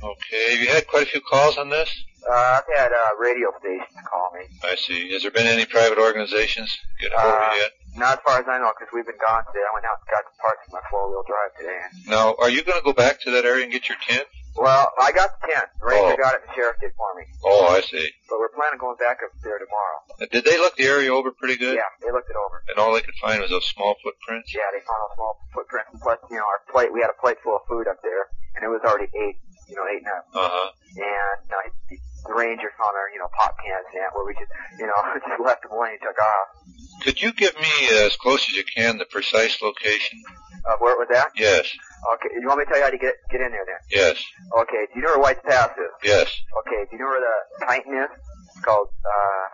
Okay. 0.02 0.50
Have 0.52 0.60
you 0.60 0.68
had 0.68 0.86
quite 0.86 1.04
a 1.04 1.10
few 1.10 1.20
calls 1.20 1.56
on 1.58 1.70
this? 1.70 1.90
Uh, 2.28 2.32
I've 2.32 2.64
had, 2.76 2.92
uh, 2.92 3.16
radio 3.20 3.48
stations 3.60 3.98
call 4.10 4.30
me. 4.34 4.46
I 4.62 4.76
see. 4.76 5.12
Has 5.12 5.22
there 5.22 5.30
been 5.30 5.46
any 5.46 5.66
private 5.66 5.98
organizations 5.98 6.70
get 7.00 7.12
a 7.12 7.18
hold 7.18 7.34
of 7.34 7.40
Uh, 7.40 7.50
you 7.54 7.60
yet? 7.62 7.70
Not 7.96 8.18
as 8.18 8.24
far 8.24 8.38
as 8.40 8.46
I 8.48 8.58
know, 8.58 8.72
because 8.78 8.92
we've 8.94 9.06
been 9.06 9.18
gone 9.20 9.44
today. 9.46 9.60
I 9.64 9.74
went 9.74 9.84
out 9.86 9.98
and 10.00 10.08
got 10.10 10.24
the 10.24 10.36
parts 10.42 10.60
for 10.66 10.72
my 10.76 10.82
four-wheel 10.90 11.24
drive 11.28 11.52
today. 11.58 11.78
And, 11.84 12.06
Now, 12.08 12.34
are 12.38 12.48
you 12.50 12.62
going 12.64 12.78
to 12.78 12.84
go 12.84 12.92
back 12.92 13.20
to 13.22 13.30
that 13.32 13.44
area 13.44 13.64
and 13.64 13.72
get 13.72 13.88
your 13.88 13.98
tent? 14.08 14.26
Well, 14.56 14.90
I 15.00 15.10
got 15.12 15.30
the 15.40 15.48
tent. 15.50 15.66
The 15.80 15.86
ranger 15.86 16.14
Oh. 16.14 16.22
got 16.22 16.34
it, 16.34 16.42
and 16.42 16.50
the 16.50 16.54
sheriff 16.54 16.76
did 16.80 16.92
for 16.96 17.10
me. 17.18 17.24
Oh, 17.44 17.66
I 17.74 17.80
see. 17.82 18.08
But 18.28 18.38
we're 18.38 18.50
planning 18.54 18.78
on 18.78 18.82
going 18.82 18.98
back 18.98 19.18
up 19.24 19.30
there 19.42 19.58
tomorrow. 19.58 19.98
Uh, 20.20 20.26
Did 20.30 20.44
they 20.44 20.58
look 20.58 20.76
the 20.76 20.84
area 20.86 21.10
over 21.12 21.30
pretty 21.32 21.56
good? 21.56 21.74
Yeah, 21.76 21.88
they 22.00 22.10
looked 22.12 22.30
it 22.30 22.36
over. 22.38 22.62
And 22.68 22.78
all 22.78 22.94
they 22.94 23.02
could 23.02 23.18
find 23.20 23.40
was 23.42 23.50
those 23.50 23.66
small 23.74 23.94
footprints? 24.02 24.54
Yeah, 24.54 24.66
they 24.72 24.80
found 24.86 25.00
a 25.10 25.14
small 25.18 25.32
footprint. 25.52 25.86
And 25.92 26.00
plus, 26.00 26.18
you 26.30 26.36
know, 26.38 26.46
our 26.46 26.62
plate, 26.72 26.92
we 26.92 27.00
had 27.00 27.10
a 27.10 27.18
plate 27.20 27.38
full 27.42 27.56
of 27.56 27.62
food 27.68 27.86
up 27.88 27.98
there, 28.02 28.30
and 28.54 28.62
it 28.64 28.68
was 28.70 28.80
already 28.86 29.10
eight, 29.14 29.36
you 29.68 29.74
know, 29.76 29.86
eight 29.90 30.02
and. 30.06 30.22
Uh-huh. 30.34 30.70
And 30.94 31.42
uh, 31.50 31.68
the, 31.90 31.98
the 32.26 32.34
Rangers 32.34 32.72
on 32.80 32.92
our, 32.96 33.08
you 33.12 33.18
know, 33.18 33.28
pop 33.36 33.56
cans 33.60 33.84
and 33.92 34.00
that, 34.00 34.10
where 34.16 34.24
we 34.26 34.34
just, 34.34 34.50
you 34.78 34.86
know, 34.86 34.96
just 35.14 35.40
left 35.40 35.62
them 35.62 35.72
laying 35.76 35.98
and 36.00 36.02
took 36.02 36.18
off. 36.18 36.48
Could 37.02 37.20
you 37.20 37.32
give 37.32 37.54
me, 37.56 37.72
uh, 37.92 38.06
as 38.06 38.16
close 38.16 38.40
as 38.48 38.52
you 38.56 38.64
can, 38.64 38.98
the 38.98 39.04
precise 39.06 39.60
location? 39.60 40.22
Uh, 40.64 40.76
where 40.78 40.92
it 40.96 40.98
was 40.98 41.08
at? 41.14 41.32
Yes. 41.36 41.68
Okay, 42.14 42.28
you 42.40 42.46
want 42.48 42.58
me 42.58 42.64
to 42.64 42.70
tell 42.70 42.78
you 42.78 42.84
how 42.84 42.90
to 42.90 42.98
get 42.98 43.14
get 43.30 43.40
in 43.40 43.50
there 43.52 43.64
then? 43.64 43.80
Yes. 43.90 44.16
Okay, 44.56 44.86
do 44.92 45.00
you 45.00 45.02
know 45.04 45.12
where 45.16 45.20
White's 45.20 45.40
Pass 45.44 45.70
is? 45.76 45.92
Yes. 46.02 46.28
Okay, 46.64 46.84
do 46.88 46.96
you 46.96 46.98
know 47.00 47.08
where 47.08 47.20
the 47.20 47.66
Tieton 47.66 48.04
is? 48.04 48.10
It's 48.54 48.64
called, 48.64 48.88
uh, 49.04 49.44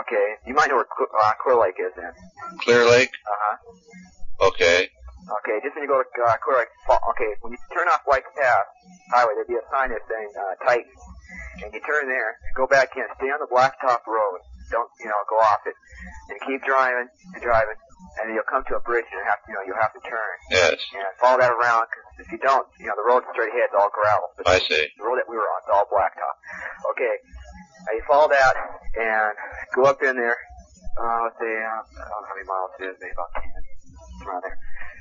okay, 0.00 0.26
you 0.46 0.54
might 0.54 0.68
know 0.68 0.76
where 0.76 0.86
uh, 0.86 1.32
Clear 1.42 1.56
Lake 1.56 1.78
is 1.78 1.92
then. 1.96 2.12
Clear 2.60 2.84
Lake? 2.88 3.10
Uh-huh. 3.10 4.48
Okay. 4.48 4.88
Okay, 5.26 5.58
just 5.64 5.74
when 5.74 5.82
you 5.82 5.90
go 5.90 5.98
to 6.06 6.20
uh, 6.22 6.38
Clear 6.38 6.62
Lake, 6.62 6.70
fa- 6.86 7.02
okay, 7.10 7.34
when 7.42 7.50
you 7.50 7.58
turn 7.74 7.90
off 7.90 8.06
White's 8.06 8.30
Pass 8.38 8.62
Highway, 9.10 9.34
there'd 9.34 9.50
be 9.50 9.58
a 9.58 9.66
sign 9.74 9.90
that 9.90 10.02
saying, 10.06 10.30
uh, 10.38 10.54
Tieton. 10.62 10.86
And 11.66 11.68
you 11.74 11.80
turn 11.82 12.06
there, 12.06 12.38
go 12.54 12.66
back 12.70 12.94
in, 12.94 13.02
stay 13.18 13.26
on 13.34 13.42
the 13.42 13.50
blacktop 13.50 14.06
road. 14.06 14.38
Don't, 14.70 14.86
you 15.02 15.06
know, 15.10 15.18
go 15.30 15.38
off 15.42 15.62
it. 15.66 15.74
And 16.30 16.38
keep 16.46 16.62
driving 16.66 17.06
and 17.10 17.40
driving, 17.42 17.78
and 18.18 18.30
then 18.30 18.34
you'll 18.38 18.46
come 18.50 18.62
to 18.70 18.74
a 18.78 18.82
bridge 18.86 19.06
and 19.10 19.18
you 19.18 19.26
have, 19.26 19.38
to, 19.42 19.46
you 19.50 19.54
know, 19.54 19.62
you'll 19.66 19.82
have 19.82 19.94
to 19.94 20.02
turn. 20.06 20.34
Yes. 20.50 20.78
And 20.94 21.06
follow 21.22 21.38
that 21.42 21.50
around, 21.54 21.86
because 21.90 22.26
if 22.26 22.28
you 22.34 22.38
don't, 22.42 22.66
you 22.78 22.86
know, 22.86 22.94
the 22.98 23.06
road 23.06 23.22
straight 23.34 23.50
ahead 23.54 23.70
is 23.70 23.76
all 23.78 23.90
gravel. 23.94 24.30
But 24.38 24.46
I 24.50 24.58
see. 24.62 24.90
the 24.98 25.06
road 25.06 25.18
that 25.22 25.26
we 25.30 25.34
were 25.38 25.46
on 25.46 25.58
is 25.66 25.70
all 25.74 25.86
blacktop. 25.90 26.34
Okay, 26.94 27.14
now 27.86 27.92
you 27.94 28.02
follow 28.10 28.26
that 28.30 28.54
and 28.98 29.30
go 29.74 29.86
up 29.90 30.02
in 30.02 30.14
there. 30.18 30.38
Uh, 30.98 31.30
let's 31.30 31.38
say, 31.38 31.50
uh, 31.50 31.82
I 31.82 32.08
don't 32.10 32.22
know 32.22 32.26
how 32.26 32.34
many 32.34 32.46
miles 32.46 32.70
it 32.78 32.82
is, 32.90 32.94
maybe 32.98 33.14
about 33.14 33.30
10, 33.38 33.42
around 34.26 34.42
there. 34.50 34.58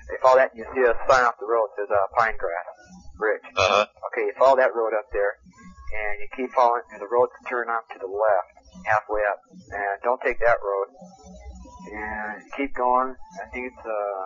You 0.09 0.17
follow 0.21 0.37
that 0.37 0.53
and 0.53 0.59
you 0.61 0.65
see 0.73 0.83
a 0.85 0.93
sign 1.09 1.25
off 1.25 1.35
the 1.39 1.49
road 1.49 1.67
that 1.77 1.85
says, 1.85 1.91
uh, 1.91 2.07
Pine 2.17 2.37
Grass 2.37 2.67
Bridge. 3.17 3.45
Uh-huh. 3.57 3.85
Okay, 4.13 4.29
you 4.29 4.33
follow 4.37 4.55
that 4.57 4.75
road 4.75 4.93
up 4.93 5.05
there 5.11 5.33
and 5.41 6.13
you 6.21 6.27
keep 6.35 6.53
following 6.53 6.83
and 6.93 7.01
the 7.01 7.09
road's 7.09 7.33
turn 7.49 7.69
off 7.69 7.83
to 7.93 7.97
the 7.99 8.07
left, 8.09 8.51
halfway 8.85 9.21
up. 9.25 9.39
And 9.71 9.95
don't 10.03 10.21
take 10.21 10.37
that 10.39 10.57
road. 10.61 10.87
And 11.89 12.41
keep 12.57 12.73
going. 12.75 13.15
I 13.41 13.45
think 13.53 13.71
it's, 13.73 13.85
uh, 13.85 14.25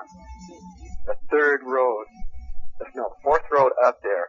the 1.08 1.16
third 1.32 1.62
road, 1.64 2.06
no, 2.96 3.10
the 3.10 3.22
fourth 3.24 3.44
road 3.52 3.72
up 3.84 4.00
there 4.04 4.28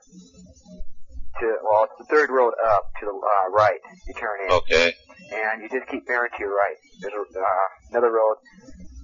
to, 1.41 1.47
well, 1.63 1.85
it's 1.85 1.95
the 1.99 2.05
third 2.15 2.31
road 2.31 2.53
up 2.67 2.85
to 3.01 3.07
the 3.07 3.13
uh, 3.13 3.51
right. 3.53 3.79
You 4.07 4.15
turn 4.15 4.45
in, 4.47 4.51
Okay. 4.53 4.95
and 5.33 5.63
you 5.63 5.69
just 5.69 5.89
keep 5.91 6.07
bearing 6.07 6.31
to 6.37 6.39
your 6.41 6.55
right. 6.55 6.77
There's 7.01 7.15
a, 7.15 7.39
uh, 7.39 7.67
another 7.91 8.11
road. 8.13 8.37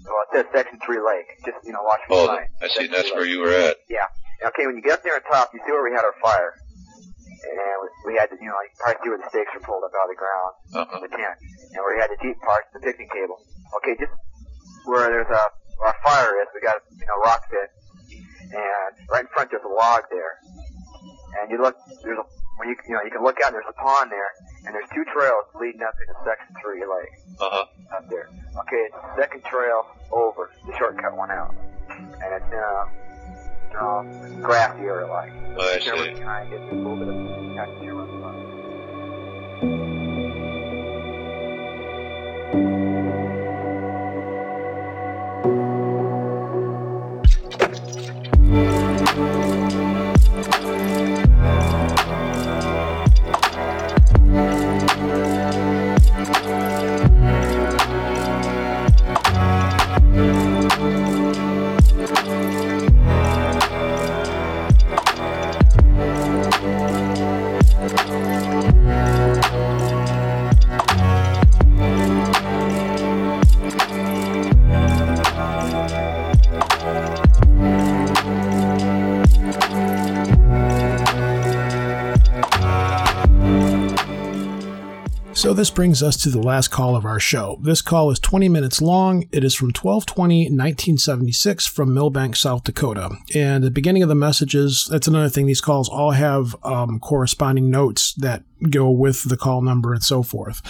Well, 0.07 0.23
it 0.23 0.31
says 0.33 0.47
Section 0.55 0.79
Three 0.87 1.03
Lake. 1.03 1.27
Just 1.45 1.59
you 1.67 1.73
know, 1.75 1.83
watch 1.83 2.01
for 2.07 2.15
Oh, 2.15 2.27
the. 2.31 2.39
I 2.63 2.69
see. 2.71 2.87
Section 2.87 2.93
That's 2.95 3.11
where 3.13 3.23
Lake. 3.27 3.31
you 3.35 3.41
were 3.43 3.51
at. 3.53 3.77
Yeah. 3.91 4.07
Okay, 4.49 4.67
when 4.67 4.77
you 4.77 4.83
get 4.83 5.01
up 5.01 5.03
there 5.03 5.15
on 5.19 5.23
top, 5.27 5.51
you 5.55 5.61
see 5.67 5.73
where 5.73 5.83
we 5.83 5.91
had 5.97 6.05
our 6.05 6.15
fire, 6.23 6.53
and 7.27 7.77
we, 7.83 8.13
we 8.13 8.19
had 8.21 8.29
to, 8.31 8.37
you 8.37 8.47
know, 8.53 8.61
you 8.61 8.71
probably 8.79 9.01
see 9.03 9.09
where 9.09 9.19
the 9.19 9.29
stakes 9.33 9.49
were 9.57 9.65
pulled 9.65 9.81
up 9.83 9.91
out 9.97 10.07
of 10.07 10.13
the 10.13 10.21
ground, 10.21 10.53
Uh-huh. 10.77 11.01
the 11.01 11.09
tent, 11.09 11.37
and 11.73 11.79
where 11.81 11.97
we 11.97 11.99
had 12.01 12.13
the 12.13 12.21
deep 12.21 12.37
parts, 12.45 12.69
the 12.77 12.81
picnic 12.85 13.09
table. 13.17 13.41
Okay, 13.81 13.97
just 13.97 14.13
where 14.85 15.09
there's 15.09 15.33
a 15.33 15.43
where 15.81 15.89
our 15.89 15.99
fire 16.05 16.37
is, 16.45 16.49
we 16.55 16.61
got 16.61 16.77
you 16.93 17.07
know 17.09 17.17
rock 17.25 17.43
pit, 17.51 17.69
and 18.53 18.91
right 19.11 19.25
in 19.25 19.31
front 19.33 19.49
there's 19.51 19.65
a 19.65 19.73
log 19.73 20.05
there, 20.13 20.37
and 21.41 21.51
you 21.51 21.57
look 21.61 21.75
there's 22.05 22.21
a 22.21 22.27
when 22.57 22.69
you 22.69 22.77
you 22.89 22.95
know 22.95 23.03
you 23.05 23.11
can 23.11 23.23
look 23.23 23.37
out 23.45 23.53
there's 23.53 23.65
a 23.69 23.73
pond 23.81 24.11
there, 24.11 24.31
and 24.67 24.75
there's 24.75 24.89
two 24.95 25.05
trails 25.13 25.45
leading 25.61 25.83
up 25.83 25.95
into 26.01 26.15
Section 26.25 26.55
Three 26.63 26.81
Lake 26.85 27.13
Uh-huh. 27.41 27.67
up 27.97 28.09
there. 28.09 28.29
Okay, 28.67 28.83
it's 28.89 28.95
the 28.95 29.23
second 29.23 29.45
trail 29.45 29.85
over, 30.11 30.51
the 30.67 30.73
shortcut 30.79 31.17
one 31.17 31.31
out, 31.31 31.55
and 31.91 32.33
it's 32.33 32.53
in 32.53 32.59
a 32.59 32.87
know, 33.77 34.41
grassy 34.43 34.83
area 34.85 35.07
like. 35.07 35.33
I 35.59 35.79
see. 35.81 35.91
behind 36.21 36.53
it, 36.53 36.61
a 36.61 36.75
little 36.75 36.97
bit 36.97 37.09
of 37.09 37.15
got 37.57 37.69
the 37.79 37.85
this 85.57 85.71
brings 85.71 86.03
us 86.03 86.19
to 86.19 86.29
the 86.29 86.41
last 86.41 86.69
call 86.69 86.95
of 86.95 87.07
our 87.07 87.19
show. 87.19 87.59
This 87.63 87.81
call 87.81 88.11
is 88.11 88.19
20 88.19 88.49
minutes 88.49 88.83
long. 88.83 89.27
It 89.33 89.43
is 89.43 89.55
from 89.55 89.69
1220 89.69 90.51
1976 90.51 91.67
from 91.67 91.95
Milbank, 91.95 92.37
South 92.37 92.65
Dakota. 92.65 93.17
And 93.35 93.65
the 93.65 93.71
beginning 93.71 94.03
of 94.03 94.11
the 94.11 94.15
messages, 94.15 94.87
that's 94.91 95.09
another 95.09 95.31
thing, 95.31 95.47
these 95.47 95.63
calls 95.63 95.89
all 95.89 96.11
have 96.11 96.55
um, 96.63 97.01
corresponding 97.01 97.71
notes 97.71 98.13
that 98.15 98.45
go 98.71 98.91
with 98.91 99.29
the 99.29 99.37
call 99.37 99.61
number 99.61 99.93
and 99.93 100.03
so 100.03 100.23
forth. 100.23 100.63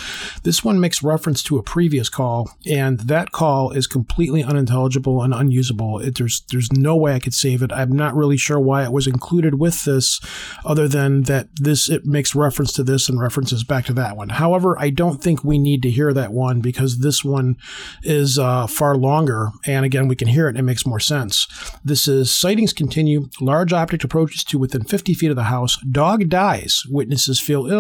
This 0.42 0.64
one 0.64 0.80
makes 0.80 1.02
reference 1.02 1.42
to 1.44 1.58
a 1.58 1.62
previous 1.62 2.08
call, 2.08 2.50
and 2.68 3.00
that 3.00 3.32
call 3.32 3.70
is 3.70 3.86
completely 3.86 4.42
unintelligible 4.42 5.22
and 5.22 5.32
unusable. 5.32 6.00
It, 6.00 6.16
there's 6.18 6.42
there's 6.50 6.72
no 6.72 6.96
way 6.96 7.14
I 7.14 7.20
could 7.20 7.34
save 7.34 7.62
it. 7.62 7.72
I'm 7.72 7.92
not 7.92 8.14
really 8.14 8.36
sure 8.36 8.58
why 8.58 8.84
it 8.84 8.92
was 8.92 9.06
included 9.06 9.58
with 9.58 9.84
this, 9.84 10.20
other 10.64 10.88
than 10.88 11.22
that 11.22 11.48
this 11.54 11.88
it 11.88 12.04
makes 12.04 12.34
reference 12.34 12.72
to 12.74 12.82
this 12.82 13.08
and 13.08 13.20
references 13.20 13.64
back 13.64 13.84
to 13.86 13.92
that 13.94 14.16
one. 14.16 14.30
However, 14.30 14.76
I 14.78 14.90
don't 14.90 15.22
think 15.22 15.44
we 15.44 15.58
need 15.58 15.82
to 15.82 15.90
hear 15.90 16.12
that 16.12 16.32
one 16.32 16.60
because 16.60 16.98
this 16.98 17.24
one 17.24 17.56
is 18.02 18.38
uh, 18.38 18.66
far 18.66 18.96
longer, 18.96 19.50
and 19.64 19.84
again 19.84 20.08
we 20.08 20.16
can 20.16 20.28
hear 20.28 20.48
it. 20.48 20.56
It 20.56 20.62
makes 20.62 20.86
more 20.86 21.00
sense. 21.00 21.46
This 21.84 22.08
is 22.08 22.36
sightings 22.36 22.72
continue. 22.72 23.28
Large 23.40 23.72
object 23.72 24.04
approaches 24.04 24.42
to 24.44 24.58
within 24.58 24.84
50 24.84 25.14
feet 25.14 25.30
of 25.30 25.36
the 25.36 25.44
house. 25.44 25.78
Dog 25.90 26.28
dies. 26.28 26.82
Witnesses 26.88 27.40
feel 27.40 27.66
ill 27.66 27.75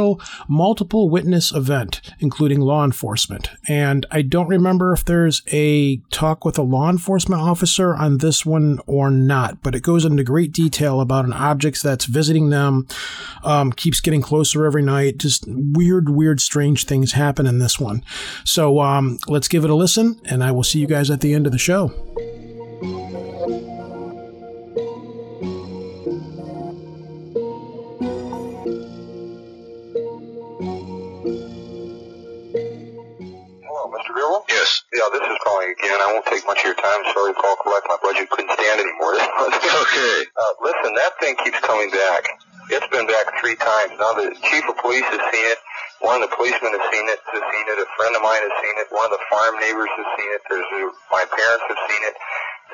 multiple 0.48 1.08
witness 1.08 1.52
event, 1.52 2.00
including 2.20 2.60
law 2.60 2.84
enforcement. 2.84 3.50
And 3.68 4.06
I 4.10 4.22
don't 4.22 4.48
remember 4.48 4.92
if 4.92 5.04
there's 5.04 5.42
a 5.52 5.96
talk 6.10 6.44
with 6.44 6.58
a 6.58 6.62
law 6.62 6.90
enforcement 6.90 7.42
officer 7.42 7.94
on 7.94 8.18
this 8.18 8.44
one 8.46 8.78
or 8.86 9.10
not, 9.10 9.62
but 9.62 9.74
it 9.74 9.82
goes 9.82 10.04
into 10.04 10.24
great 10.24 10.52
detail 10.52 11.00
about 11.00 11.24
an 11.24 11.32
object 11.32 11.82
that's 11.82 12.06
visiting 12.06 12.50
them, 12.50 12.86
um, 13.44 13.72
keeps 13.72 14.00
getting 14.00 14.22
closer 14.22 14.64
every 14.64 14.82
night. 14.82 15.18
Just 15.18 15.44
weird, 15.46 16.08
weird, 16.08 16.40
strange 16.40 16.84
things 16.84 17.12
happen 17.12 17.46
in 17.46 17.58
this 17.58 17.78
one. 17.78 18.04
So 18.44 18.80
um, 18.80 19.18
let's 19.26 19.48
give 19.48 19.64
it 19.64 19.70
a 19.70 19.74
listen, 19.74 20.20
and 20.24 20.42
I 20.42 20.52
will 20.52 20.64
see 20.64 20.78
you 20.78 20.86
guys 20.86 21.10
at 21.10 21.20
the 21.20 21.34
end 21.34 21.46
of 21.46 21.52
the 21.52 21.58
show. 21.58 21.92
Yes. 34.66 34.82
Yeah, 34.90 35.06
this 35.14 35.22
is 35.22 35.38
calling 35.46 35.70
again. 35.78 35.94
I 36.02 36.10
won't 36.10 36.26
take 36.26 36.42
much 36.42 36.58
of 36.66 36.74
your 36.74 36.80
time. 36.82 36.98
Sorry 37.14 37.30
call 37.38 37.54
collect. 37.62 37.86
My 37.86 38.02
budget 38.02 38.26
couldn't 38.34 38.50
stand 38.58 38.82
anymore. 38.82 39.14
Okay. 39.46 40.26
Uh, 40.26 40.52
listen, 40.64 40.90
that 40.98 41.12
thing 41.20 41.36
keeps 41.44 41.60
coming 41.60 41.90
back. 41.90 42.26
It's 42.72 42.86
been 42.90 43.06
back 43.06 43.38
three 43.38 43.54
times. 43.54 43.94
Now 44.00 44.16
the 44.18 44.34
chief 44.50 44.64
of 44.66 44.74
police 44.82 45.06
has 45.06 45.22
seen 45.30 45.46
it. 45.46 45.58
One 46.02 46.18
of 46.18 46.26
the 46.26 46.32
policemen 46.34 46.74
has 46.74 46.84
seen 46.90 47.06
it. 47.06 47.20
Has 47.22 47.44
seen 47.46 47.66
it. 47.70 47.76
A 47.78 47.86
friend 47.94 48.12
of 48.18 48.22
mine 48.26 48.42
has 48.42 48.54
seen 48.58 48.74
it. 48.82 48.86
One 48.90 49.06
of 49.06 49.14
the 49.14 49.22
farm 49.30 49.54
neighbors 49.62 49.92
has 49.94 50.08
seen 50.18 50.30
it. 50.34 50.42
There's 50.50 50.66
a, 50.66 50.80
my 51.14 51.22
parents 51.28 51.64
have 51.70 51.80
seen 51.86 52.02
it. 52.02 52.14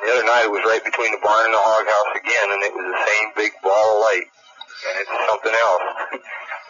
The 0.01 0.09
other 0.17 0.25
night 0.25 0.49
it 0.49 0.53
was 0.55 0.65
right 0.65 0.81
between 0.81 1.13
the 1.13 1.21
barn 1.21 1.53
and 1.53 1.55
the 1.55 1.61
hog 1.61 1.85
house 1.85 2.13
again, 2.17 2.47
and 2.57 2.61
it 2.65 2.73
was 2.73 2.87
the 2.89 3.01
same 3.05 3.27
big 3.37 3.53
ball 3.61 4.01
of 4.01 4.09
light. 4.09 4.27
And 4.89 4.95
it's 5.05 5.15
something 5.29 5.53
else. 5.53 5.87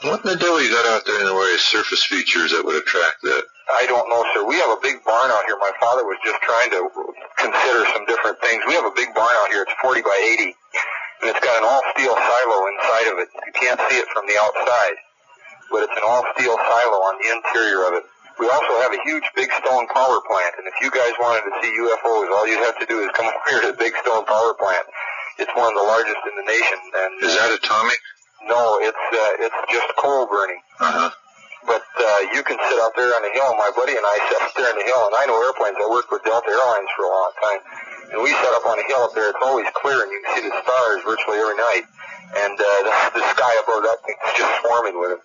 What 0.00 0.24
in 0.24 0.32
the 0.32 0.40
devil 0.40 0.56
you 0.64 0.72
got 0.72 0.88
out 0.88 1.04
there 1.04 1.20
in 1.20 1.28
the 1.28 1.36
way 1.36 1.52
of 1.52 1.60
surface 1.60 2.00
features 2.08 2.56
that 2.56 2.64
would 2.64 2.72
attract 2.72 3.20
that? 3.20 3.44
I 3.68 3.84
don't 3.84 4.08
know, 4.08 4.24
sir. 4.32 4.48
We 4.48 4.56
have 4.56 4.72
a 4.72 4.80
big 4.80 5.04
barn 5.04 5.28
out 5.28 5.44
here. 5.44 5.60
My 5.60 5.76
father 5.76 6.08
was 6.08 6.16
just 6.24 6.40
trying 6.40 6.72
to 6.72 6.88
consider 7.36 7.84
some 7.92 8.08
different 8.08 8.40
things. 8.40 8.64
We 8.64 8.80
have 8.80 8.88
a 8.88 8.96
big 8.96 9.12
barn 9.12 9.28
out 9.44 9.52
here. 9.52 9.60
It's 9.68 9.76
40 9.84 10.00
by 10.00 10.16
80, 10.40 10.56
and 11.20 11.26
it's 11.28 11.42
got 11.44 11.52
an 11.60 11.68
all 11.68 11.84
steel 11.92 12.16
silo 12.16 12.58
inside 12.72 13.06
of 13.12 13.16
it. 13.20 13.28
You 13.44 13.52
can't 13.52 13.80
see 13.92 14.00
it 14.00 14.08
from 14.16 14.24
the 14.24 14.40
outside, 14.40 14.96
but 15.68 15.84
it's 15.84 15.96
an 16.00 16.04
all 16.08 16.24
steel 16.32 16.56
silo 16.56 16.98
on 17.04 17.20
the 17.20 17.28
interior 17.36 17.84
of 17.92 18.00
it. 18.00 18.04
We 18.40 18.48
also 18.48 18.72
have 18.80 18.96
a 18.96 19.00
huge 19.04 19.28
big 19.36 19.52
stone 19.52 19.84
power 19.92 20.24
plant, 20.24 20.56
and 20.56 20.64
if 20.64 20.80
you 20.80 20.88
guys 20.88 21.12
wanted 21.20 21.44
to 21.44 21.52
see 21.60 21.68
UFOs, 21.76 22.32
all 22.32 22.48
you'd 22.48 22.64
have 22.64 22.80
to 22.80 22.88
do 22.88 23.04
is 23.04 23.12
come 23.12 23.28
up 23.32 23.44
here 23.44 23.60
to 23.68 23.76
the 23.76 23.78
big 23.78 23.92
stone 24.00 24.24
power 24.24 24.56
plant. 24.56 24.88
It's 25.36 25.52
one 25.52 25.68
of 25.68 25.76
the 25.76 25.84
largest 25.84 26.24
in 26.24 26.34
the 26.40 26.46
nation. 26.48 26.80
And 26.88 27.10
Is 27.20 27.36
that 27.36 27.52
uh, 27.52 27.60
atomic? 27.60 28.00
No, 28.46 28.78
it's 28.80 29.04
uh, 29.12 29.44
it's 29.44 29.60
just 29.72 29.88
coal 29.96 30.26
burning. 30.26 30.60
Uh 30.80 30.92
huh. 30.92 31.10
But 31.66 31.84
uh, 31.84 32.32
you 32.32 32.40
can 32.42 32.56
sit 32.56 32.78
out 32.80 32.96
there 32.96 33.12
on 33.12 33.22
the 33.22 33.32
hill. 33.36 33.52
My 33.60 33.68
buddy 33.76 33.92
and 33.92 34.00
I 34.04 34.16
sat 34.32 34.40
up 34.48 34.52
there 34.56 34.70
on 34.72 34.78
the 34.80 34.86
hill, 34.88 35.02
and 35.12 35.14
I 35.20 35.28
know 35.28 35.36
airplanes. 35.44 35.76
I 35.76 35.88
worked 35.92 36.08
with 36.08 36.24
Delta 36.24 36.48
Airlines 36.48 36.88
for 36.96 37.04
a 37.04 37.12
long 37.12 37.32
time, 37.36 37.60
and 38.16 38.18
we 38.24 38.32
sat 38.32 38.52
up 38.56 38.64
on 38.64 38.80
the 38.80 38.86
hill 38.88 39.04
up 39.04 39.12
there. 39.12 39.28
It's 39.28 39.44
always 39.44 39.68
clear, 39.76 40.00
and 40.02 40.08
you 40.08 40.20
can 40.24 40.30
see 40.40 40.44
the 40.48 40.56
stars 40.64 41.04
virtually 41.04 41.36
every 41.36 41.60
night. 41.60 41.84
And 42.32 42.56
uh, 42.56 42.64
the, 42.86 43.20
the 43.20 43.24
sky 43.36 43.52
above 43.60 43.84
that 43.84 43.98
thing 44.08 44.16
is 44.16 44.32
just 44.40 44.54
swarming 44.64 44.96
with 44.96 45.10
them. 45.18 45.22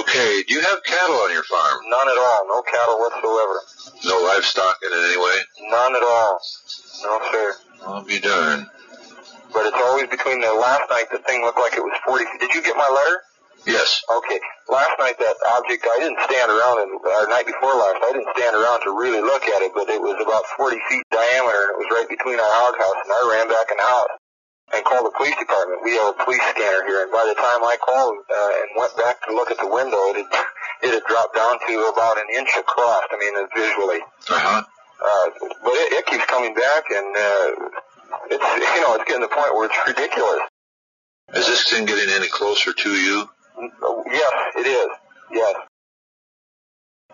Okay. 0.00 0.42
Do 0.44 0.54
you 0.54 0.60
have 0.60 0.82
cattle 0.84 1.16
on 1.24 1.30
your 1.32 1.44
farm? 1.44 1.78
None 1.88 2.08
at 2.08 2.18
all. 2.18 2.40
No 2.48 2.62
cattle 2.62 2.98
whatsoever. 2.98 3.56
No 4.04 4.20
livestock 4.28 4.76
in 4.82 4.90
it 4.92 5.02
anyway? 5.08 5.38
None 5.70 5.96
at 5.96 6.02
all. 6.02 6.40
No, 7.02 7.20
sir. 7.30 7.54
I'll 7.86 8.04
be 8.04 8.18
darned. 8.18 8.66
But 9.54 9.70
it's 9.70 9.78
always 9.78 10.10
between 10.10 10.42
the 10.42 10.52
last 10.52 10.90
night. 10.90 11.06
The 11.14 11.22
thing 11.22 11.46
looked 11.46 11.62
like 11.62 11.78
it 11.78 11.84
was 11.86 11.94
40. 12.04 12.26
Did 12.42 12.52
you 12.52 12.62
get 12.62 12.76
my 12.76 12.90
letter? 12.90 13.22
Yes. 13.64 14.02
Okay. 14.10 14.40
Last 14.68 14.92
night 14.98 15.16
that 15.16 15.36
object, 15.56 15.86
I 15.88 15.96
didn't 16.02 16.20
stand 16.28 16.50
around, 16.52 16.84
and 16.84 16.90
or 17.00 17.24
night 17.32 17.46
before 17.46 17.72
last, 17.72 18.02
I 18.02 18.12
didn't 18.12 18.28
stand 18.36 18.52
around 18.58 18.84
to 18.84 18.92
really 18.92 19.22
look 19.24 19.46
at 19.46 19.62
it, 19.62 19.72
but 19.72 19.88
it 19.88 20.00
was 20.02 20.20
about 20.20 20.44
40 20.58 20.76
feet 20.90 21.04
diameter, 21.08 21.60
and 21.64 21.70
it 21.72 21.78
was 21.80 21.88
right 21.88 22.08
between 22.10 22.36
our 22.36 22.52
hog 22.60 22.76
house, 22.76 23.00
and 23.06 23.12
I 23.14 23.20
ran 23.30 23.46
back 23.48 23.72
in 23.72 23.78
the 23.80 23.88
house 23.88 24.12
and 24.72 24.80
called 24.84 25.06
the 25.06 25.14
police 25.16 25.36
department. 25.36 25.80
We 25.84 25.96
have 25.96 26.12
a 26.12 26.18
police 26.24 26.44
scanner 26.52 26.84
here, 26.84 27.08
and 27.08 27.12
by 27.12 27.24
the 27.24 27.36
time 27.36 27.60
I 27.64 27.76
called 27.80 28.16
uh, 28.26 28.60
and 28.64 28.68
went 28.76 28.92
back 28.96 29.20
to 29.24 29.30
look 29.32 29.48
at 29.48 29.60
the 29.60 29.68
window, 29.68 30.00
it 30.12 30.24
had, 30.28 30.44
it 30.84 30.90
had 30.92 31.04
dropped 31.08 31.36
down 31.36 31.56
to 31.56 31.74
about 31.88 32.20
an 32.20 32.28
inch 32.36 32.52
across. 32.56 33.04
I 33.12 33.16
mean, 33.16 33.32
visually. 33.54 34.00
Uh 34.28 34.40
huh. 34.40 34.60
Uh, 35.04 35.26
but 35.62 35.74
it, 35.76 36.00
it 36.00 36.04
keeps 36.06 36.24
coming 36.26 36.52
back, 36.52 36.84
and 36.90 37.08
uh, 37.16 37.48
it's 38.30 38.44
you 38.44 38.80
know 38.82 38.94
it's 38.94 39.04
getting 39.04 39.22
to 39.22 39.28
the 39.28 39.34
point 39.34 39.54
where 39.54 39.66
it's 39.66 39.78
ridiculous. 39.86 40.40
Is 41.34 41.46
this 41.46 41.70
thing 41.70 41.86
getting 41.86 42.12
any 42.14 42.28
closer 42.28 42.72
to 42.72 42.90
you? 42.90 43.28
Yes, 44.10 44.32
it 44.56 44.66
is. 44.66 44.88
Yes. 45.32 45.54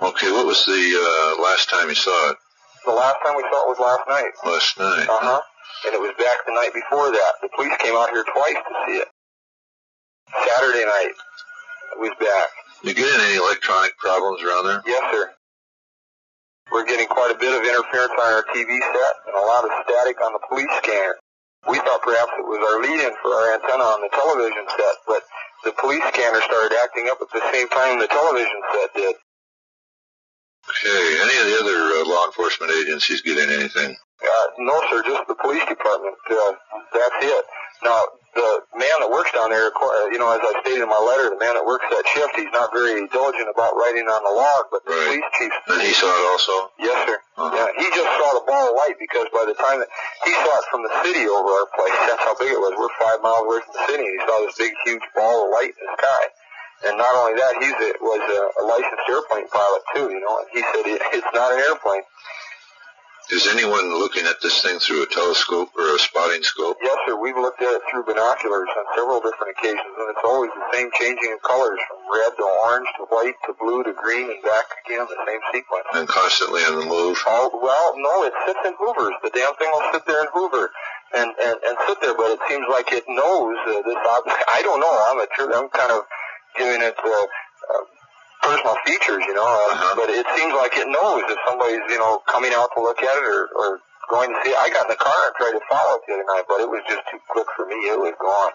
Okay. 0.03 0.31
What 0.33 0.47
was 0.47 0.65
the 0.67 0.73
uh, 0.73 1.43
last 1.43 1.71
time 1.71 1.89
you 1.89 1.95
saw 1.95 2.31
it? 2.31 2.37
The 2.87 2.93
last 2.93 3.17
time 3.25 3.37
we 3.37 3.43
saw 3.43 3.65
it 3.65 3.69
was 3.69 3.81
last 3.81 4.09
night. 4.09 4.33
Last 4.45 4.79
night. 4.79 5.07
Uh 5.09 5.19
huh. 5.21 5.41
And 5.87 5.95
it 5.95 6.01
was 6.01 6.13
back 6.19 6.45
the 6.47 6.53
night 6.53 6.73
before 6.75 7.11
that. 7.11 7.33
The 7.43 7.49
police 7.55 7.73
came 7.79 7.95
out 7.95 8.11
here 8.11 8.25
twice 8.25 8.61
to 8.61 8.75
see 8.87 8.97
it. 8.99 9.09
Saturday 10.49 10.85
night 10.85 11.13
it 11.93 11.99
was 11.99 12.13
back. 12.19 12.49
You 12.83 12.95
getting 12.95 13.21
any 13.21 13.37
electronic 13.37 13.97
problems 13.99 14.43
around 14.43 14.67
there? 14.67 14.83
Yes, 14.87 15.03
sir. 15.13 15.31
We're 16.71 16.87
getting 16.87 17.11
quite 17.11 17.35
a 17.35 17.39
bit 17.39 17.51
of 17.51 17.67
interference 17.67 18.15
on 18.15 18.31
our 18.31 18.47
TV 18.55 18.79
set 18.79 19.15
and 19.27 19.35
a 19.35 19.45
lot 19.45 19.67
of 19.67 19.71
static 19.85 20.23
on 20.23 20.33
the 20.33 20.43
police 20.49 20.71
scanner. 20.79 21.19
We 21.69 21.77
thought 21.83 22.01
perhaps 22.01 22.33
it 22.39 22.47
was 22.47 22.63
our 22.63 22.79
lead-in 22.81 23.13
for 23.21 23.35
our 23.35 23.55
antenna 23.59 23.85
on 23.85 24.01
the 24.01 24.09
television 24.15 24.65
set, 24.71 24.97
but 25.07 25.23
the 25.65 25.73
police 25.77 26.05
scanner 26.15 26.41
started 26.41 26.73
acting 26.83 27.11
up 27.11 27.19
at 27.21 27.29
the 27.35 27.43
same 27.53 27.69
time 27.69 27.99
the 27.99 28.09
television 28.09 28.61
set 28.73 28.89
did. 28.95 29.15
Okay. 30.71 31.03
Any 31.21 31.37
of 31.43 31.47
the 31.51 31.57
other 31.61 31.79
uh, 32.01 32.09
law 32.09 32.27
enforcement 32.27 32.73
agencies 32.73 33.21
getting 33.21 33.51
anything? 33.51 33.97
Uh, 34.21 34.47
no, 34.61 34.77
sir, 34.91 35.03
just 35.03 35.25
the 35.29 35.35
police 35.35 35.65
department. 35.65 36.15
Uh, 36.29 36.53
that's 36.93 37.19
it. 37.25 37.45
Now, 37.83 38.05
the 38.37 38.49
man 38.77 38.97
that 39.01 39.11
works 39.11 39.33
down 39.33 39.51
there, 39.51 39.73
uh, 39.73 40.07
you 40.13 40.21
know, 40.21 40.29
as 40.31 40.39
I 40.45 40.53
stated 40.63 40.85
in 40.85 40.91
my 40.93 41.01
letter, 41.01 41.33
the 41.33 41.41
man 41.41 41.57
that 41.57 41.65
works 41.65 41.89
that 41.91 42.05
shift, 42.15 42.37
he's 42.37 42.53
not 42.53 42.71
very 42.71 42.95
diligent 43.09 43.49
about 43.51 43.75
writing 43.75 44.07
on 44.07 44.21
the 44.23 44.31
log, 44.31 44.69
but 44.71 44.85
the 44.85 44.93
Right. 44.93 45.19
police 45.19 45.29
chief, 45.41 45.53
And 45.73 45.81
he 45.83 45.93
saw 45.97 46.13
it 46.13 46.25
also? 46.31 46.55
yes, 46.79 46.95
sir. 47.09 47.17
Uh-huh. 47.41 47.49
Yeah, 47.57 47.69
he 47.81 47.87
just 47.91 48.11
saw 48.21 48.29
the 48.39 48.45
ball 48.45 48.71
of 48.71 48.75
light 48.77 49.01
because 49.01 49.27
by 49.33 49.49
the 49.49 49.57
time 49.57 49.81
that 49.81 49.89
he 50.29 50.33
saw 50.37 50.53
it 50.61 50.67
from 50.71 50.85
the 50.85 50.93
city 51.03 51.25
over 51.27 51.49
our 51.51 51.67
place, 51.75 51.97
that's 52.07 52.23
how 52.23 52.37
big 52.37 52.53
it 52.53 52.61
was. 52.61 52.77
We're 52.77 52.93
five 53.01 53.19
miles 53.25 53.43
away 53.49 53.61
from 53.65 53.73
the 53.73 53.85
city, 53.89 54.05
and 54.05 54.15
he 54.15 54.21
saw 54.29 54.37
this 54.45 54.55
big, 54.61 54.73
huge 54.85 55.03
ball 55.17 55.49
of 55.49 55.57
light 55.57 55.73
in 55.73 55.83
the 55.89 55.97
sky. 55.97 56.23
And 56.81 56.97
not 56.97 57.13
only 57.13 57.35
that, 57.41 57.61
he's 57.61 57.77
was 58.01 58.25
a, 58.25 58.41
a 58.57 58.63
licensed 58.65 59.05
airplane 59.09 59.49
pilot 59.53 59.83
too, 59.97 60.07
you 60.13 60.21
know. 60.21 60.39
And 60.41 60.49
he 60.53 60.61
said 60.65 60.85
it, 60.89 61.01
it's 61.13 61.29
not 61.35 61.53
an 61.53 61.61
airplane. 61.61 62.05
Is 63.31 63.47
anyone 63.47 63.95
looking 63.95 64.27
at 64.27 64.43
this 64.43 64.59
thing 64.59 64.83
through 64.83 65.07
a 65.07 65.07
telescope 65.07 65.71
or 65.79 65.95
a 65.95 65.99
spotting 66.03 66.43
scope? 66.43 66.79
Yes, 66.83 66.99
sir. 67.07 67.15
We've 67.15 67.39
looked 67.39 67.63
at 67.63 67.71
it 67.71 67.83
through 67.87 68.03
binoculars 68.03 68.67
on 68.75 68.85
several 68.99 69.23
different 69.23 69.55
occasions, 69.55 69.87
and 69.87 70.11
it's 70.11 70.27
always 70.27 70.51
the 70.51 70.67
same 70.75 70.91
changing 70.99 71.39
of 71.39 71.41
colors 71.47 71.79
from 71.87 72.03
red 72.11 72.35
to 72.35 72.47
orange 72.67 72.91
to 72.99 73.07
white 73.07 73.39
to 73.47 73.55
blue 73.55 73.87
to 73.87 73.95
green 73.95 74.35
and 74.35 74.43
back 74.43 74.67
again, 74.83 75.07
the 75.07 75.23
same 75.31 75.39
sequence. 75.55 75.87
And 75.95 76.11
constantly 76.11 76.67
on 76.67 76.83
the 76.83 76.87
move? 76.91 77.23
Oh, 77.23 77.55
well, 77.55 77.95
no, 78.03 78.27
it 78.27 78.35
sits 78.51 78.67
in 78.67 78.75
hoovers. 78.75 79.15
The 79.23 79.31
damn 79.31 79.55
thing 79.63 79.71
will 79.71 79.87
sit 79.95 80.03
there 80.11 80.27
and 80.27 80.31
hoover 80.35 80.67
and, 81.15 81.31
and, 81.31 81.57
and 81.71 81.75
sit 81.87 82.03
there, 82.03 82.19
but 82.19 82.35
it 82.35 82.43
seems 82.51 82.67
like 82.67 82.91
it 82.91 83.07
knows 83.07 83.55
uh, 83.63 83.79
this 83.87 84.03
object. 84.11 84.43
I 84.51 84.59
don't 84.67 84.83
know. 84.83 84.91
I'm 84.91 85.23
a, 85.23 85.27
I'm 85.55 85.71
kind 85.71 85.95
of 85.95 86.03
giving 86.59 86.83
it, 86.83 86.99
uh, 86.99 87.27
personal 88.43 88.77
features, 88.87 89.23
you 89.27 89.35
know, 89.35 89.45
uh, 89.47 89.73
Uh-huh. 89.75 89.95
but 89.97 90.09
it 90.11 90.27
seems 90.37 90.53
like 90.55 90.77
it 90.77 90.89
knows 90.89 91.23
if 91.29 91.39
somebody's, 91.47 91.85
you 91.93 91.99
know, 91.99 92.23
coming 92.27 92.53
out 92.55 92.71
to 92.75 92.81
look 92.81 93.01
at 93.03 93.15
it 93.17 93.25
or, 93.25 93.49
or 93.55 93.69
going 94.09 94.31
to 94.33 94.39
see 94.43 94.51
it. 94.51 94.59
I 94.59 94.69
got 94.71 94.89
in 94.89 94.93
the 94.93 95.01
car 95.01 95.21
and 95.29 95.35
tried 95.37 95.55
to 95.59 95.65
follow 95.71 96.01
it 96.01 96.03
the 96.09 96.15
other 96.19 96.29
night, 96.29 96.45
but 96.49 96.59
it 96.65 96.69
was 96.71 96.83
just 96.89 97.03
too 97.11 97.21
quick 97.31 97.47
for 97.57 97.67
me. 97.67 97.77
It 97.93 97.99
was 98.01 98.15
gone. 98.19 98.53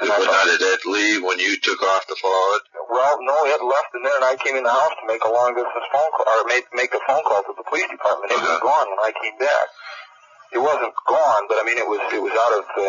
But 0.00 0.08
how 0.10 0.44
did 0.48 0.58
that 0.58 0.82
leave 0.88 1.22
when 1.22 1.38
you 1.38 1.54
took 1.62 1.78
off 1.78 2.02
to 2.10 2.16
follow 2.18 2.48
it? 2.58 2.62
Well, 2.90 3.22
no, 3.22 3.36
it 3.46 3.62
left 3.62 3.94
in 3.94 4.02
there, 4.02 4.16
and 4.18 4.24
I 4.26 4.34
came 4.34 4.56
in 4.58 4.64
the 4.66 4.72
house 4.74 4.90
to 4.98 5.06
make 5.06 5.22
a 5.22 5.30
long 5.30 5.54
distance 5.54 5.86
phone 5.94 6.10
call, 6.16 6.26
or 6.26 6.42
make 6.50 6.66
make 6.74 6.90
a 6.90 6.98
phone 7.06 7.22
call 7.22 7.44
to 7.46 7.54
the 7.54 7.62
police 7.70 7.86
department. 7.86 8.32
It 8.34 8.40
was 8.42 8.58
gone 8.66 8.88
when 8.90 8.98
I 8.98 9.12
came 9.14 9.36
back. 9.38 9.66
It 10.50 10.58
wasn't 10.58 10.90
gone, 11.06 11.42
but 11.46 11.60
I 11.60 11.64
mean, 11.64 11.78
it 11.78 11.86
was 11.86 12.02
it 12.10 12.18
was 12.18 12.34
out 12.34 12.52
of 12.58 12.64
the 12.74 12.88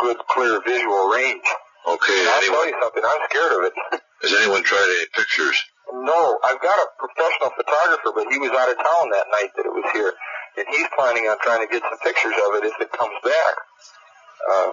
good, 0.00 0.18
clear 0.32 0.62
visual 0.64 1.12
range. 1.12 1.44
Okay. 1.84 2.16
And 2.16 2.28
I'll 2.32 2.40
anyone, 2.40 2.64
tell 2.64 2.68
you 2.72 2.78
something. 2.80 3.04
I'm 3.04 3.22
scared 3.28 3.52
of 3.52 3.62
it. 3.68 3.74
has 4.24 4.32
anyone 4.40 4.62
tried 4.64 4.88
any 4.98 5.06
pictures? 5.14 5.56
No, 5.92 6.38
I've 6.44 6.60
got 6.60 6.74
a 6.80 6.86
professional 6.98 7.52
photographer, 7.54 8.10
but 8.16 8.26
he 8.32 8.38
was 8.40 8.50
out 8.56 8.68
of 8.72 8.76
town 8.80 9.04
that 9.12 9.28
night 9.30 9.52
that 9.56 9.64
it 9.68 9.74
was 9.74 9.84
here, 9.92 10.12
and 10.56 10.66
he's 10.72 10.88
planning 10.96 11.28
on 11.28 11.36
trying 11.44 11.60
to 11.62 11.70
get 11.70 11.82
some 11.84 11.98
pictures 12.02 12.34
of 12.34 12.50
it 12.58 12.64
if 12.72 12.76
it 12.80 12.90
comes 12.92 13.14
back. 13.22 13.54
Uh, 14.50 14.70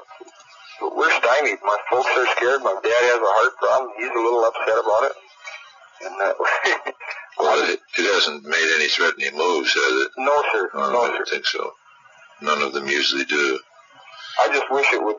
but 0.82 0.96
we're 0.98 1.14
stymied. 1.22 1.60
My 1.64 1.78
folks 1.92 2.10
are 2.18 2.28
scared. 2.36 2.64
My 2.64 2.74
dad 2.82 3.04
has 3.14 3.22
a 3.22 3.32
heart 3.38 3.54
problem. 3.60 3.92
He's 4.00 4.10
a 4.10 4.18
little 4.24 4.44
upset 4.48 4.80
about 4.82 5.04
it. 5.12 5.16
And 6.02 6.16
uh, 6.18 6.34
Well, 7.40 7.70
it, 7.70 7.80
it 7.98 8.14
hasn't 8.14 8.44
made 8.44 8.70
any 8.76 8.88
threatening 8.88 9.38
moves, 9.38 9.74
has 9.74 10.06
it? 10.06 10.12
no, 10.18 10.44
sir. 10.52 10.70
Oh, 10.74 10.92
No, 10.92 11.02
I 11.04 11.08
don't 11.18 11.28
think 11.30 11.46
so. 11.46 11.72
None 12.42 12.62
of 12.64 12.74
them 12.74 12.88
usually 12.88 13.26
do. 13.26 13.60
I 14.42 14.48
just 14.50 14.66
wish 14.72 14.88
it 14.94 15.04
would, 15.04 15.16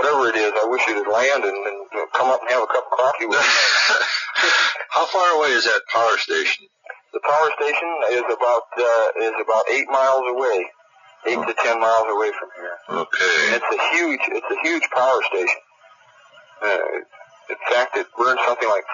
whatever 0.00 0.32
it 0.32 0.36
is, 0.40 0.52
I 0.56 0.64
wish 0.64 0.80
it 0.88 0.96
would 0.96 1.12
land 1.12 1.44
and, 1.44 1.52
and 1.52 1.78
come 2.16 2.32
up 2.32 2.40
and 2.40 2.48
have 2.50 2.64
a 2.64 2.70
cup 2.72 2.88
of 2.88 2.96
coffee 2.96 3.28
with 3.28 3.36
me. 3.36 3.44
How 4.96 5.04
far 5.06 5.36
away 5.36 5.52
is 5.52 5.64
that 5.64 5.84
power 5.92 6.16
station? 6.16 6.64
The 7.12 7.20
power 7.20 7.48
station 7.60 7.90
is 8.16 8.24
about 8.32 8.64
uh, 8.80 9.06
is 9.28 9.36
about 9.44 9.68
eight 9.68 9.88
miles 9.92 10.24
away, 10.24 10.64
eight 11.28 11.42
to 11.42 11.54
ten 11.60 11.80
miles 11.80 12.08
away 12.08 12.32
from 12.32 12.48
here. 12.56 12.76
Okay. 12.88 13.36
And 13.52 13.60
it's 13.60 13.72
a 13.76 13.80
huge 13.92 14.24
it's 14.32 14.50
a 14.50 14.60
huge 14.64 14.86
power 14.94 15.20
station. 15.28 15.60
Uh, 16.62 17.04
in 17.50 17.60
fact, 17.68 17.96
it 17.96 18.06
burns 18.16 18.40
something 18.46 18.68
like 18.68 18.84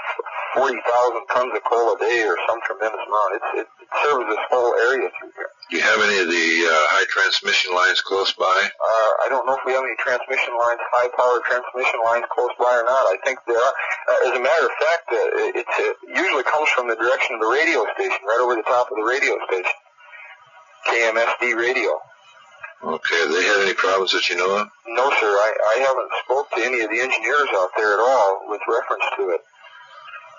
forty 0.57 0.81
thousand 0.81 1.25
tons 1.29 1.53
of 1.53 1.63
coal 1.69 1.93
a 1.93 1.97
day, 2.01 2.25
or 2.25 2.35
some 2.49 2.59
tremendous 2.65 3.05
amount. 3.05 3.31
It's, 3.37 3.51
it, 3.63 3.69
it 3.85 3.91
serves 4.03 4.25
this 4.27 4.43
whole 4.49 4.73
area 4.89 5.13
through 5.21 5.37
here. 5.37 5.53
Do 5.69 5.77
you 5.77 5.85
have 5.85 6.01
any 6.01 6.19
of 6.25 6.29
the 6.33 6.49
uh, 6.65 6.73
high 6.97 7.05
transmission 7.13 7.77
lines 7.77 8.01
close 8.01 8.33
by? 8.33 8.45
Uh, 8.49 9.11
I 9.23 9.27
don't 9.29 9.45
know 9.45 9.55
if 9.55 9.65
we 9.69 9.77
have 9.77 9.85
any 9.85 9.99
transmission 10.01 10.57
lines, 10.57 10.81
high 10.97 11.13
power 11.13 11.45
transmission 11.45 12.01
lines 12.01 12.25
close 12.33 12.55
by 12.57 12.73
or 12.73 12.87
not. 12.89 13.05
I 13.13 13.21
think 13.23 13.39
there 13.45 13.61
are. 13.61 13.75
Uh, 14.09 14.31
as 14.31 14.33
a 14.39 14.43
matter 14.43 14.65
of 14.65 14.75
fact, 14.81 15.05
uh, 15.13 15.53
it, 15.53 15.67
it 15.69 15.97
usually 16.09 16.47
comes 16.49 16.73
from 16.73 16.89
the 16.89 16.97
direction 16.97 17.37
of 17.37 17.45
the 17.45 17.51
radio 17.53 17.85
station, 17.99 18.23
right 18.25 18.41
over 18.41 18.57
the 18.57 18.67
top 18.67 18.89
of 18.89 18.97
the 18.97 19.07
radio 19.07 19.37
station. 19.47 19.77
KMSD 20.87 21.59
radio. 21.59 21.93
Okay. 22.85 23.19
Have 23.19 23.33
they 23.33 23.45
had 23.45 23.61
any 23.67 23.75
problems 23.75 24.13
that 24.13 24.29
you 24.29 24.37
know 24.37 24.63
of? 24.63 24.69
No, 24.87 25.11
sir. 25.19 25.27
I, 25.27 25.51
I 25.75 25.81
haven't 25.83 26.11
spoke 26.25 26.51
to 26.55 26.63
any 26.63 26.81
of 26.83 26.91
the 26.91 27.01
engineers 27.01 27.49
out 27.59 27.71
there 27.77 27.95
at 27.95 28.01
all 28.01 28.47
with 28.47 28.61
reference 28.69 29.05
to 29.17 29.31
it. 29.31 29.41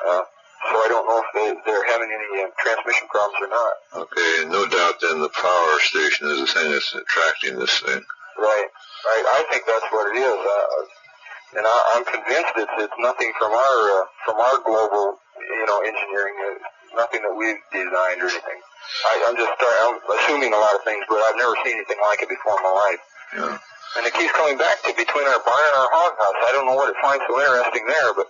Uh, 0.07 0.23
so 0.71 0.73
I 0.73 0.87
don't 0.89 1.05
know 1.05 1.19
if 1.21 1.29
they, 1.35 1.47
they're 1.69 1.85
having 1.91 2.09
any 2.09 2.43
uh, 2.43 2.49
transmission 2.57 3.07
problems 3.11 3.39
or 3.43 3.51
not. 3.51 3.73
Okay. 4.07 4.49
No 4.49 4.65
doubt 4.65 4.97
then 5.03 5.21
the 5.21 5.29
power 5.29 5.75
station 5.83 6.27
is 6.31 6.39
the 6.41 6.49
thing 6.49 6.71
that's 6.71 6.91
attracting 6.95 7.59
this 7.59 7.75
thing. 7.79 8.01
Right. 8.39 8.69
Right. 9.05 9.25
I 9.37 9.45
think 9.51 9.63
that's 9.67 9.87
what 9.91 10.15
it 10.15 10.17
is. 10.19 10.39
Uh, 10.39 11.59
and 11.61 11.63
I, 11.63 11.77
I'm 11.95 12.05
convinced 12.05 12.53
it's, 12.57 12.75
it's 12.89 12.99
nothing 12.99 13.31
from 13.39 13.51
our 13.53 13.77
uh, 14.01 14.05
from 14.25 14.37
our 14.41 14.57
global, 14.65 15.19
you 15.39 15.65
know, 15.65 15.79
engineering. 15.85 16.35
Uh, 16.35 16.59
nothing 16.97 17.21
that 17.21 17.35
we've 17.37 17.61
designed 17.69 18.19
or 18.25 18.29
anything. 18.31 18.59
I, 19.05 19.13
I'm 19.29 19.37
just 19.37 19.53
start, 19.53 19.75
I'm 19.85 19.99
assuming 20.17 20.51
a 20.55 20.59
lot 20.59 20.73
of 20.73 20.81
things, 20.81 21.05
but 21.05 21.21
I've 21.21 21.37
never 21.37 21.53
seen 21.61 21.77
anything 21.77 22.01
like 22.01 22.23
it 22.25 22.29
before 22.31 22.57
in 22.57 22.63
my 22.65 22.73
life. 22.73 23.01
Yeah. 23.37 23.53
And 23.99 24.03
it 24.07 24.13
keeps 24.17 24.33
coming 24.33 24.57
back 24.57 24.81
to 24.83 24.91
between 24.97 25.27
our 25.29 25.41
barn 25.45 25.65
and 25.73 25.77
our 25.77 25.91
hog 25.93 26.13
house. 26.17 26.39
I 26.41 26.51
don't 26.57 26.65
know 26.65 26.75
what 26.75 26.89
it 26.89 26.97
finds 26.99 27.23
so 27.29 27.37
interesting 27.37 27.85
there, 27.85 28.11
but 28.17 28.27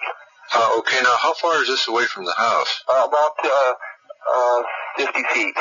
Uh, 0.53 0.75
okay. 0.79 0.99
Now, 1.03 1.15
how 1.19 1.33
far 1.33 1.61
is 1.61 1.67
this 1.67 1.87
away 1.87 2.05
from 2.05 2.25
the 2.25 2.33
house? 2.37 2.81
uh, 2.93 3.07
about 3.07 3.33
uh, 3.43 3.73
uh, 4.35 4.63
50 4.97 5.23
feet. 5.33 5.55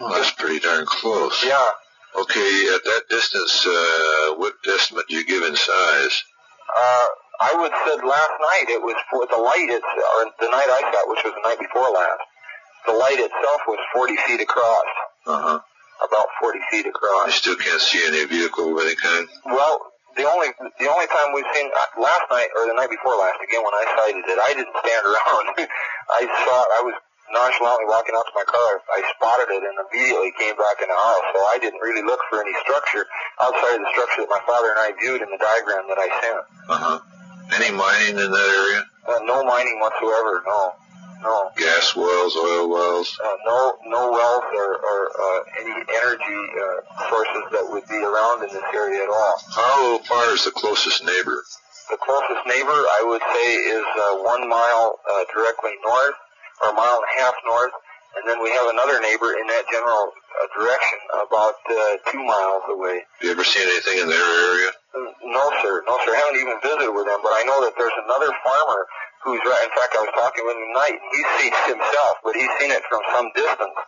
Well, 0.00 0.10
that's 0.14 0.30
pretty 0.32 0.60
darn 0.60 0.86
close. 0.86 1.44
Yeah. 1.44 1.70
Okay. 2.16 2.68
At 2.74 2.84
that 2.84 3.02
distance, 3.10 3.66
uh, 3.66 4.34
what 4.36 4.54
estimate 4.66 5.06
do 5.08 5.16
you 5.16 5.24
give 5.24 5.42
in 5.42 5.56
size? 5.56 6.22
Uh, 6.70 7.06
I 7.40 7.54
would 7.54 7.72
said 7.86 8.04
last 8.06 8.32
night 8.40 8.66
it 8.68 8.82
was 8.82 8.96
for 9.10 9.26
the 9.26 9.40
light. 9.42 9.66
It's 9.70 9.84
or 9.84 10.30
the 10.40 10.50
night 10.50 10.68
I 10.70 10.80
got, 10.92 11.08
which 11.08 11.20
was 11.24 11.34
the 11.34 11.48
night 11.48 11.58
before 11.58 11.90
last. 11.90 12.22
The 12.86 12.92
light 12.94 13.18
itself 13.18 13.60
was 13.66 13.78
40 13.94 14.16
feet 14.26 14.40
across, 14.40 14.86
Uh 15.26 15.42
huh. 15.42 15.60
about 16.06 16.26
40 16.40 16.58
feet 16.70 16.86
across. 16.86 17.26
You 17.26 17.32
still 17.32 17.56
can't 17.56 17.80
see 17.80 18.02
any 18.06 18.24
vehicle 18.24 18.78
of 18.78 18.84
any 18.86 18.94
kind. 18.96 19.28
Well, 19.46 19.80
the 20.18 20.26
only 20.26 20.50
the 20.82 20.88
only 20.90 21.06
time 21.06 21.30
we've 21.30 21.46
seen 21.54 21.70
uh, 21.70 22.02
last 22.02 22.26
night 22.26 22.50
or 22.58 22.66
the 22.66 22.74
night 22.74 22.90
before 22.90 23.14
last 23.14 23.38
again 23.38 23.62
when 23.62 23.72
I 23.72 23.84
sighted 23.94 24.26
it, 24.26 24.38
I 24.42 24.50
didn't 24.52 24.74
stand 24.82 25.02
around. 25.06 25.44
I 26.18 26.22
saw 26.26 26.56
it. 26.58 26.70
I 26.74 26.80
was 26.82 26.96
nonchalantly 27.30 27.86
walking 27.86 28.18
out 28.18 28.26
to 28.26 28.34
my 28.34 28.42
car. 28.42 28.70
I 28.90 28.98
spotted 29.14 29.48
it 29.54 29.62
and 29.62 29.78
immediately 29.78 30.34
came 30.34 30.58
back 30.58 30.82
in 30.82 30.90
the 30.90 30.98
house. 30.98 31.26
So 31.30 31.38
I 31.54 31.56
didn't 31.62 31.78
really 31.78 32.02
look 32.02 32.18
for 32.26 32.42
any 32.42 32.52
structure 32.66 33.06
outside 33.38 33.78
of 33.78 33.82
the 33.86 33.90
structure 33.94 34.26
that 34.26 34.32
my 34.32 34.42
father 34.42 34.74
and 34.74 34.80
I 34.82 34.90
viewed 34.98 35.22
in 35.22 35.30
the 35.30 35.38
diagram 35.38 35.86
that 35.86 36.00
I 36.02 36.08
sent. 36.18 36.42
Uh 36.66 36.80
huh. 36.82 36.98
Any 37.54 37.70
mining 37.72 38.18
in 38.18 38.28
that 38.28 38.48
area? 38.58 38.82
Uh, 39.06 39.22
no 39.24 39.46
mining 39.46 39.78
whatsoever. 39.80 40.42
No, 40.44 40.74
no. 41.22 41.50
Gas 41.56 41.96
wells, 41.96 42.34
oil 42.36 42.68
wells. 42.68 43.18
uh, 43.24 43.36
no 43.46 43.78
no 43.86 44.10
wells 44.12 44.44
or, 44.54 44.70
or 44.78 45.00
uh, 45.10 45.40
any 45.60 45.74
energy 45.74 46.40
uh, 46.54 47.08
sources 47.10 47.44
that 47.52 47.66
would 47.68 47.86
be 47.88 47.96
around 47.98 48.42
in 48.44 48.50
this 48.54 48.64
area 48.74 49.02
at 49.02 49.08
all. 49.08 49.34
How 49.54 49.98
far 50.06 50.34
is 50.34 50.44
the 50.44 50.52
closest 50.52 51.04
neighbor? 51.04 51.42
The 51.90 51.96
closest 51.96 52.44
neighbor, 52.46 52.76
I 52.76 53.00
would 53.08 53.22
say, 53.24 53.48
is 53.72 53.86
uh, 53.96 54.22
one 54.22 54.48
mile 54.48 55.00
uh, 55.08 55.24
directly 55.32 55.72
north, 55.84 56.16
or 56.62 56.70
a 56.70 56.74
mile 56.74 57.00
and 57.00 57.06
a 57.08 57.12
half 57.24 57.34
north, 57.48 57.72
and 58.16 58.28
then 58.28 58.42
we 58.42 58.50
have 58.50 58.68
another 58.68 59.00
neighbor 59.00 59.32
in 59.40 59.46
that 59.48 59.64
general 59.72 60.12
uh, 60.12 60.46
direction, 60.52 60.98
about 61.26 61.56
uh, 61.64 61.96
two 62.12 62.20
miles 62.22 62.62
away. 62.68 63.00
Have 63.00 63.22
you 63.24 63.30
ever 63.32 63.44
seen 63.44 63.64
anything 63.66 63.98
in 64.04 64.08
their 64.08 64.20
area? 64.20 64.70
No, 65.24 65.44
sir. 65.62 65.84
No, 65.86 65.94
sir. 66.04 66.12
I 66.14 66.18
haven't 66.24 66.40
even 66.40 66.56
visited 66.62 66.92
with 66.92 67.06
them, 67.06 67.20
but 67.22 67.32
I 67.34 67.42
know 67.46 67.62
that 67.64 67.74
there's 67.76 67.98
another 68.04 68.30
farmer 68.42 68.80
who's 69.24 69.42
right. 69.44 69.64
In 69.66 69.74
fact, 69.74 69.92
I 69.98 70.02
was 70.06 70.14
talking 70.14 70.44
with 70.46 70.56
him 70.56 70.66
tonight. 70.72 70.96
He's 71.12 71.28
seen 71.42 71.52
it 71.52 71.64
himself, 71.76 72.14
but 72.22 72.34
he's 72.38 72.52
seen 72.62 72.70
it 72.70 72.82
from 72.86 73.02
some 73.12 73.28
distance 73.34 73.78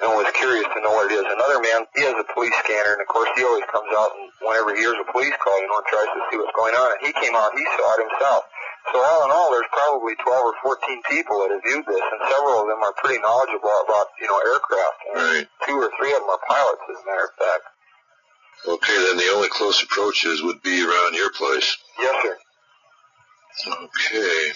and 0.00 0.14
was 0.14 0.30
curious 0.38 0.66
to 0.70 0.78
know 0.80 0.94
what 0.94 1.10
it 1.10 1.14
is. 1.18 1.26
Another 1.26 1.58
man, 1.58 1.82
he 1.94 2.06
has 2.06 2.14
a 2.14 2.26
police 2.32 2.54
scanner, 2.62 2.94
and 2.98 3.02
of 3.02 3.08
course, 3.10 3.28
he 3.34 3.42
always 3.42 3.66
comes 3.66 3.90
out 3.94 4.14
and 4.14 4.30
whenever 4.46 4.74
he 4.74 4.80
hears 4.82 4.98
a 4.98 5.08
police 5.10 5.34
call, 5.42 5.58
you 5.58 5.66
know, 5.66 5.82
and 5.82 5.88
tries 5.90 6.10
to 6.14 6.20
see 6.30 6.36
what's 6.38 6.54
going 6.54 6.74
on. 6.74 6.88
And 6.94 7.00
he 7.02 7.12
came 7.18 7.34
out, 7.34 7.50
he 7.52 7.64
saw 7.76 7.86
it 7.98 8.06
himself. 8.06 8.46
So 8.94 8.96
all 9.02 9.26
in 9.26 9.30
all, 9.34 9.50
there's 9.52 9.68
probably 9.74 10.16
12 10.16 10.24
or 10.24 10.54
14 10.64 11.10
people 11.12 11.36
that 11.44 11.50
have 11.52 11.62
viewed 11.66 11.84
this, 11.84 12.00
and 12.00 12.20
several 12.30 12.64
of 12.64 12.66
them 12.70 12.80
are 12.80 12.94
pretty 13.02 13.20
knowledgeable 13.20 13.74
about, 13.84 14.06
you 14.22 14.30
know, 14.30 14.38
aircraft. 14.48 14.98
And 15.12 15.16
Right. 15.18 15.46
Two 15.66 15.76
or 15.76 15.90
three 15.98 16.14
of 16.14 16.22
them 16.22 16.30
are 16.30 16.42
pilots, 16.46 16.84
as 16.88 16.96
a 17.02 17.04
matter 17.04 17.26
of 17.28 17.34
fact. 17.36 17.64
Okay, 18.66 18.98
then 18.98 19.16
the 19.16 19.30
only 19.34 19.48
close 19.48 19.82
approaches 19.82 20.42
would 20.42 20.62
be 20.62 20.82
around 20.82 21.14
your 21.14 21.32
place. 21.32 21.76
Yes, 22.00 22.14
sir. 22.22 22.36
Okay. 23.66 24.52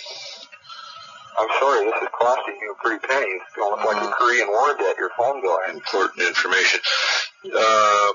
I'm 1.38 1.48
sorry, 1.58 1.86
this 1.86 2.02
is 2.02 2.08
costing 2.18 2.58
you 2.60 2.72
a 2.72 2.82
pretty 2.82 3.06
penny. 3.06 3.26
It's 3.26 3.56
going 3.56 3.78
to 3.78 3.84
look 3.84 3.94
like 3.94 4.02
a 4.02 4.12
Korean 4.12 4.48
war 4.48 4.76
debt, 4.76 4.96
your 4.98 5.10
phone 5.16 5.40
bill. 5.40 5.58
Important 5.70 6.26
information. 6.26 6.80
Uh, 7.46 8.12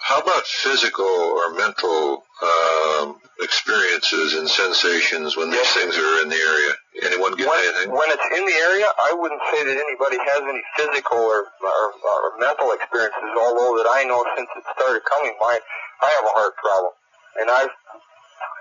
how 0.00 0.20
about 0.20 0.44
physical 0.46 1.06
or 1.06 1.54
mental 1.54 2.24
um, 2.42 3.16
experiences 3.40 4.34
and 4.34 4.48
sensations 4.48 5.36
when 5.36 5.50
these 5.50 5.70
things 5.72 5.96
are 5.96 6.22
in 6.22 6.28
the 6.28 6.36
area? 6.36 6.72
Anyone 6.98 7.34
get 7.38 7.46
When, 7.46 7.58
anything? 7.62 7.94
when 7.94 8.08
it's 8.10 8.28
in 8.34 8.42
the 8.42 8.58
area, 8.58 8.88
I 8.98 9.14
wouldn't 9.14 9.42
say 9.54 9.62
that 9.62 9.76
anybody 9.78 10.18
has 10.18 10.40
any 10.42 10.62
physical 10.74 11.18
or, 11.18 11.46
or, 11.62 11.84
or 11.94 12.20
mental 12.42 12.74
experiences, 12.74 13.30
although 13.38 13.78
that 13.78 13.86
I 13.86 14.02
know 14.02 14.24
since 14.34 14.50
it 14.58 14.64
started 14.74 15.02
coming, 15.06 15.34
my, 15.38 15.54
I 16.02 16.08
have 16.18 16.24
a 16.26 16.34
heart 16.34 16.58
problem. 16.58 16.92
And 17.38 17.46
I've, 17.54 17.70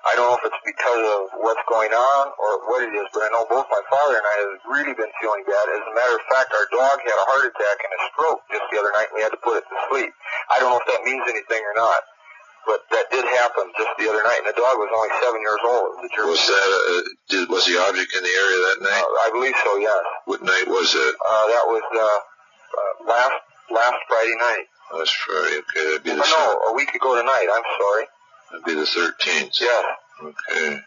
I 0.06 0.14
don't 0.14 0.30
know 0.30 0.38
if 0.38 0.46
it's 0.46 0.62
because 0.70 1.02
of 1.18 1.42
what's 1.42 1.66
going 1.66 1.90
on 1.90 2.24
or 2.38 2.62
what 2.70 2.86
it 2.86 2.94
is, 2.94 3.10
but 3.10 3.26
I 3.26 3.30
know 3.34 3.50
both 3.50 3.66
my 3.74 3.82
father 3.90 4.22
and 4.22 4.28
I 4.30 4.36
have 4.46 4.54
really 4.70 4.94
been 4.94 5.10
feeling 5.18 5.42
bad. 5.50 5.66
As 5.74 5.82
a 5.82 5.94
matter 5.98 6.16
of 6.22 6.24
fact, 6.30 6.54
our 6.54 6.68
dog 6.70 7.02
had 7.02 7.18
a 7.18 7.26
heart 7.34 7.50
attack 7.50 7.78
and 7.82 7.92
a 7.92 8.00
stroke 8.14 8.40
just 8.54 8.66
the 8.70 8.78
other 8.78 8.94
night 8.94 9.10
and 9.10 9.18
we 9.18 9.26
had 9.26 9.34
to 9.34 9.42
put 9.42 9.58
it 9.58 9.66
to 9.66 9.76
sleep. 9.90 10.14
I 10.54 10.62
don't 10.62 10.70
know 10.72 10.80
if 10.80 10.88
that 10.94 11.02
means 11.02 11.26
anything 11.26 11.66
or 11.66 11.74
not. 11.74 12.06
But 12.68 12.84
that 12.92 13.08
did 13.16 13.24
happen 13.24 13.72
just 13.80 13.96
the 13.96 14.12
other 14.12 14.20
night, 14.28 14.44
and 14.44 14.52
the 14.52 14.60
dog 14.60 14.76
was 14.76 14.92
only 14.92 15.12
seven 15.24 15.40
years 15.40 15.64
old. 15.64 16.04
Was 16.04 16.12
German 16.12 16.32
Was 16.36 16.44
that 16.52 16.68
uh, 16.68 17.02
did, 17.32 17.44
was 17.48 17.64
the 17.64 17.80
object 17.80 18.12
in 18.12 18.22
the 18.28 18.36
area 18.44 18.60
that 18.68 18.78
night? 18.84 19.06
Uh, 19.08 19.24
I 19.24 19.28
believe 19.32 19.56
so. 19.64 19.72
Yes. 19.80 20.04
What 20.28 20.44
night 20.44 20.68
was 20.68 20.92
it? 20.92 21.14
Uh, 21.16 21.46
that 21.48 21.66
was 21.72 21.86
uh, 21.96 22.20
uh, 22.76 22.94
last 23.08 23.38
last 23.72 24.00
Friday 24.12 24.36
night. 24.36 24.66
Last 24.92 25.16
Friday. 25.16 25.64
Okay, 25.64 25.84
that'd 25.96 26.04
be 26.04 26.12
Oh, 26.12 26.20
the 26.20 26.28
no, 26.28 26.72
a 26.72 26.74
week 26.76 26.92
ago 26.92 27.16
tonight. 27.16 27.48
I'm 27.48 27.68
sorry. 27.80 28.06
that'd 28.52 28.66
be 28.68 28.76
the 28.76 28.86
thirteenth. 28.86 29.56
Yes. 29.64 29.84
Okay. 30.28 30.80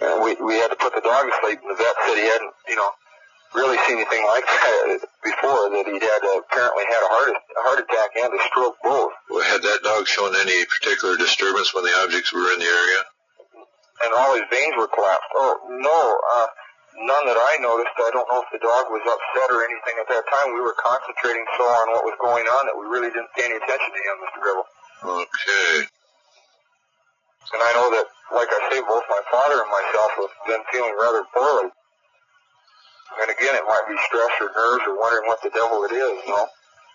And 0.00 0.22
we 0.22 0.38
we 0.38 0.54
had 0.62 0.70
to 0.70 0.78
put 0.78 0.94
the 0.94 1.02
dog 1.02 1.26
to 1.26 1.34
sleep, 1.42 1.58
and 1.58 1.70
the 1.74 1.78
vet 1.78 1.94
said 2.06 2.14
he 2.14 2.22
hadn't, 2.22 2.54
you 2.70 2.76
know, 2.78 2.90
really 3.54 3.78
seen 3.88 3.96
anything 3.96 4.24
like 4.26 4.44
that 4.44 5.00
before. 5.24 5.70
That 5.72 5.84
he'd 5.88 6.02
had 6.02 6.22
uh, 6.24 6.42
apparently 6.44 6.84
had 6.88 7.02
a 7.04 7.10
heart 7.10 7.32
a 7.32 7.62
heart 7.64 7.78
attack 7.80 8.10
and 8.20 8.32
a 8.32 8.42
stroke 8.48 8.76
both. 8.82 9.12
Well, 9.30 9.44
had 9.44 9.62
that 9.62 9.80
dog 9.82 10.06
shown 10.06 10.34
any 10.36 10.64
particular 10.66 11.16
disturbance 11.16 11.72
when 11.74 11.84
the 11.84 11.94
objects 12.04 12.32
were 12.32 12.52
in 12.52 12.58
the 12.60 12.68
area? 12.68 13.02
and 14.04 14.10
all 14.14 14.34
his 14.34 14.46
veins 14.50 14.74
were 14.78 14.88
collapsed. 14.90 15.30
Oh 15.34 15.58
no, 15.70 15.98
uh, 15.98 16.48
none 17.02 17.24
that 17.26 17.38
I 17.38 17.58
noticed. 17.58 17.94
I 17.98 18.10
don't 18.14 18.28
know 18.30 18.42
if 18.42 18.50
the 18.54 18.62
dog 18.62 18.90
was 18.94 19.02
upset 19.02 19.48
or 19.50 19.66
anything 19.66 19.96
at 19.98 20.08
that 20.10 20.24
time. 20.30 20.54
We 20.54 20.62
were 20.62 20.76
concentrating 20.78 21.44
so 21.58 21.64
on 21.66 21.84
what 21.94 22.04
was 22.06 22.18
going 22.22 22.46
on 22.46 22.70
that 22.70 22.76
we 22.78 22.86
really 22.86 23.10
didn't 23.10 23.32
pay 23.34 23.50
any 23.50 23.58
attention 23.58 23.90
to 23.90 24.00
him, 24.02 24.14
Mr. 24.22 24.38
Gribble. 24.42 24.66
Okay. 25.22 25.74
And 27.48 27.62
I 27.64 27.70
know 27.80 27.88
that, 27.96 28.06
like 28.34 28.50
I 28.52 28.60
say, 28.68 28.78
both 28.84 29.06
my 29.08 29.22
father 29.32 29.64
and 29.64 29.70
myself 29.72 30.10
have 30.20 30.34
been 30.46 30.64
feeling 30.68 30.94
rather 31.00 31.24
poorly. 31.32 31.72
And 33.20 33.30
again, 33.32 33.54
it 33.56 33.64
might 33.66 33.86
be 33.88 33.96
stress 34.06 34.32
or 34.40 34.50
nerves 34.52 34.84
or 34.86 34.98
wondering 34.98 35.26
what 35.26 35.40
the 35.42 35.50
devil 35.50 35.84
it 35.84 35.92
is, 35.92 36.14
you 36.26 36.28
know. 36.28 36.46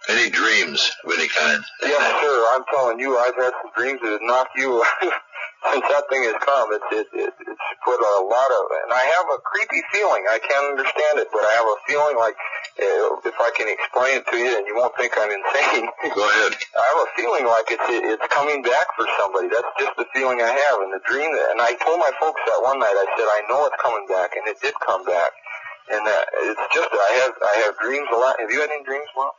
Any 0.09 0.29
dreams 0.29 0.91
of 1.05 1.15
any 1.15 1.29
kind? 1.31 1.63
Yes, 1.81 2.03
sir. 2.19 2.35
I'm 2.51 2.65
telling 2.67 2.99
you, 2.99 3.15
I've 3.17 3.39
had 3.39 3.55
some 3.63 3.71
dreams 3.71 4.03
that 4.03 4.11
have 4.19 4.25
knocked 4.27 4.51
you 4.59 4.83
since 5.71 5.85
that 5.87 6.03
thing 6.11 6.27
has 6.27 6.35
come. 6.43 6.75
It's 6.75 6.89
it, 6.91 7.07
it 7.15 7.31
it's 7.39 7.65
put 7.87 7.95
a 7.95 8.15
lot 8.27 8.49
of, 8.51 8.63
and 8.83 8.91
I 8.91 8.99
have 8.99 9.27
a 9.31 9.39
creepy 9.47 9.79
feeling. 9.95 10.27
I 10.27 10.43
can't 10.43 10.75
understand 10.75 11.23
it, 11.23 11.31
but 11.31 11.47
I 11.47 11.51
have 11.55 11.69
a 11.71 11.79
feeling 11.87 12.15
like 12.19 12.35
uh, 12.83 13.31
if 13.31 13.37
I 13.39 13.49
can 13.55 13.71
explain 13.71 14.19
it 14.19 14.27
to 14.27 14.35
you, 14.35 14.51
and 14.51 14.67
you 14.67 14.75
won't 14.75 14.91
think 14.99 15.15
I'm 15.15 15.31
insane. 15.39 15.87
Go 16.11 16.23
ahead. 16.27 16.51
I 16.51 16.83
have 16.83 16.99
a 17.07 17.09
feeling 17.15 17.47
like 17.47 17.71
it's 17.71 17.87
it, 17.87 18.03
it's 18.03 18.27
coming 18.27 18.59
back 18.59 18.91
for 18.99 19.07
somebody. 19.15 19.47
That's 19.47 19.71
just 19.79 19.95
the 19.95 20.07
feeling 20.11 20.43
I 20.43 20.51
have, 20.51 20.83
and 20.83 20.91
the 20.91 20.99
dream. 21.07 21.31
That, 21.31 21.55
and 21.55 21.63
I 21.63 21.79
told 21.79 22.03
my 22.03 22.11
folks 22.19 22.43
that 22.43 22.59
one 22.59 22.83
night. 22.83 22.91
I 22.91 23.07
said 23.15 23.23
I 23.23 23.41
know 23.47 23.63
it's 23.71 23.79
coming 23.79 24.03
back, 24.11 24.35
and 24.35 24.43
it 24.51 24.59
did 24.59 24.75
come 24.83 25.07
back. 25.07 25.31
And 25.91 26.03
uh, 26.07 26.47
it's 26.53 26.65
just 26.73 26.89
I 26.91 27.11
have 27.23 27.33
I 27.43 27.55
have 27.67 27.73
dreams 27.83 28.07
a 28.13 28.17
lot. 28.17 28.39
Have 28.39 28.51
you 28.51 28.61
had 28.61 28.71
any 28.71 28.83
dreams, 28.83 29.07
Mom? 29.15 29.31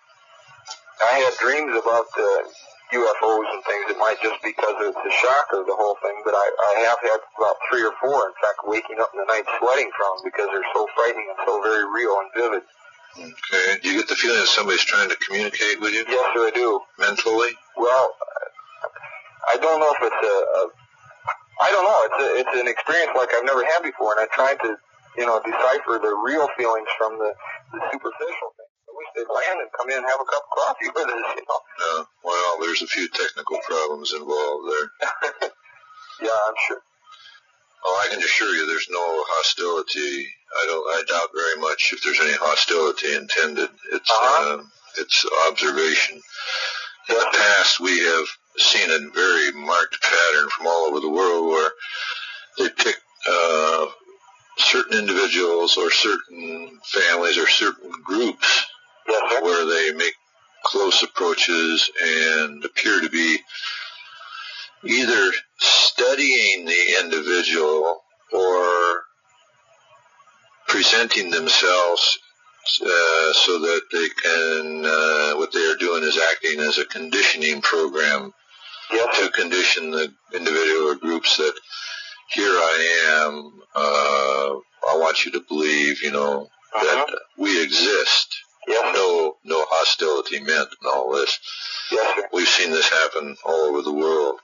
I 1.00 1.24
had 1.24 1.34
dreams 1.40 1.72
about 1.72 2.06
uh, 2.14 2.42
UFOs 2.94 3.48
and 3.50 3.62
things. 3.64 3.84
It 3.90 3.98
might 3.98 4.20
just 4.22 4.38
be 4.44 4.52
because 4.52 4.78
of 4.78 4.94
the 4.94 5.12
shock 5.24 5.46
of 5.56 5.66
the 5.66 5.74
whole 5.74 5.96
thing, 6.04 6.14
but 6.24 6.36
I, 6.36 6.46
I 6.46 6.72
have 6.86 7.00
had 7.02 7.20
about 7.34 7.56
three 7.66 7.82
or 7.82 7.92
four. 7.98 8.28
In 8.28 8.36
fact, 8.38 8.62
waking 8.64 9.00
up 9.00 9.10
in 9.16 9.24
the 9.24 9.28
night 9.28 9.48
sweating 9.58 9.90
from 9.96 10.20
them 10.20 10.30
because 10.30 10.48
they're 10.52 10.70
so 10.76 10.86
frightening 10.94 11.26
and 11.32 11.40
so 11.42 11.58
very 11.64 11.84
real 11.88 12.14
and 12.22 12.30
vivid. 12.36 12.62
Okay. 13.14 13.80
Do 13.82 13.90
you 13.90 13.98
get 14.02 14.08
the 14.08 14.18
feeling 14.18 14.38
that 14.38 14.50
somebody's 14.50 14.84
trying 14.84 15.08
to 15.08 15.16
communicate 15.16 15.80
with 15.80 15.94
you? 15.94 16.04
Yes, 16.06 16.26
sir, 16.34 16.50
I 16.50 16.52
do. 16.54 16.80
Mentally? 16.98 17.52
Well, 17.76 18.14
I 19.50 19.56
don't 19.58 19.78
know 19.78 19.90
if 19.90 20.02
it's 20.02 20.22
a, 20.22 20.36
a 20.58 20.62
I 21.62 21.70
don't 21.70 21.86
know. 21.86 22.00
It's 22.10 22.20
a, 22.20 22.28
it's 22.42 22.60
an 22.60 22.68
experience 22.68 23.12
like 23.16 23.30
I've 23.34 23.44
never 23.44 23.64
had 23.64 23.82
before, 23.82 24.18
and 24.18 24.26
I 24.26 24.28
tried 24.34 24.58
to, 24.66 24.76
you 25.16 25.26
know, 25.26 25.40
decipher 25.44 25.98
the 26.02 26.14
real 26.24 26.48
feelings 26.56 26.88
from 26.98 27.18
the, 27.18 27.32
the 27.72 27.80
superficial 27.92 28.50
thing. 28.56 28.70
I 28.88 28.92
wish 28.94 29.08
they'd 29.16 29.30
land 29.32 29.58
and 29.60 29.70
come 29.76 29.90
in 29.90 29.98
and 29.98 30.06
have 30.06 30.20
a 30.22 30.28
cup 30.28 30.44
of 30.46 30.52
coffee 30.58 30.90
with 30.94 31.08
us, 31.08 31.26
you 31.36 31.44
know. 31.46 31.60
Uh, 32.00 32.04
well, 32.24 32.52
there's 32.60 32.82
a 32.82 32.86
few 32.86 33.08
technical 33.08 33.58
problems 33.66 34.12
involved 34.12 34.64
there. 34.70 35.50
yeah, 36.22 36.38
I'm 36.48 36.58
sure. 36.68 36.80
Oh, 37.86 38.04
I 38.06 38.10
can 38.14 38.22
assure 38.22 38.54
you, 38.54 38.66
there's 38.66 38.88
no 38.90 39.02
hostility. 39.02 40.26
I 40.56 40.66
don't. 40.66 40.84
I 40.96 41.02
doubt 41.08 41.30
very 41.34 41.60
much 41.60 41.92
if 41.92 42.02
there's 42.02 42.20
any 42.20 42.32
hostility 42.34 43.14
intended. 43.14 43.68
It's 43.92 44.10
Uh-huh. 44.10 44.54
um, 44.54 44.70
it's 44.96 45.24
observation. 45.50 46.22
In 47.10 47.14
the 47.16 47.28
past, 47.32 47.80
we 47.80 47.98
have 47.98 48.26
seen 48.56 48.90
a 48.90 49.10
very 49.10 49.52
marked 49.52 50.00
pattern 50.00 50.48
from 50.50 50.66
all 50.66 50.86
over 50.88 51.00
the 51.00 51.10
world 51.10 51.46
where 51.48 51.70
they 52.58 52.70
pick 52.70 52.96
uh, 53.28 53.86
certain 54.56 54.98
individuals 54.98 55.76
or 55.76 55.90
certain 55.90 56.80
families 56.84 57.38
or 57.38 57.48
certain 57.48 57.90
groups 58.04 58.66
Yes, 59.06 59.42
where 59.42 59.66
they 59.66 59.96
make 59.96 60.14
close 60.64 61.02
approaches 61.02 61.90
and 62.02 62.64
appear 62.64 63.00
to 63.00 63.10
be 63.10 63.38
either 64.84 65.30
studying 65.58 66.64
the 66.64 66.96
individual 67.00 68.02
or 68.32 69.04
presenting 70.68 71.30
themselves 71.30 72.18
uh, 72.80 73.32
so 73.34 73.58
that 73.58 73.82
they 73.92 74.08
can, 74.22 74.86
uh, 74.86 75.36
what 75.36 75.52
they 75.52 75.70
are 75.70 75.76
doing 75.76 76.02
is 76.02 76.18
acting 76.32 76.60
as 76.60 76.78
a 76.78 76.86
conditioning 76.86 77.60
program 77.60 78.32
Yes, 78.90 79.18
to 79.18 79.30
condition 79.30 79.90
the 79.90 80.12
individual 80.34 80.90
or 80.90 80.94
groups 80.94 81.38
that 81.38 81.54
here 82.28 82.50
I 82.50 83.24
am, 83.26 83.62
uh, 83.74 84.54
I 84.92 84.96
want 84.96 85.24
you 85.24 85.32
to 85.32 85.40
believe, 85.48 86.02
you 86.02 86.10
know, 86.10 86.48
that 86.74 86.98
Uh-huh. 86.98 87.16
we 87.38 87.62
exist. 87.62 88.36
No, 88.66 89.36
no 89.44 89.64
hostility 89.68 90.40
meant 90.40 90.68
in 90.80 90.88
all 90.88 91.12
this. 91.12 91.38
Yes, 91.90 92.16
sir. 92.16 92.28
We've 92.32 92.48
seen 92.48 92.70
this 92.70 92.88
happen 92.88 93.36
all 93.44 93.66
over 93.66 93.82
the 93.82 93.92
world. 93.92 94.40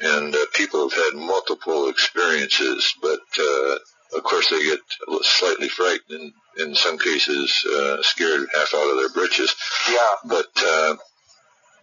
And 0.00 0.34
uh, 0.34 0.46
people 0.54 0.88
have 0.88 0.92
had 1.04 1.14
multiple 1.14 1.88
experiences, 1.88 2.92
but 3.00 3.20
uh, 3.38 3.76
of 4.16 4.24
course 4.24 4.50
they 4.50 4.62
get 4.64 4.80
slightly 5.22 5.68
frightened 5.68 6.32
and 6.58 6.68
in 6.70 6.74
some 6.74 6.98
cases 6.98 7.64
uh, 7.72 8.02
scared 8.02 8.48
half 8.54 8.74
out 8.74 8.90
of 8.90 8.96
their 8.96 9.10
britches. 9.10 9.54
Yeah. 9.88 10.14
But 10.24 10.50
uh, 10.60 10.96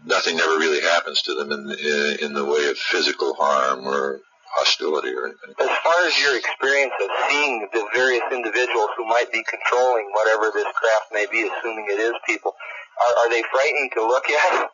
nothing 0.05 0.39
ever 0.39 0.57
really 0.57 0.81
happens 0.81 1.21
to 1.23 1.33
them 1.35 1.51
in, 1.51 1.71
in, 1.71 2.17
in 2.25 2.33
the 2.33 2.45
way 2.45 2.69
of 2.69 2.77
physical 2.77 3.33
harm 3.35 3.87
or 3.87 4.19
hostility 4.59 5.09
or 5.15 5.31
anything. 5.31 5.55
As 5.59 5.71
far 5.79 5.97
as 6.05 6.13
your 6.19 6.35
experience 6.37 6.93
of 6.99 7.09
seeing 7.29 7.67
the 7.71 7.87
various 7.95 8.23
individuals 8.31 8.89
who 8.97 9.05
might 9.07 9.31
be 9.31 9.43
controlling 9.47 10.11
whatever 10.13 10.51
this 10.53 10.67
craft 10.75 11.07
may 11.11 11.25
be, 11.31 11.47
assuming 11.47 11.87
it 11.89 11.99
is 11.99 12.13
people, 12.27 12.53
are, 12.53 13.13
are 13.23 13.29
they 13.29 13.43
frightening 13.51 13.89
to 13.95 14.01
look 14.05 14.29
at? 14.29 14.69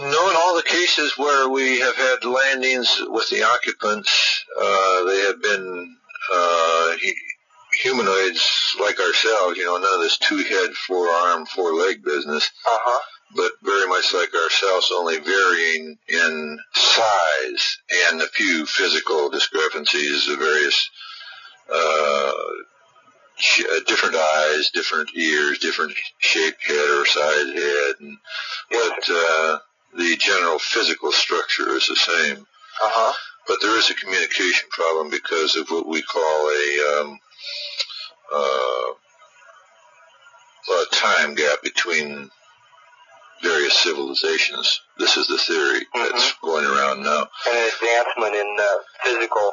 No, 0.00 0.30
in 0.30 0.36
all 0.36 0.56
the 0.56 0.62
cases 0.62 1.18
where 1.18 1.48
we 1.48 1.80
have 1.80 1.96
had 1.96 2.24
landings 2.24 3.00
with 3.08 3.28
the 3.28 3.42
occupants, 3.42 4.44
uh, 4.58 5.04
they 5.04 5.20
have 5.26 5.42
been 5.42 5.96
uh, 6.32 6.92
humanoids 7.82 8.74
like 8.80 8.98
ourselves. 8.98 9.58
You 9.58 9.66
know, 9.66 9.76
none 9.76 9.94
of 9.94 10.00
this 10.00 10.18
two-head, 10.18 10.70
four-arm, 10.86 11.46
four-leg 11.46 12.02
business, 12.02 12.50
Uh-huh. 12.66 13.00
But 13.34 13.52
very 13.62 13.86
much 13.86 14.12
like 14.12 14.34
ourselves, 14.34 14.92
only 14.92 15.18
varying 15.18 15.98
in 16.08 16.58
size 16.74 17.78
and 18.06 18.20
a 18.20 18.26
few 18.28 18.66
physical 18.66 19.30
discrepancies 19.30 20.28
of 20.28 20.38
various 20.38 20.90
uh, 21.72 22.32
uh, 23.60 23.80
different 23.86 24.14
eyes, 24.16 24.70
different 24.70 25.10
ears, 25.16 25.58
different 25.58 25.92
shaped 26.18 26.62
head 26.66 26.90
or 26.90 27.06
size 27.06 27.52
head, 27.52 27.94
and 28.00 28.18
but 28.70 29.10
uh, 29.10 29.58
the 29.96 30.16
general 30.16 30.58
physical 30.58 31.12
structure 31.12 31.76
is 31.76 31.86
the 31.86 31.96
same. 31.96 32.46
Uh-huh. 32.82 33.12
But 33.46 33.58
there 33.60 33.76
is 33.76 33.90
a 33.90 33.94
communication 33.94 34.68
problem 34.70 35.10
because 35.10 35.56
of 35.56 35.68
what 35.68 35.88
we 35.88 36.00
call 36.02 36.22
a, 36.22 37.00
um, 37.00 37.18
uh, 38.32 38.92
a 40.72 40.84
time 40.92 41.34
gap 41.34 41.62
between 41.62 42.30
various 43.42 43.76
civilizations. 43.78 44.80
This 44.98 45.16
is 45.16 45.26
the 45.26 45.38
theory 45.38 45.86
that's 45.94 46.34
going 46.42 46.64
around 46.64 47.02
now. 47.02 47.26
An 47.48 47.70
advancement 47.72 48.34
in 48.34 48.56
uh, 48.58 48.64
physical 49.04 49.52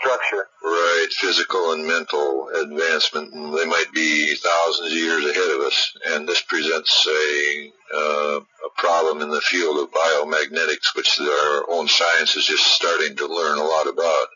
structure. 0.00 0.46
Right, 0.62 1.08
physical 1.12 1.72
and 1.72 1.86
mental 1.86 2.48
advancement. 2.48 3.32
And 3.34 3.54
They 3.54 3.66
might 3.66 3.92
be 3.92 4.34
thousands 4.36 4.92
of 4.92 4.98
years 4.98 5.24
ahead 5.24 5.50
of 5.50 5.60
us, 5.60 5.92
and 6.06 6.28
this 6.28 6.42
presents 6.42 7.06
a, 7.06 7.72
uh, 7.94 8.40
a 8.40 8.80
problem 8.80 9.20
in 9.22 9.30
the 9.30 9.40
field 9.42 9.78
of 9.78 9.90
biomagnetics, 9.92 10.96
which 10.96 11.20
our 11.20 11.64
own 11.70 11.88
science 11.88 12.36
is 12.36 12.46
just 12.46 12.64
starting 12.64 13.16
to 13.16 13.26
learn 13.26 13.58
a 13.58 13.64
lot 13.64 13.86
about. 13.86 14.26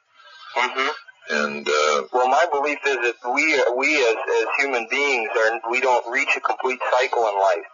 Mm-hmm. 0.56 0.88
And 1.28 1.68
uh, 1.68 2.02
Well, 2.12 2.28
my 2.28 2.46
belief 2.52 2.78
is 2.86 2.96
that 2.96 3.34
we 3.34 3.60
we 3.76 3.96
as 3.96 4.14
as 4.14 4.46
human 4.58 4.86
beings 4.90 5.28
are 5.34 5.70
we 5.70 5.80
don't 5.80 6.08
reach 6.12 6.28
a 6.36 6.40
complete 6.40 6.78
cycle 6.92 7.26
in 7.28 7.34
life. 7.34 7.66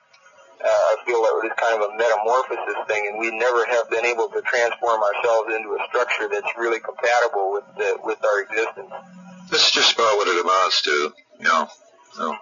Uh, 0.63 0.69
I 0.69 0.95
feel 1.05 1.19
that 1.23 1.35
it's 1.43 1.59
kind 1.59 1.75
of 1.75 1.91
a 1.91 1.93
metamorphosis 1.99 2.87
thing, 2.87 3.03
and 3.11 3.19
we 3.19 3.35
never 3.35 3.67
have 3.67 3.91
been 3.91 4.07
able 4.07 4.29
to 4.31 4.41
transform 4.43 5.03
ourselves 5.03 5.51
into 5.55 5.75
a 5.75 5.81
structure 5.91 6.31
that's 6.31 6.55
really 6.57 6.79
compatible 6.79 7.53
with 7.53 7.67
the, 7.77 7.99
with 8.05 8.19
our 8.23 8.43
existence. 8.47 8.95
this 9.51 9.67
is 9.67 9.73
just 9.73 9.95
about 9.95 10.17
what 10.17 10.29
it 10.29 10.39
amounts 10.39 10.83
to. 10.83 11.13
You 11.41 11.49
know. 11.49 11.69
No. 12.19 12.37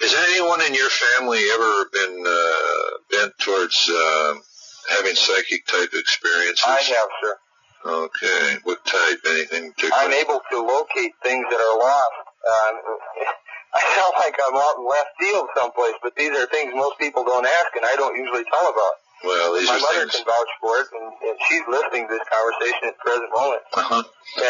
Has 0.00 0.14
anyone 0.14 0.62
in 0.62 0.74
your 0.74 0.90
family 0.90 1.42
ever 1.54 1.90
been 1.92 2.22
uh, 2.22 2.90
bent 3.10 3.38
towards 3.38 3.90
uh, 3.90 4.34
having 4.94 5.14
psychic 5.14 5.66
type 5.66 5.90
experiences? 5.94 6.64
I 6.66 6.82
have, 6.94 7.10
sir. 7.20 7.34
Okay. 7.84 8.58
What 8.62 8.84
type? 8.84 9.18
Anything 9.26 9.72
particular? 9.72 9.94
I'm 9.98 10.12
able 10.12 10.40
to 10.50 10.58
locate 10.62 11.12
things 11.22 11.46
that 11.50 11.58
are 11.58 11.78
lost. 11.78 12.18
Um, 12.46 12.74
I 13.74 13.80
sound 13.94 14.14
like 14.18 14.34
I'm 14.48 14.56
out 14.56 14.76
in 14.80 14.84
left 14.88 15.12
field 15.20 15.46
someplace, 15.56 15.96
but 16.02 16.16
these 16.16 16.32
are 16.32 16.46
things 16.48 16.72
most 16.74 16.98
people 16.98 17.24
don't 17.24 17.46
ask, 17.46 17.70
and 17.76 17.84
I 17.84 17.94
don't 17.96 18.16
usually 18.16 18.44
tell 18.48 18.66
about. 18.70 18.94
Well, 19.24 19.50
these 19.58 19.66
My 19.66 19.76
are 19.76 19.82
mother 19.82 20.06
things. 20.06 20.14
can 20.14 20.24
vouch 20.30 20.52
for 20.62 20.78
it, 20.78 20.88
and, 20.94 21.08
and 21.26 21.36
she's 21.50 21.66
listening 21.66 22.06
to 22.06 22.10
this 22.16 22.26
conversation 22.30 22.82
at 22.86 22.94
the 22.96 23.02
present 23.02 23.30
moment. 23.34 23.62
Uh-huh. 23.74 24.02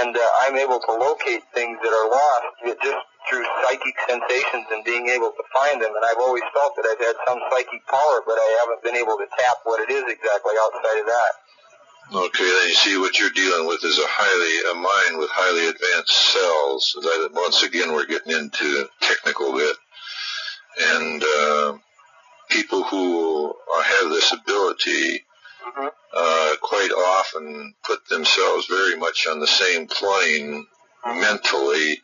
And 0.05 0.13
uh, 0.13 0.45
I'm 0.45 0.57
able 0.61 0.77
to 0.77 0.93
locate 0.93 1.41
things 1.57 1.81
that 1.81 1.89
are 1.89 2.09
lost 2.13 2.47
ju- 2.69 2.79
just 2.85 3.03
through 3.33 3.45
psychic 3.65 3.97
sensations 4.05 4.69
and 4.71 4.85
being 4.85 5.09
able 5.09 5.33
to 5.33 5.45
find 5.57 5.81
them. 5.81 5.93
And 5.97 6.05
I've 6.05 6.21
always 6.21 6.45
felt 6.53 6.77
that 6.77 6.85
I've 6.85 7.01
had 7.01 7.17
some 7.25 7.41
psychic 7.49 7.81
power, 7.89 8.21
but 8.29 8.37
I 8.37 8.49
haven't 8.65 8.85
been 8.85 8.97
able 9.01 9.17
to 9.17 9.27
tap 9.41 9.57
what 9.65 9.81
it 9.81 9.89
is 9.89 10.05
exactly 10.05 10.53
outside 10.61 11.01
of 11.01 11.07
that. 11.09 11.33
Okay, 12.11 12.45
then 12.45 12.69
you 12.69 12.75
see 12.75 12.97
what 12.97 13.19
you're 13.19 13.29
dealing 13.31 13.67
with 13.67 13.85
is 13.85 13.99
a 13.99 14.07
highly 14.07 14.73
a 14.73 14.75
mind 14.75 15.19
with 15.19 15.29
highly 15.31 15.69
advanced 15.69 16.33
cells. 16.33 16.97
That 17.03 17.31
once 17.35 17.63
again 17.63 17.93
we're 17.93 18.07
getting 18.07 18.33
into 18.33 18.89
technical 19.03 19.53
bit, 19.53 19.77
and 20.81 21.23
uh, 21.23 21.79
people 22.49 22.83
who 22.85 23.55
have 23.83 24.11
this 24.11 24.33
ability 24.33 25.25
uh, 26.15 26.55
quite 26.63 26.91
often 26.91 27.75
put 27.85 28.07
themselves 28.09 28.67
very 28.67 28.97
much 28.97 29.27
on 29.27 29.39
the 29.41 29.47
same 29.47 29.87
plane 29.87 30.67
mentally. 31.07 32.01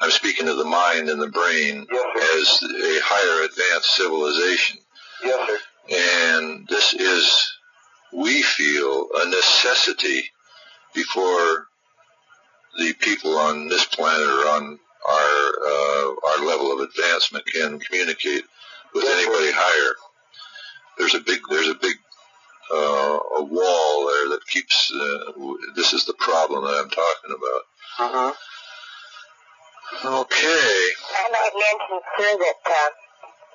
I'm 0.00 0.10
speaking 0.10 0.48
of 0.48 0.56
the 0.56 0.64
mind 0.64 1.08
and 1.08 1.20
the 1.20 1.28
brain 1.28 1.86
as 1.88 2.62
a 2.62 3.00
higher 3.02 3.44
advanced 3.44 3.96
civilization. 3.96 4.78
Yes, 5.24 5.48
sir. 5.48 5.58
And 5.90 6.68
this 6.68 6.94
is, 6.94 7.52
we 8.12 8.42
feel, 8.42 9.08
a 9.14 9.28
necessity 9.28 10.24
before 10.94 11.66
the 12.78 12.92
people 12.94 13.36
on 13.38 13.68
this 13.68 13.84
planet 13.86 14.28
or 14.28 14.48
on 14.48 14.78
our 15.08 15.52
uh, 15.66 16.14
our 16.28 16.44
level 16.46 16.72
of 16.72 16.80
advancement 16.80 17.44
can 17.46 17.78
communicate 17.80 18.44
with 18.94 19.04
anybody 19.04 19.50
higher. 19.52 19.94
There's 20.98 21.14
a 21.14 21.20
big 21.20 21.40
there's 21.48 21.68
a 21.68 21.74
big 21.74 21.96
uh, 22.72 23.18
a 23.38 23.42
wall 23.42 24.06
there 24.06 24.28
that 24.30 24.46
keeps. 24.48 24.92
Uh, 24.94 25.32
w- 25.32 25.58
this 25.74 25.92
is 25.92 26.04
the 26.04 26.14
problem 26.14 26.64
that 26.64 26.78
I'm 26.78 26.90
talking 26.90 27.30
about. 27.30 27.62
Uh-huh. 27.98 28.32
Okay. 30.04 30.92
I 31.18 31.28
might 31.32 31.50
mention, 31.54 32.00
sir, 32.16 32.38
that 32.38 32.54
uh, 32.66 32.90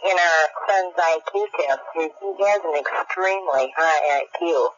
in 0.05 0.15
our 0.17 0.43
son's 0.69 0.95
IQ 0.95 1.33
test, 1.57 1.81
he 1.93 2.05
he 2.05 2.43
has 2.45 2.61
an 2.63 2.75
extremely 2.77 3.73
high 3.75 4.21
IQ 4.21 4.69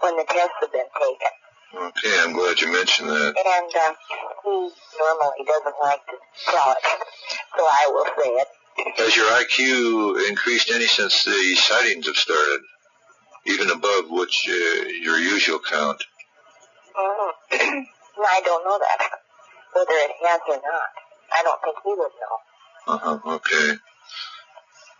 when 0.00 0.16
the 0.16 0.24
tests 0.24 0.58
have 0.60 0.72
been 0.72 0.90
taken. 0.98 1.32
Okay, 1.70 2.14
I'm 2.18 2.32
glad 2.32 2.60
you 2.60 2.72
mentioned 2.72 3.08
that. 3.10 3.34
And 3.38 3.70
uh, 3.76 3.94
he 4.42 4.70
normally 4.98 5.44
doesn't 5.46 5.76
like 5.80 6.02
to 6.06 6.16
tell 6.50 6.72
it, 6.72 6.84
so 7.56 7.62
I 7.62 7.84
will 7.94 8.06
say 8.18 8.30
it. 8.42 8.48
Has 8.96 9.16
your 9.16 9.26
IQ 9.26 10.28
increased 10.28 10.70
any 10.70 10.86
since 10.86 11.24
the 11.24 11.54
sightings 11.56 12.06
have 12.06 12.16
started? 12.16 12.60
Even 13.46 13.70
above 13.70 14.10
which 14.10 14.48
uh, 14.48 14.88
your 15.02 15.18
usual 15.18 15.60
count? 15.60 16.02
Mm. 16.98 17.32
I 18.20 18.40
don't 18.44 18.64
know 18.64 18.78
that, 18.78 19.10
whether 19.72 19.92
it 19.92 20.10
has 20.26 20.40
or 20.48 20.56
not. 20.56 20.90
I 21.32 21.42
don't 21.42 21.60
think 21.62 21.76
he 21.84 21.90
would 21.90 22.10
know 22.20 22.94
Uh-huh, 22.94 23.34
okay. 23.36 23.78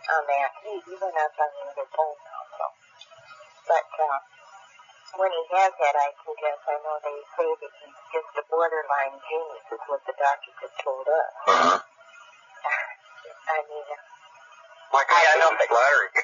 On 0.09 0.23
that. 0.25 0.51
He, 0.65 0.73
he 0.87 0.95
went 0.97 1.17
up 1.17 1.35
on 1.37 1.51
the 1.53 1.63
other 1.69 1.89
phone 1.93 2.19
now, 2.25 2.43
so. 2.57 2.65
But 3.69 3.89
uh, 4.01 4.19
when 5.21 5.31
he 5.31 5.43
has 5.59 5.73
had 5.77 5.95
IQ 5.97 6.23
tests, 6.39 6.67
I 6.71 6.77
know 6.81 6.97
they 7.03 7.19
say 7.37 7.49
that 7.51 7.73
he's 7.83 8.01
just 8.15 8.33
a 8.41 8.45
borderline 8.49 9.17
genius, 9.27 9.67
is 9.75 9.83
what 9.91 10.03
the 10.07 10.15
doctors 10.17 10.59
have 10.65 10.77
told 10.81 11.07
us. 11.07 11.31
Uh-huh. 11.49 11.79
I 13.51 13.59
mean, 13.67 13.87
My 14.95 15.03
I 15.11 15.23
don't 15.27 15.41
know 15.43 15.51
if 15.55 15.61
it, 15.61 15.71
flattering. 15.71 16.15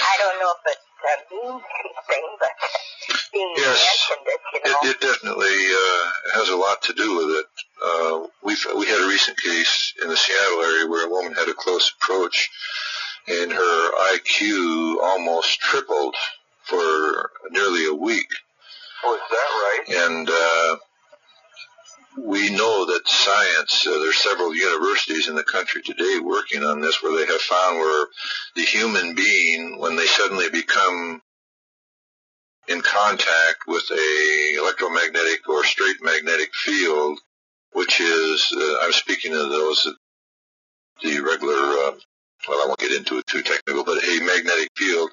I 0.00 0.14
don't 0.20 0.38
know 0.40 0.52
if 0.56 0.64
it 0.64 0.80
uh, 0.80 1.20
means 1.28 1.60
anything, 1.60 2.26
but 2.40 2.52
being 3.32 3.54
Yes. 3.56 4.08
mentioned 4.10 4.26
it, 4.26 4.40
you 4.54 4.60
It, 4.64 4.72
know. 4.72 4.90
it 4.90 5.00
definitely 5.00 5.46
uh, 5.46 6.10
has 6.38 6.48
a 6.48 6.56
lot 6.56 6.82
to 6.82 6.92
do 6.94 7.16
with 7.16 7.36
it. 7.38 7.46
Uh, 7.84 8.26
we've, 8.42 8.64
we 8.76 8.86
had 8.86 9.00
a 9.00 9.08
recent 9.08 9.38
case 9.38 9.94
in 10.02 10.08
the 10.08 10.16
Seattle 10.16 10.62
area 10.62 10.86
where 10.88 11.06
a 11.06 11.10
woman 11.10 11.32
had 11.34 11.48
a 11.48 11.54
close 11.54 11.92
approach 12.00 12.50
and 13.28 13.52
her 13.52 14.14
IQ 14.16 14.96
almost 15.02 15.60
tripled 15.60 16.16
for 16.64 17.30
nearly 17.50 17.86
a 17.88 17.94
week. 17.94 18.28
Oh, 19.04 19.14
is 19.14 19.20
that 19.30 19.96
right? 19.96 20.08
And 20.10 20.30
uh, 20.30 20.76
we 22.18 22.50
know 22.50 22.86
that 22.86 23.08
science, 23.08 23.86
uh, 23.86 23.98
there's 23.98 24.16
several 24.16 24.54
universities 24.54 25.28
in 25.28 25.34
the 25.36 25.44
country 25.44 25.82
today 25.82 26.18
working 26.22 26.62
on 26.64 26.80
this 26.80 27.02
where 27.02 27.16
they 27.16 27.30
have 27.32 27.40
found 27.40 27.78
where 27.78 28.06
the 28.56 28.62
human 28.62 29.14
being, 29.14 29.78
when 29.78 29.96
they 29.96 30.06
suddenly 30.06 30.50
become 30.50 31.22
in 32.70 32.80
contact 32.80 33.66
with 33.66 33.82
a 33.90 34.54
electromagnetic 34.56 35.48
or 35.48 35.64
straight 35.64 35.96
magnetic 36.02 36.50
field, 36.54 37.18
which 37.72 38.00
is, 38.00 38.48
uh, 38.56 38.76
I'm 38.82 38.92
speaking 38.92 39.34
of 39.34 39.50
those, 39.50 39.88
the 41.02 41.20
regular, 41.20 41.56
uh, 41.56 41.92
well, 42.48 42.62
I 42.62 42.66
won't 42.66 42.78
get 42.78 42.92
into 42.92 43.18
it 43.18 43.26
too 43.26 43.42
technical, 43.42 43.84
but 43.84 44.02
a 44.02 44.20
magnetic 44.20 44.70
field, 44.76 45.10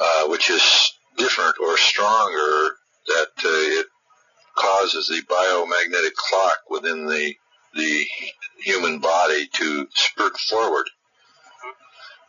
uh, 0.00 0.28
which 0.28 0.48
is 0.48 0.92
different 1.18 1.56
or 1.60 1.76
stronger, 1.76 2.76
that 3.06 3.32
uh, 3.44 3.80
it 3.80 3.86
causes 4.56 5.08
the 5.08 5.22
biomagnetic 5.30 6.14
clock 6.14 6.58
within 6.70 7.06
the 7.06 7.34
the 7.74 8.04
human 8.58 8.98
body 8.98 9.48
to 9.54 9.88
spurt 9.94 10.36
forward. 10.38 10.86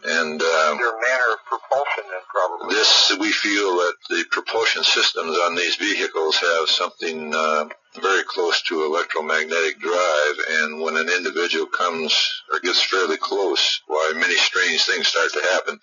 And 0.05 0.41
um, 0.41 0.77
Their 0.77 0.99
manner 0.99 1.31
of 1.33 1.39
propulsion, 1.47 2.03
then, 2.09 2.21
probably. 2.29 2.75
this, 2.75 3.15
we 3.19 3.31
feel 3.31 3.75
that 3.77 3.93
the 4.09 4.25
propulsion 4.31 4.83
systems 4.83 5.37
on 5.45 5.55
these 5.55 5.77
vehicles 5.77 6.37
have 6.37 6.67
something 6.67 7.33
uh, 7.33 7.65
very 8.01 8.23
close 8.27 8.61
to 8.63 8.83
electromagnetic 8.83 9.79
drive, 9.79 10.35
and 10.49 10.81
when 10.81 10.97
an 10.97 11.07
individual 11.09 11.67
comes 11.67 12.13
or 12.51 12.59
gets 12.59 12.83
fairly 12.83 13.17
close, 13.17 13.81
why 13.87 14.11
many 14.15 14.35
strange 14.35 14.83
things 14.85 15.07
start 15.07 15.31
to 15.31 15.41
happen, 15.53 15.79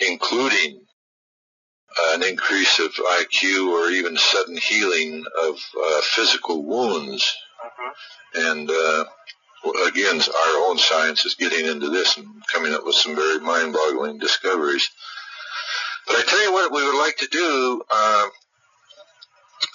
including 0.00 0.80
uh, 1.98 2.14
an 2.14 2.22
increase 2.22 2.78
of 2.78 2.90
IQ 2.92 3.68
or 3.70 3.90
even 3.90 4.16
sudden 4.16 4.56
healing 4.56 5.24
of 5.42 5.56
uh, 5.84 6.00
physical 6.02 6.64
wounds. 6.64 7.36
And 8.34 8.70
uh, 8.70 9.04
again, 9.86 10.20
our 10.20 10.68
own 10.68 10.78
science 10.78 11.24
is 11.24 11.34
getting 11.34 11.66
into 11.66 11.90
this 11.90 12.16
and 12.16 12.26
coming 12.52 12.74
up 12.74 12.84
with 12.84 12.94
some 12.94 13.14
very 13.14 13.40
mind-boggling 13.40 14.18
discoveries. 14.18 14.88
But 16.06 16.16
I 16.16 16.22
tell 16.22 16.42
you 16.42 16.52
what 16.52 16.72
we 16.72 16.84
would 16.84 16.98
like 16.98 17.16
to 17.18 17.28
do. 17.28 17.82
Uh, 17.90 18.28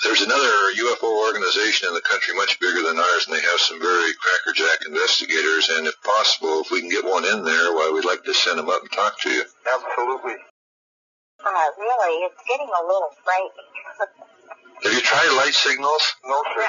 there's 0.03 0.21
another 0.21 0.73
UFO 0.75 1.27
organization 1.27 1.87
in 1.89 1.93
the 1.93 2.01
country 2.01 2.35
much 2.35 2.59
bigger 2.59 2.83
than 2.83 2.97
ours, 2.97 3.27
and 3.27 3.35
they 3.35 3.41
have 3.41 3.59
some 3.59 3.79
very 3.79 4.11
crackerjack 4.15 4.87
investigators. 4.87 5.69
And 5.69 5.87
if 5.87 5.95
possible, 6.03 6.61
if 6.61 6.71
we 6.71 6.81
can 6.81 6.89
get 6.89 7.05
one 7.05 7.25
in 7.25 7.43
there, 7.43 7.73
why 7.73 7.91
we'd 7.93 8.05
like 8.05 8.23
to 8.23 8.33
send 8.33 8.59
them 8.59 8.69
up 8.69 8.81
and 8.81 8.91
talk 8.91 9.19
to 9.21 9.29
you. 9.29 9.43
Absolutely. 9.67 10.35
Uh, 11.43 11.67
really, 11.77 12.13
it's 12.23 12.41
getting 12.47 12.67
a 12.71 12.83
little 12.87 13.11
frightening. 13.23 13.73
Have 14.83 14.93
you 14.93 15.01
tried 15.01 15.31
light 15.37 15.53
signals? 15.53 16.03
No, 16.25 16.43
sir. 16.55 16.67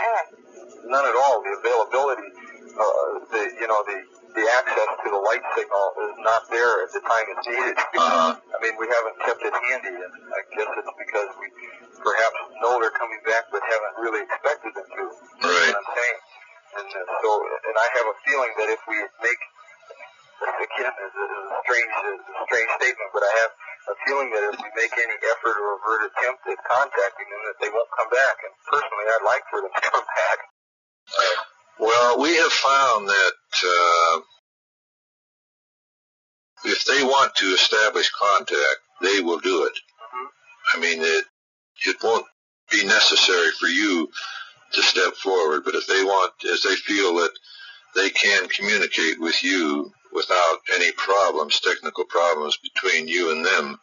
None 0.87 1.05
at 1.05 1.15
all. 1.15 1.43
The 1.43 1.57
availability, 1.59 2.29
the 2.75 3.43
you 3.61 3.67
know 3.71 3.81
the 3.87 3.99
the 4.35 4.45
access 4.59 4.91
to 5.05 5.09
the 5.15 5.21
light 5.23 5.45
signal 5.55 5.87
is 6.11 6.17
not 6.27 6.43
there 6.51 6.83
at 6.83 6.91
the 6.91 7.03
time 7.07 7.27
it's 7.31 7.47
needed. 7.47 7.77
Uh-huh. 7.79 8.35
I 8.35 8.57
mean, 8.63 8.75
we 8.83 8.91
haven't 8.91 9.17
kept 9.23 9.43
it 9.47 9.55
handy, 9.55 9.95
and 9.95 10.13
I 10.35 10.41
guess 10.51 10.69
it's 10.83 10.95
because 10.99 11.31
we 11.39 11.47
perhaps 12.03 12.39
know 12.59 12.83
they're 12.83 12.95
coming 12.99 13.23
back, 13.23 13.47
but 13.55 13.63
haven't 13.63 13.95
really 14.03 14.27
expected 14.27 14.75
them 14.75 14.89
to. 14.91 15.03
You 15.07 15.07
know 15.07 15.55
Right. 15.55 15.71
what 15.71 15.79
I'm 15.79 15.91
saying? 15.95 16.19
And 16.83 16.89
uh, 16.91 17.01
so, 17.23 17.31
and 17.39 17.77
I 17.79 17.87
have 17.95 18.07
a 18.11 18.17
feeling 18.27 18.53
that 18.59 18.69
if 18.75 18.83
we 18.91 18.99
make 19.23 19.43
this 20.43 20.57
again 20.67 20.91
is 20.99 21.15
a, 21.15 21.27
is 21.31 21.47
a 21.55 21.59
strange, 21.63 21.95
a 21.95 22.15
strange 22.51 22.71
statement, 22.83 23.09
but 23.15 23.23
I 23.23 23.33
have 23.47 23.53
a 23.55 23.97
feeling 24.03 24.29
that 24.35 24.43
if 24.51 24.57
we 24.59 24.69
make 24.75 24.95
any 24.99 25.15
effort 25.31 25.55
or 25.55 25.79
overt 25.79 26.11
attempt 26.11 26.43
at 26.51 26.59
contacting 26.67 27.29
them, 27.31 27.43
that 27.55 27.59
they 27.63 27.71
won't 27.71 27.87
come 27.95 28.11
back. 28.11 28.37
And 28.43 28.53
personally, 28.67 29.07
I'd 29.15 29.23
like 29.23 29.45
for 29.47 29.63
them 29.63 29.71
to 29.71 29.83
come 29.95 30.03
back. 30.11 30.39
Well, 31.79 32.21
we 32.21 32.37
have 32.37 32.53
found 32.53 33.09
that 33.09 33.33
uh, 33.65 34.21
if 36.65 36.85
they 36.85 37.03
want 37.03 37.35
to 37.37 37.47
establish 37.47 38.11
contact, 38.11 38.81
they 39.03 39.21
will 39.21 39.41
do 39.41 39.65
it. 39.65 39.73
I 40.75 40.81
mean, 40.81 41.01
it 41.03 41.25
it 41.87 41.97
won't 42.03 42.27
be 42.71 42.85
necessary 42.87 43.51
for 43.59 43.67
you 43.67 44.09
to 44.73 44.83
step 44.83 45.15
forward, 45.15 45.63
but 45.65 45.75
if 45.75 45.87
they 45.87 46.03
want, 46.05 46.33
as 46.53 46.63
they 46.63 46.75
feel 46.77 47.15
that 47.17 47.33
they 47.95 48.11
can 48.11 48.49
communicate 48.49 49.21
with 49.21 49.43
you 49.43 49.93
without 50.13 50.59
any 50.75 50.93
problems, 50.93 51.61
technical 51.61 52.05
problems 52.05 52.57
between 52.59 53.09
you 53.09 53.33
and 53.33 53.45
them, 53.45 53.79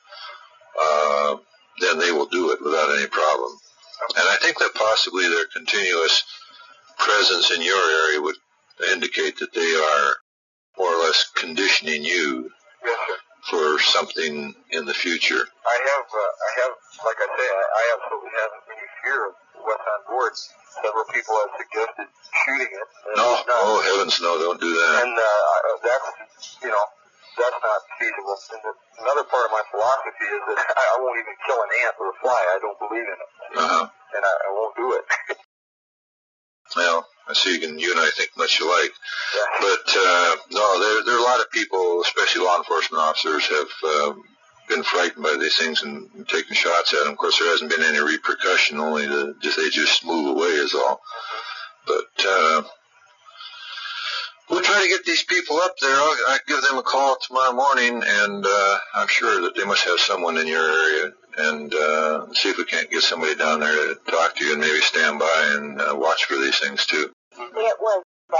uh, 0.82 1.36
then 1.82 2.00
they 2.00 2.12
will 2.12 2.26
do 2.28 2.52
it 2.52 2.62
without 2.64 2.96
any 2.98 3.08
problem. 3.08 3.52
And 4.16 4.28
I 4.30 4.38
think 4.42 4.58
that 4.60 4.74
possibly 4.74 5.28
their 5.28 5.46
continuous 5.54 6.24
presence 7.02 7.52
in 7.52 7.62
your 7.62 7.82
area 8.08 8.22
would 8.22 8.38
indicate 8.94 9.38
that 9.40 9.54
they 9.54 9.72
are 9.76 10.16
more 10.78 10.94
or 10.94 11.00
less 11.04 11.30
conditioning 11.36 12.04
you 12.04 12.50
Yes, 12.84 12.98
for 13.50 13.78
something 13.78 14.56
in 14.74 14.86
the 14.86 14.94
future. 14.94 15.38
I 15.38 15.78
have, 15.94 16.06
uh, 16.10 16.18
I 16.18 16.50
have, 16.66 16.74
like 17.06 17.20
I 17.22 17.28
say, 17.38 17.46
I, 17.46 17.62
I 17.62 17.84
absolutely 17.94 18.34
haven't 18.42 18.64
any 18.74 18.88
fear 19.06 19.20
of 19.30 19.34
what's 19.62 19.86
on 19.86 20.02
board. 20.10 20.34
Several 20.82 21.06
people 21.14 21.38
have 21.46 21.54
suggested 21.62 22.08
shooting 22.42 22.72
it. 22.74 22.88
No, 23.22 23.38
not- 23.38 23.46
oh 23.54 23.78
heavens, 23.86 24.18
no! 24.18 24.40
Don't 24.42 24.58
do 24.58 24.72
that. 24.74 25.06
and 25.06 25.14
uh, 25.14 25.78
that's 25.86 26.08
you 26.64 26.72
know 26.74 26.86
that's 27.38 27.60
not 27.62 27.80
feasible. 28.02 28.34
And 28.50 28.62
the, 28.66 28.74
another 29.06 29.26
part 29.30 29.46
of 29.46 29.52
my 29.54 29.62
philosophy 29.70 30.26
is 30.26 30.42
that 30.42 30.58
I, 30.58 30.82
I 30.82 30.96
won't 31.06 31.18
even 31.22 31.36
kill 31.46 31.60
an 31.62 31.70
ant 31.86 31.96
or 32.02 32.08
a 32.10 32.18
fly. 32.24 32.40
I 32.40 32.58
don't 32.66 32.80
believe 32.82 33.06
in 33.06 33.14
it, 33.20 33.30
Uh-huh. 33.62 33.86
and 33.86 34.22
I, 34.26 34.34
I 34.34 34.50
won't 34.58 34.74
do 34.74 34.88
it. 34.98 35.06
Well, 36.76 37.06
I 37.28 37.34
see 37.34 37.54
you, 37.56 37.60
can, 37.60 37.80
you 37.80 37.92
and 37.92 38.00
I 38.00 38.10
think 38.12 38.32
much 38.38 38.60
alike. 38.60 38.92
But 39.60 39.96
uh, 39.96 40.36
no, 40.52 40.80
there 40.80 41.04
there 41.06 41.16
are 41.16 41.20
a 41.20 41.24
lot 41.24 41.40
of 41.40 41.52
people, 41.52 42.02
especially 42.02 42.46
law 42.46 42.58
enforcement 42.58 43.02
officers, 43.02 43.46
have 43.48 43.68
um, 43.84 44.24
been 44.68 44.84
frightened 44.84 45.24
by 45.24 45.38
these 45.40 45.58
things 45.58 45.84
and, 45.84 46.10
and 46.16 46.28
taken 46.28 46.56
shots 46.56 46.94
at 46.94 47.04
them. 47.04 47.14
Of 47.14 47.18
course, 47.18 47.40
there 47.40 47.50
hasn't 47.50 47.72
been 47.72 47.84
any 47.84 48.00
repercussion. 48.00 48.80
Only 48.80 49.08
the 49.08 49.36
just 49.42 49.58
they 49.58 49.70
just 49.70 50.06
move 50.06 50.36
away 50.36 50.48
is 50.48 50.74
all. 50.74 51.02
But 51.88 52.26
uh, 52.26 52.64
we'll 54.50 54.62
try 54.62 54.82
to 54.82 54.88
get 54.88 55.06
these 55.06 55.24
people 55.24 55.58
up 55.58 55.76
there. 55.82 55.96
I'll, 55.96 56.18
I'll 56.30 56.40
give 56.48 56.62
them 56.62 56.78
a 56.78 56.84
call 56.84 57.18
tomorrow 57.22 57.54
morning, 57.54 58.02
and 58.06 58.46
uh, 58.46 58.78
I'm 58.96 59.08
sure 59.08 59.42
that 59.42 59.56
they 59.56 59.66
must 59.66 59.84
have 59.86 60.00
someone 60.00 60.38
in 60.38 60.48
your 60.48 60.64
area. 60.64 61.14
And 61.38 61.74
uh, 61.74 62.34
see 62.34 62.50
if 62.50 62.58
we 62.58 62.66
can't 62.66 62.90
get 62.92 63.02
somebody 63.02 63.36
down 63.36 63.62
there 63.62 63.72
to 63.72 63.96
talk 64.10 64.36
to 64.36 64.46
you 64.46 64.54
and 64.54 64.62
maybe 64.62 64.80
stand 64.82 65.20
by 65.20 65.56
and 65.56 65.80
uh, 65.80 65.96
watch 65.96 66.26
for 66.26 66.36
these 66.36 66.60
things 66.60 66.86
too. 66.86 67.12
It 67.38 67.78
was 67.80 68.04
uh, 68.34 68.38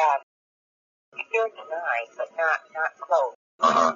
here 1.32 1.48
tonight, 1.48 2.10
but 2.18 2.28
not 2.38 2.60
not 2.76 2.92
close. 3.00 3.36
Uh 3.60 3.72
huh. 3.72 3.96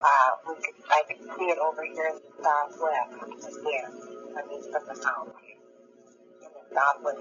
Uh, 0.00 0.30
we 0.46 0.54
could, 0.62 0.78
I 0.86 1.02
could 1.08 1.18
see 1.18 1.50
it 1.50 1.58
over 1.58 1.82
here 1.82 2.14
in 2.14 2.22
the 2.22 2.44
southwest 2.44 3.58
again. 3.58 3.90
I 4.38 4.46
mean, 4.46 4.62
from 4.70 4.86
the 4.86 4.94
house 5.02 5.34
in 5.42 6.50
the 6.54 6.64
southwest 6.70 7.18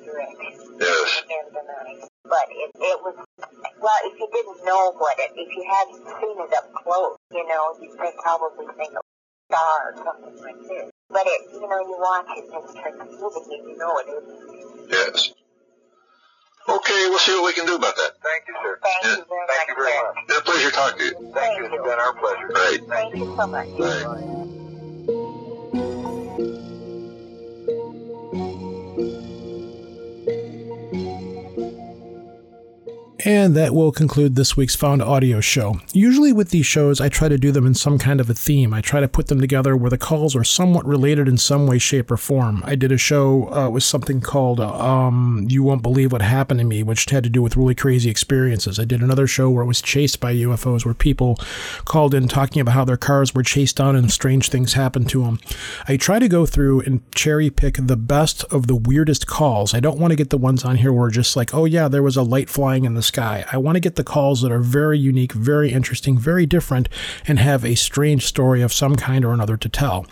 direction. 0.00 0.80
Yes. 0.80 1.22
In 1.28 1.52
the 1.52 1.62
night, 1.68 2.08
but 2.24 2.48
it 2.48 2.70
it 2.80 2.98
was 3.04 3.16
well. 3.76 4.00
If 4.08 4.18
you 4.18 4.28
didn't 4.32 4.64
know 4.64 4.92
what 4.96 5.18
it, 5.18 5.32
if 5.36 5.52
you 5.52 5.64
hadn't 5.68 6.00
seen 6.00 6.36
it 6.40 6.52
up 6.56 6.72
close, 6.72 7.16
you 7.30 7.46
know, 7.46 7.76
you'd 7.80 7.92
think 8.00 8.16
probably 8.16 8.66
think 8.76 8.96
star 9.48 9.92
or 9.92 9.96
something 10.04 10.42
like 10.42 10.60
this. 10.68 10.90
But 11.08 11.22
it, 11.26 11.40
you 11.54 11.60
know, 11.60 11.80
you 11.80 11.96
watch 11.98 12.26
it 12.36 12.44
and 12.44 12.64
it's 12.64 12.74
like 12.74 12.98
moving, 12.98 13.46
and 13.50 13.68
you 13.70 13.76
know 13.78 13.98
it 13.98 14.08
is. 14.10 14.90
Yes. 14.90 15.32
Okay, 16.68 17.06
we'll 17.08 17.18
see 17.18 17.32
what 17.34 17.44
we 17.46 17.52
can 17.52 17.66
do 17.66 17.76
about 17.76 17.94
that. 17.96 18.12
Thank 18.22 18.48
you, 18.48 18.54
sir. 18.60 18.78
Thank 18.82 19.18
you 19.18 19.24
very 19.28 19.46
Thank 19.46 19.68
you 19.68 19.74
much. 19.76 19.84
very 19.86 20.02
much. 20.02 20.24
It's 20.28 20.38
a 20.38 20.42
pleasure 20.42 20.70
talking 20.70 20.98
to 20.98 21.04
you. 21.04 21.32
Thank 21.32 21.58
you. 21.58 21.64
It's 21.66 21.74
been 21.74 22.00
our 22.00 22.14
pleasure. 22.14 22.48
Right. 22.48 22.78
Thank 22.88 23.14
you 23.14 23.36
so 23.38 23.46
much. 23.46 23.68
Right. 23.78 24.42
And 33.26 33.56
that 33.56 33.74
will 33.74 33.90
conclude 33.90 34.36
this 34.36 34.56
week's 34.56 34.76
Found 34.76 35.02
Audio 35.02 35.40
show. 35.40 35.80
Usually, 35.92 36.32
with 36.32 36.50
these 36.50 36.64
shows, 36.64 37.00
I 37.00 37.08
try 37.08 37.28
to 37.28 37.36
do 37.36 37.50
them 37.50 37.66
in 37.66 37.74
some 37.74 37.98
kind 37.98 38.20
of 38.20 38.30
a 38.30 38.34
theme. 38.34 38.72
I 38.72 38.80
try 38.80 39.00
to 39.00 39.08
put 39.08 39.26
them 39.26 39.40
together 39.40 39.76
where 39.76 39.90
the 39.90 39.98
calls 39.98 40.36
are 40.36 40.44
somewhat 40.44 40.86
related 40.86 41.26
in 41.26 41.36
some 41.36 41.66
way, 41.66 41.78
shape, 41.78 42.08
or 42.12 42.16
form. 42.16 42.62
I 42.64 42.76
did 42.76 42.92
a 42.92 42.96
show 42.96 43.52
uh, 43.52 43.68
with 43.68 43.82
something 43.82 44.20
called 44.20 44.60
um, 44.60 45.44
You 45.50 45.64
Won't 45.64 45.82
Believe 45.82 46.12
What 46.12 46.22
Happened 46.22 46.60
to 46.60 46.64
Me, 46.64 46.84
which 46.84 47.06
had 47.06 47.24
to 47.24 47.28
do 47.28 47.42
with 47.42 47.56
really 47.56 47.74
crazy 47.74 48.08
experiences. 48.08 48.78
I 48.78 48.84
did 48.84 49.02
another 49.02 49.26
show 49.26 49.50
where 49.50 49.64
it 49.64 49.66
was 49.66 49.82
chased 49.82 50.20
by 50.20 50.32
UFOs, 50.32 50.84
where 50.84 50.94
people 50.94 51.36
called 51.84 52.14
in 52.14 52.28
talking 52.28 52.62
about 52.62 52.74
how 52.74 52.84
their 52.84 52.96
cars 52.96 53.34
were 53.34 53.42
chased 53.42 53.78
down 53.78 53.96
and 53.96 54.08
strange 54.12 54.50
things 54.50 54.74
happened 54.74 55.08
to 55.08 55.24
them. 55.24 55.40
I 55.88 55.96
try 55.96 56.20
to 56.20 56.28
go 56.28 56.46
through 56.46 56.82
and 56.82 57.02
cherry 57.12 57.50
pick 57.50 57.74
the 57.76 57.96
best 57.96 58.44
of 58.52 58.68
the 58.68 58.76
weirdest 58.76 59.26
calls. 59.26 59.74
I 59.74 59.80
don't 59.80 59.98
want 59.98 60.12
to 60.12 60.16
get 60.16 60.30
the 60.30 60.38
ones 60.38 60.64
on 60.64 60.76
here 60.76 60.92
where 60.92 61.10
just 61.10 61.34
like, 61.34 61.52
oh 61.52 61.64
yeah, 61.64 61.88
there 61.88 62.04
was 62.04 62.16
a 62.16 62.22
light 62.22 62.48
flying 62.48 62.84
in 62.84 62.94
the 62.94 63.02
sky. 63.02 63.15
I 63.18 63.56
want 63.56 63.76
to 63.76 63.80
get 63.80 63.96
the 63.96 64.04
calls 64.04 64.42
that 64.42 64.52
are 64.52 64.60
very 64.60 64.98
unique, 64.98 65.32
very 65.32 65.70
interesting, 65.70 66.18
very 66.18 66.46
different, 66.46 66.88
and 67.26 67.38
have 67.38 67.64
a 67.64 67.74
strange 67.74 68.24
story 68.24 68.62
of 68.62 68.72
some 68.72 68.96
kind 68.96 69.24
or 69.24 69.32
another 69.32 69.56
to 69.56 69.68
tell. 69.68 70.06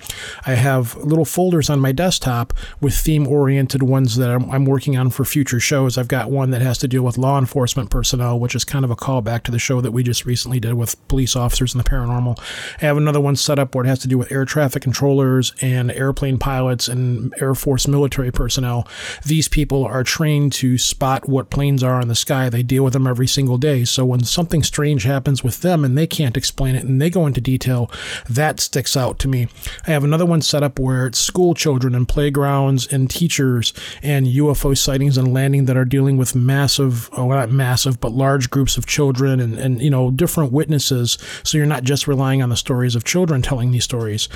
I 0.46 0.54
have 0.54 0.96
little 0.96 1.24
folders 1.24 1.70
on 1.70 1.80
my 1.80 1.92
desktop 1.92 2.52
with 2.80 2.94
theme 2.94 3.26
oriented 3.26 3.82
ones 3.82 4.16
that 4.16 4.30
I'm, 4.30 4.50
I'm 4.50 4.64
working 4.64 4.96
on 4.96 5.10
for 5.10 5.24
future 5.24 5.60
shows. 5.60 5.98
I've 5.98 6.08
got 6.08 6.30
one 6.30 6.50
that 6.50 6.62
has 6.62 6.78
to 6.78 6.88
deal 6.88 7.02
with 7.02 7.18
law 7.18 7.38
enforcement 7.38 7.90
personnel, 7.90 8.38
which 8.38 8.54
is 8.54 8.64
kind 8.64 8.84
of 8.84 8.90
a 8.90 8.96
callback 8.96 9.42
to 9.44 9.50
the 9.50 9.58
show 9.58 9.80
that 9.80 9.92
we 9.92 10.02
just 10.02 10.24
recently 10.24 10.60
did 10.60 10.74
with 10.74 11.06
police 11.08 11.36
officers 11.36 11.74
and 11.74 11.84
the 11.84 11.88
paranormal. 11.88 12.38
I 12.80 12.86
have 12.86 12.96
another 12.96 13.20
one 13.20 13.36
set 13.36 13.58
up 13.58 13.74
where 13.74 13.84
it 13.84 13.88
has 13.88 13.98
to 14.00 14.08
do 14.08 14.18
with 14.18 14.32
air 14.32 14.44
traffic 14.44 14.82
controllers 14.82 15.52
and 15.60 15.90
airplane 15.92 16.38
pilots 16.38 16.88
and 16.88 17.32
Air 17.40 17.54
Force 17.54 17.86
military 17.86 18.30
personnel. 18.30 18.86
These 19.24 19.48
people 19.48 19.84
are 19.84 20.04
trained 20.04 20.52
to 20.54 20.78
spot 20.78 21.28
what 21.28 21.50
planes 21.50 21.82
are 21.82 22.00
in 22.00 22.08
the 22.08 22.14
sky. 22.14 22.48
They 22.48 22.62
deal 22.62 22.84
with 22.84 22.93
them 22.94 23.06
every 23.06 23.26
single 23.26 23.58
day. 23.58 23.84
So 23.84 24.04
when 24.04 24.24
something 24.24 24.62
strange 24.62 25.04
happens 25.04 25.44
with 25.44 25.60
them 25.60 25.84
and 25.84 25.96
they 25.96 26.06
can't 26.06 26.36
explain 26.36 26.74
it 26.74 26.84
and 26.84 27.00
they 27.00 27.10
go 27.10 27.26
into 27.26 27.40
detail, 27.40 27.90
that 28.28 28.60
sticks 28.60 28.96
out 28.96 29.18
to 29.20 29.28
me. 29.28 29.48
I 29.86 29.90
have 29.90 30.04
another 30.04 30.24
one 30.24 30.40
set 30.40 30.62
up 30.62 30.78
where 30.78 31.06
it's 31.06 31.18
school 31.18 31.54
children 31.54 31.94
and 31.94 32.08
playgrounds 32.08 32.90
and 32.90 33.10
teachers 33.10 33.72
and 34.02 34.26
UFO 34.26 34.76
sightings 34.76 35.18
and 35.18 35.34
landing 35.34 35.66
that 35.66 35.76
are 35.76 35.84
dealing 35.84 36.16
with 36.16 36.34
massive, 36.34 37.10
oh, 37.12 37.28
not 37.28 37.50
massive, 37.50 38.00
but 38.00 38.12
large 38.12 38.50
groups 38.50 38.76
of 38.76 38.86
children 38.86 39.40
and, 39.40 39.58
and, 39.58 39.82
you 39.82 39.90
know, 39.90 40.10
different 40.10 40.52
witnesses. 40.52 41.18
So 41.42 41.58
you're 41.58 41.66
not 41.66 41.84
just 41.84 42.08
relying 42.08 42.42
on 42.42 42.48
the 42.48 42.56
stories 42.56 42.94
of 42.94 43.04
children 43.04 43.42
telling 43.42 43.70
these 43.70 43.84
stories. 43.84 44.28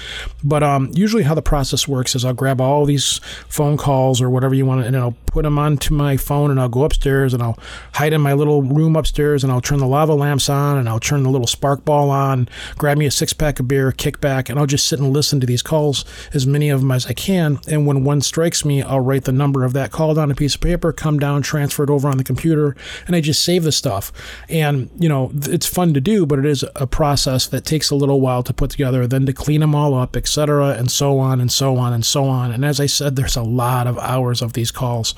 But 0.45 0.63
um, 0.63 0.91
usually 0.93 1.23
how 1.23 1.35
the 1.35 1.43
process 1.43 1.89
works 1.89 2.15
is 2.15 2.25
I'll 2.25 2.35
grab 2.35 2.61
all 2.61 2.85
these 2.85 3.21
phone 3.49 3.77
calls 3.77 4.21
or 4.21 4.29
whatever 4.29 4.55
you 4.55 4.67
want 4.67 4.85
and 4.85 4.97
I'll 4.97 5.17
put 5.27 5.43
them 5.43 5.59
onto 5.59 5.95
my 5.95 6.17
phone 6.17 6.51
and 6.51 6.61
I'll 6.61 6.69
go 6.69 6.85
upstairs 6.85 7.35
and 7.35 7.43
I'll 7.43 7.59
hide 7.95 8.13
in 8.13 8.21
my 8.21 8.33
little 8.33 8.48
room 8.57 8.97
upstairs 8.97 9.45
and 9.45 9.53
I'll 9.53 9.61
turn 9.61 9.79
the 9.79 9.87
lava 9.87 10.15
lamps 10.15 10.49
on 10.49 10.79
and 10.79 10.89
I'll 10.89 11.01
turn 11.01 11.23
the 11.23 11.31
little 11.31 11.47
spark 11.47 11.85
ball 11.85 12.11
on, 12.11 12.49
grab 12.77 12.99
me 12.99 13.07
a 13.07 13.11
six 13.11 13.33
pack 13.33 13.61
of 13.61 13.69
beer, 13.69 13.93
kick 13.93 14.21
back, 14.21 14.49
and 14.49 14.59
I'll 14.59 14.67
just 14.67 14.87
sit 14.87 14.99
and 14.99 15.13
listen 15.13 15.41
to 15.41 15.47
these 15.47 15.63
calls, 15.63 16.05
as 16.33 16.47
many 16.47 16.71
of 16.71 16.81
them 16.81 16.91
as 16.91 17.07
I 17.07 17.13
can. 17.13 17.61
And 17.69 17.87
when 17.87 18.05
one 18.05 18.21
strikes 18.21 18.65
me, 18.65 18.83
I'll 18.83 19.01
write 19.01 19.25
the 19.25 19.33
number 19.33 19.65
of 19.65 19.73
that 19.75 19.91
call 19.91 20.15
down 20.15 20.31
a 20.31 20.35
piece 20.35 20.55
of 20.55 20.61
paper, 20.61 20.93
come 20.93 21.19
down, 21.19 21.43
transfer 21.43 21.85
it 21.85 21.91
over 21.91 22.09
on 22.09 22.19
the 22.19 22.25
computer, 22.25 22.77
and 23.07 23.15
I 23.15 23.21
just 23.21 23.43
save 23.43 23.65
the 23.65 23.73
stuff. 23.73 24.13
And, 24.49 24.91
you 24.99 25.09
know, 25.09 25.31
it's 25.35 25.67
fun 25.67 25.95
to 25.95 26.01
do, 26.01 26.27
but 26.27 26.39
it 26.39 26.47
is 26.47 26.65
a 26.77 26.87
process 26.87 27.47
that 27.49 27.65
takes 27.65 27.91
a 27.91 27.95
little 27.95 28.21
while 28.21 28.43
to 28.43 28.53
put 28.53 28.71
together, 28.71 29.07
then 29.07 29.27
to 29.27 29.33
clean 29.33 29.61
them 29.61 29.75
all 29.75 29.95
up, 29.95 30.17
etc., 30.17 30.71
and 30.71 30.91
so 30.91 31.19
on 31.19 31.41
and 31.41 31.51
so 31.51 31.77
on 31.77 31.93
and 31.93 32.05
so 32.05 32.25
on. 32.25 32.53
And 32.53 32.65
as 32.65 32.81
I 32.81 32.87
said, 32.87 33.17
there's 33.17 33.37
a 33.37 33.43
lot 33.43 33.87
of 33.87 33.99
hours 33.99 34.43
of 34.43 34.53
these 34.53 34.71
calls. 34.71 35.15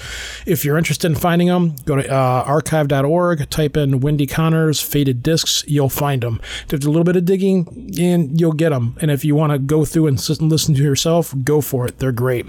If 0.47 0.65
you're 0.65 0.79
interested 0.79 1.11
in 1.11 1.17
finding 1.17 1.49
them, 1.49 1.77
go 1.85 1.97
to 1.97 2.09
uh, 2.11 2.45
archive.org, 2.47 3.01
type 3.51 3.77
in 3.77 4.01
Wendy 4.01 4.27
Connors 4.27 4.81
faded 4.81 5.23
discs, 5.23 5.65
you'll 5.67 5.89
find 5.89 6.23
them. 6.23 6.41
There's 6.69 6.85
a 6.85 6.91
little 6.91 7.05
bit 7.05 7.17
of 7.17 7.25
digging, 7.25 7.95
and 7.99 8.41
you'll 8.41 8.53
get 8.53 8.71
them. 8.71 8.97
And 9.01 9.11
if 9.11 9.25
you 9.25 9.35
want 9.35 9.53
to 9.53 9.59
go 9.59 9.85
through 9.85 10.07
and 10.07 10.17
listen 10.41 10.75
to 10.75 10.83
yourself, 10.83 11.35
go 11.45 11.61
for 11.61 11.87
it. 11.87 11.99
They're 11.99 12.13
great. 12.13 12.47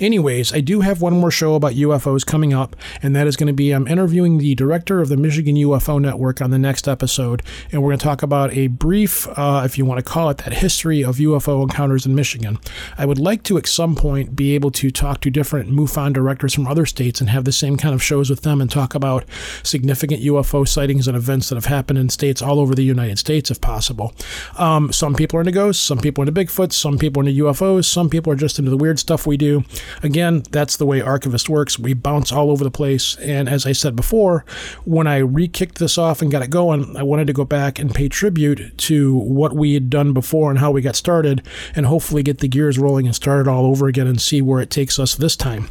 Anyways, 0.00 0.52
I 0.52 0.60
do 0.60 0.80
have 0.80 1.00
one 1.00 1.14
more 1.14 1.30
show 1.30 1.54
about 1.54 1.72
UFOs 1.72 2.24
coming 2.24 2.52
up, 2.52 2.76
and 3.02 3.14
that 3.16 3.26
is 3.26 3.36
going 3.36 3.48
to 3.48 3.52
be 3.52 3.72
I'm 3.72 3.88
interviewing 3.88 4.38
the 4.38 4.54
director 4.54 5.00
of 5.00 5.08
the 5.08 5.16
Michigan 5.16 5.56
UFO 5.56 6.00
Network 6.00 6.40
on 6.40 6.50
the 6.50 6.58
next 6.58 6.86
episode, 6.88 7.42
and 7.72 7.82
we're 7.82 7.90
going 7.90 7.98
to 7.98 8.04
talk 8.04 8.22
about 8.22 8.52
a 8.54 8.68
brief, 8.68 9.26
uh, 9.38 9.62
if 9.64 9.76
you 9.78 9.84
want 9.84 9.98
to 9.98 10.10
call 10.10 10.30
it 10.30 10.38
that, 10.38 10.54
history 10.54 11.02
of 11.02 11.16
UFO 11.16 11.62
encounters 11.62 12.06
in 12.06 12.14
Michigan. 12.14 12.58
I 12.96 13.06
would 13.06 13.18
like 13.18 13.42
to, 13.44 13.58
at 13.58 13.66
some 13.66 13.96
point, 13.96 14.36
be 14.36 14.54
able 14.54 14.70
to 14.72 14.90
talk 14.90 15.20
to 15.22 15.30
different 15.30 15.70
MUFON 15.70 16.12
directors 16.12 16.54
from 16.54 16.66
other 16.66 16.86
states 16.86 17.20
and 17.20 17.30
have 17.30 17.44
the 17.44 17.52
same 17.52 17.76
kind 17.76 17.94
of 17.94 18.02
shows 18.02 18.30
with 18.30 18.42
them 18.42 18.60
and 18.60 18.70
talk 18.70 18.94
about 18.94 19.24
significant 19.62 20.03
UFO 20.10 20.66
sightings 20.66 21.08
and 21.08 21.16
events 21.16 21.48
that 21.48 21.56
have 21.56 21.66
happened 21.66 21.98
in 21.98 22.08
states 22.08 22.42
all 22.42 22.60
over 22.60 22.74
the 22.74 22.82
United 22.82 23.18
States, 23.18 23.50
if 23.50 23.60
possible. 23.60 24.14
Um, 24.56 24.92
some 24.92 25.14
people 25.14 25.38
are 25.38 25.42
into 25.42 25.52
ghosts, 25.52 25.82
some 25.82 25.98
people 25.98 26.22
are 26.22 26.28
into 26.28 26.40
Bigfoot, 26.40 26.72
some 26.72 26.98
people 26.98 27.22
are 27.22 27.28
into 27.28 27.44
UFOs, 27.44 27.84
some 27.84 28.08
people 28.08 28.32
are 28.32 28.36
just 28.36 28.58
into 28.58 28.70
the 28.70 28.76
weird 28.76 28.98
stuff 28.98 29.26
we 29.26 29.36
do. 29.36 29.64
Again, 30.02 30.42
that's 30.50 30.76
the 30.76 30.86
way 30.86 31.00
Archivist 31.00 31.48
works. 31.48 31.78
We 31.78 31.94
bounce 31.94 32.32
all 32.32 32.50
over 32.50 32.64
the 32.64 32.70
place. 32.70 33.16
And 33.16 33.48
as 33.48 33.66
I 33.66 33.72
said 33.72 33.96
before, 33.96 34.44
when 34.84 35.06
I 35.06 35.18
re 35.18 35.48
kicked 35.48 35.78
this 35.78 35.98
off 35.98 36.22
and 36.22 36.30
got 36.30 36.42
it 36.42 36.50
going, 36.50 36.96
I 36.96 37.02
wanted 37.02 37.26
to 37.26 37.32
go 37.32 37.44
back 37.44 37.78
and 37.78 37.94
pay 37.94 38.08
tribute 38.08 38.76
to 38.78 39.14
what 39.14 39.54
we 39.54 39.74
had 39.74 39.90
done 39.90 40.12
before 40.12 40.50
and 40.50 40.58
how 40.58 40.70
we 40.70 40.82
got 40.82 40.96
started, 40.96 41.42
and 41.74 41.86
hopefully 41.86 42.22
get 42.22 42.38
the 42.38 42.48
gears 42.48 42.78
rolling 42.78 43.06
and 43.06 43.14
start 43.14 43.46
it 43.46 43.50
all 43.50 43.66
over 43.66 43.86
again 43.86 44.06
and 44.06 44.20
see 44.20 44.40
where 44.40 44.60
it 44.60 44.70
takes 44.70 44.98
us 44.98 45.14
this 45.14 45.36
time. 45.36 45.68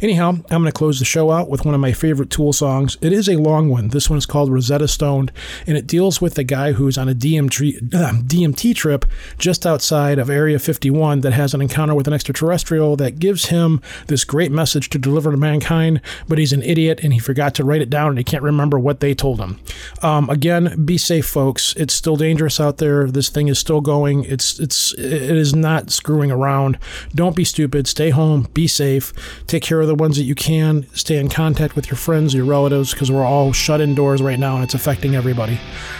Anyhow, 0.00 0.30
I'm 0.50 0.62
going 0.62 0.64
to 0.64 0.72
close 0.72 0.98
the 0.98 1.04
show 1.04 1.30
out 1.30 1.48
with 1.48 1.64
one 1.64 1.74
of 1.74 1.80
my 1.80 1.92
favorite 1.92 2.30
Tool 2.30 2.52
songs. 2.52 2.96
It 3.00 3.12
is 3.12 3.28
a 3.28 3.36
long 3.36 3.59
one. 3.68 3.88
This 3.88 4.08
one 4.08 4.18
is 4.18 4.26
called 4.26 4.50
Rosetta 4.50 4.88
Stone, 4.88 5.30
and 5.66 5.76
it 5.76 5.86
deals 5.86 6.20
with 6.20 6.38
a 6.38 6.44
guy 6.44 6.72
who's 6.72 6.96
on 6.96 7.08
a 7.08 7.14
DMT, 7.14 7.94
uh, 7.94 8.12
DMT 8.22 8.74
trip 8.74 9.04
just 9.38 9.66
outside 9.66 10.18
of 10.18 10.30
Area 10.30 10.58
51 10.58 11.20
that 11.20 11.32
has 11.32 11.54
an 11.54 11.60
encounter 11.60 11.94
with 11.94 12.06
an 12.06 12.14
extraterrestrial 12.14 12.96
that 12.96 13.18
gives 13.18 13.46
him 13.46 13.80
this 14.06 14.24
great 14.24 14.52
message 14.52 14.90
to 14.90 14.98
deliver 14.98 15.30
to 15.30 15.36
mankind, 15.36 16.00
but 16.28 16.38
he's 16.38 16.52
an 16.52 16.62
idiot 16.62 17.00
and 17.02 17.12
he 17.12 17.18
forgot 17.18 17.54
to 17.54 17.64
write 17.64 17.82
it 17.82 17.90
down 17.90 18.10
and 18.10 18.18
he 18.18 18.24
can't 18.24 18.42
remember 18.42 18.78
what 18.78 19.00
they 19.00 19.14
told 19.14 19.40
him. 19.40 19.58
Um, 20.02 20.30
again, 20.30 20.84
be 20.84 20.98
safe, 20.98 21.26
folks. 21.26 21.74
It's 21.76 21.94
still 21.94 22.16
dangerous 22.16 22.60
out 22.60 22.78
there. 22.78 23.10
This 23.10 23.28
thing 23.28 23.48
is 23.48 23.58
still 23.58 23.80
going. 23.80 24.24
It's 24.24 24.58
it's 24.58 24.94
it 24.94 25.36
is 25.36 25.54
not 25.54 25.90
screwing 25.90 26.30
around. 26.30 26.78
Don't 27.14 27.36
be 27.36 27.44
stupid. 27.44 27.86
Stay 27.86 28.10
home. 28.10 28.48
Be 28.54 28.66
safe. 28.66 29.12
Take 29.46 29.62
care 29.62 29.80
of 29.80 29.88
the 29.88 29.94
ones 29.94 30.16
that 30.16 30.24
you 30.24 30.34
can. 30.34 30.86
Stay 30.94 31.16
in 31.16 31.28
contact 31.28 31.76
with 31.76 31.90
your 31.90 31.96
friends, 31.96 32.34
your 32.34 32.44
relatives, 32.44 32.92
because 32.92 33.10
we're 33.10 33.24
all 33.24 33.49
shut 33.52 33.80
indoors 33.80 34.22
right 34.22 34.38
now 34.38 34.54
and 34.54 34.64
it's 34.64 34.74
affecting 34.74 35.16
everybody. 35.16 35.58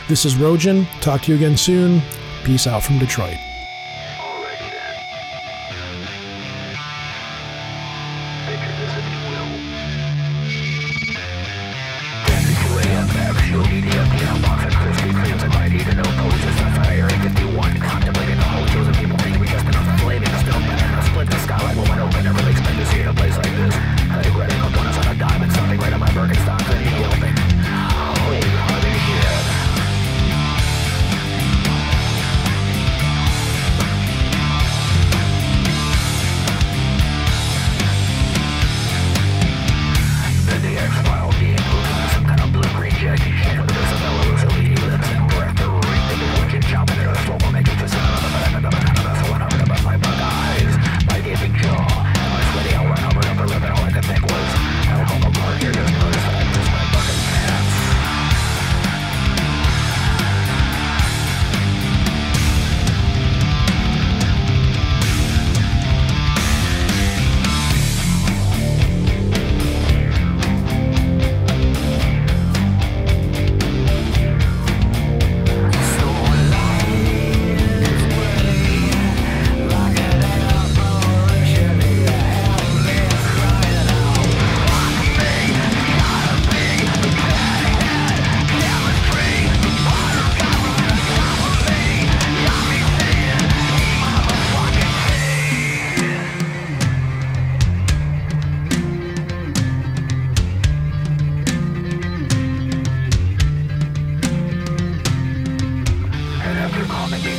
This 0.09 0.25
is 0.25 0.35
Rojan. 0.35 0.87
Talk 1.01 1.23
to 1.23 1.33
you 1.33 1.37
again 1.37 1.57
soon. 1.57 2.03
Peace 2.45 2.67
out 2.67 2.83
from 2.83 2.99
Detroit. 2.99 3.37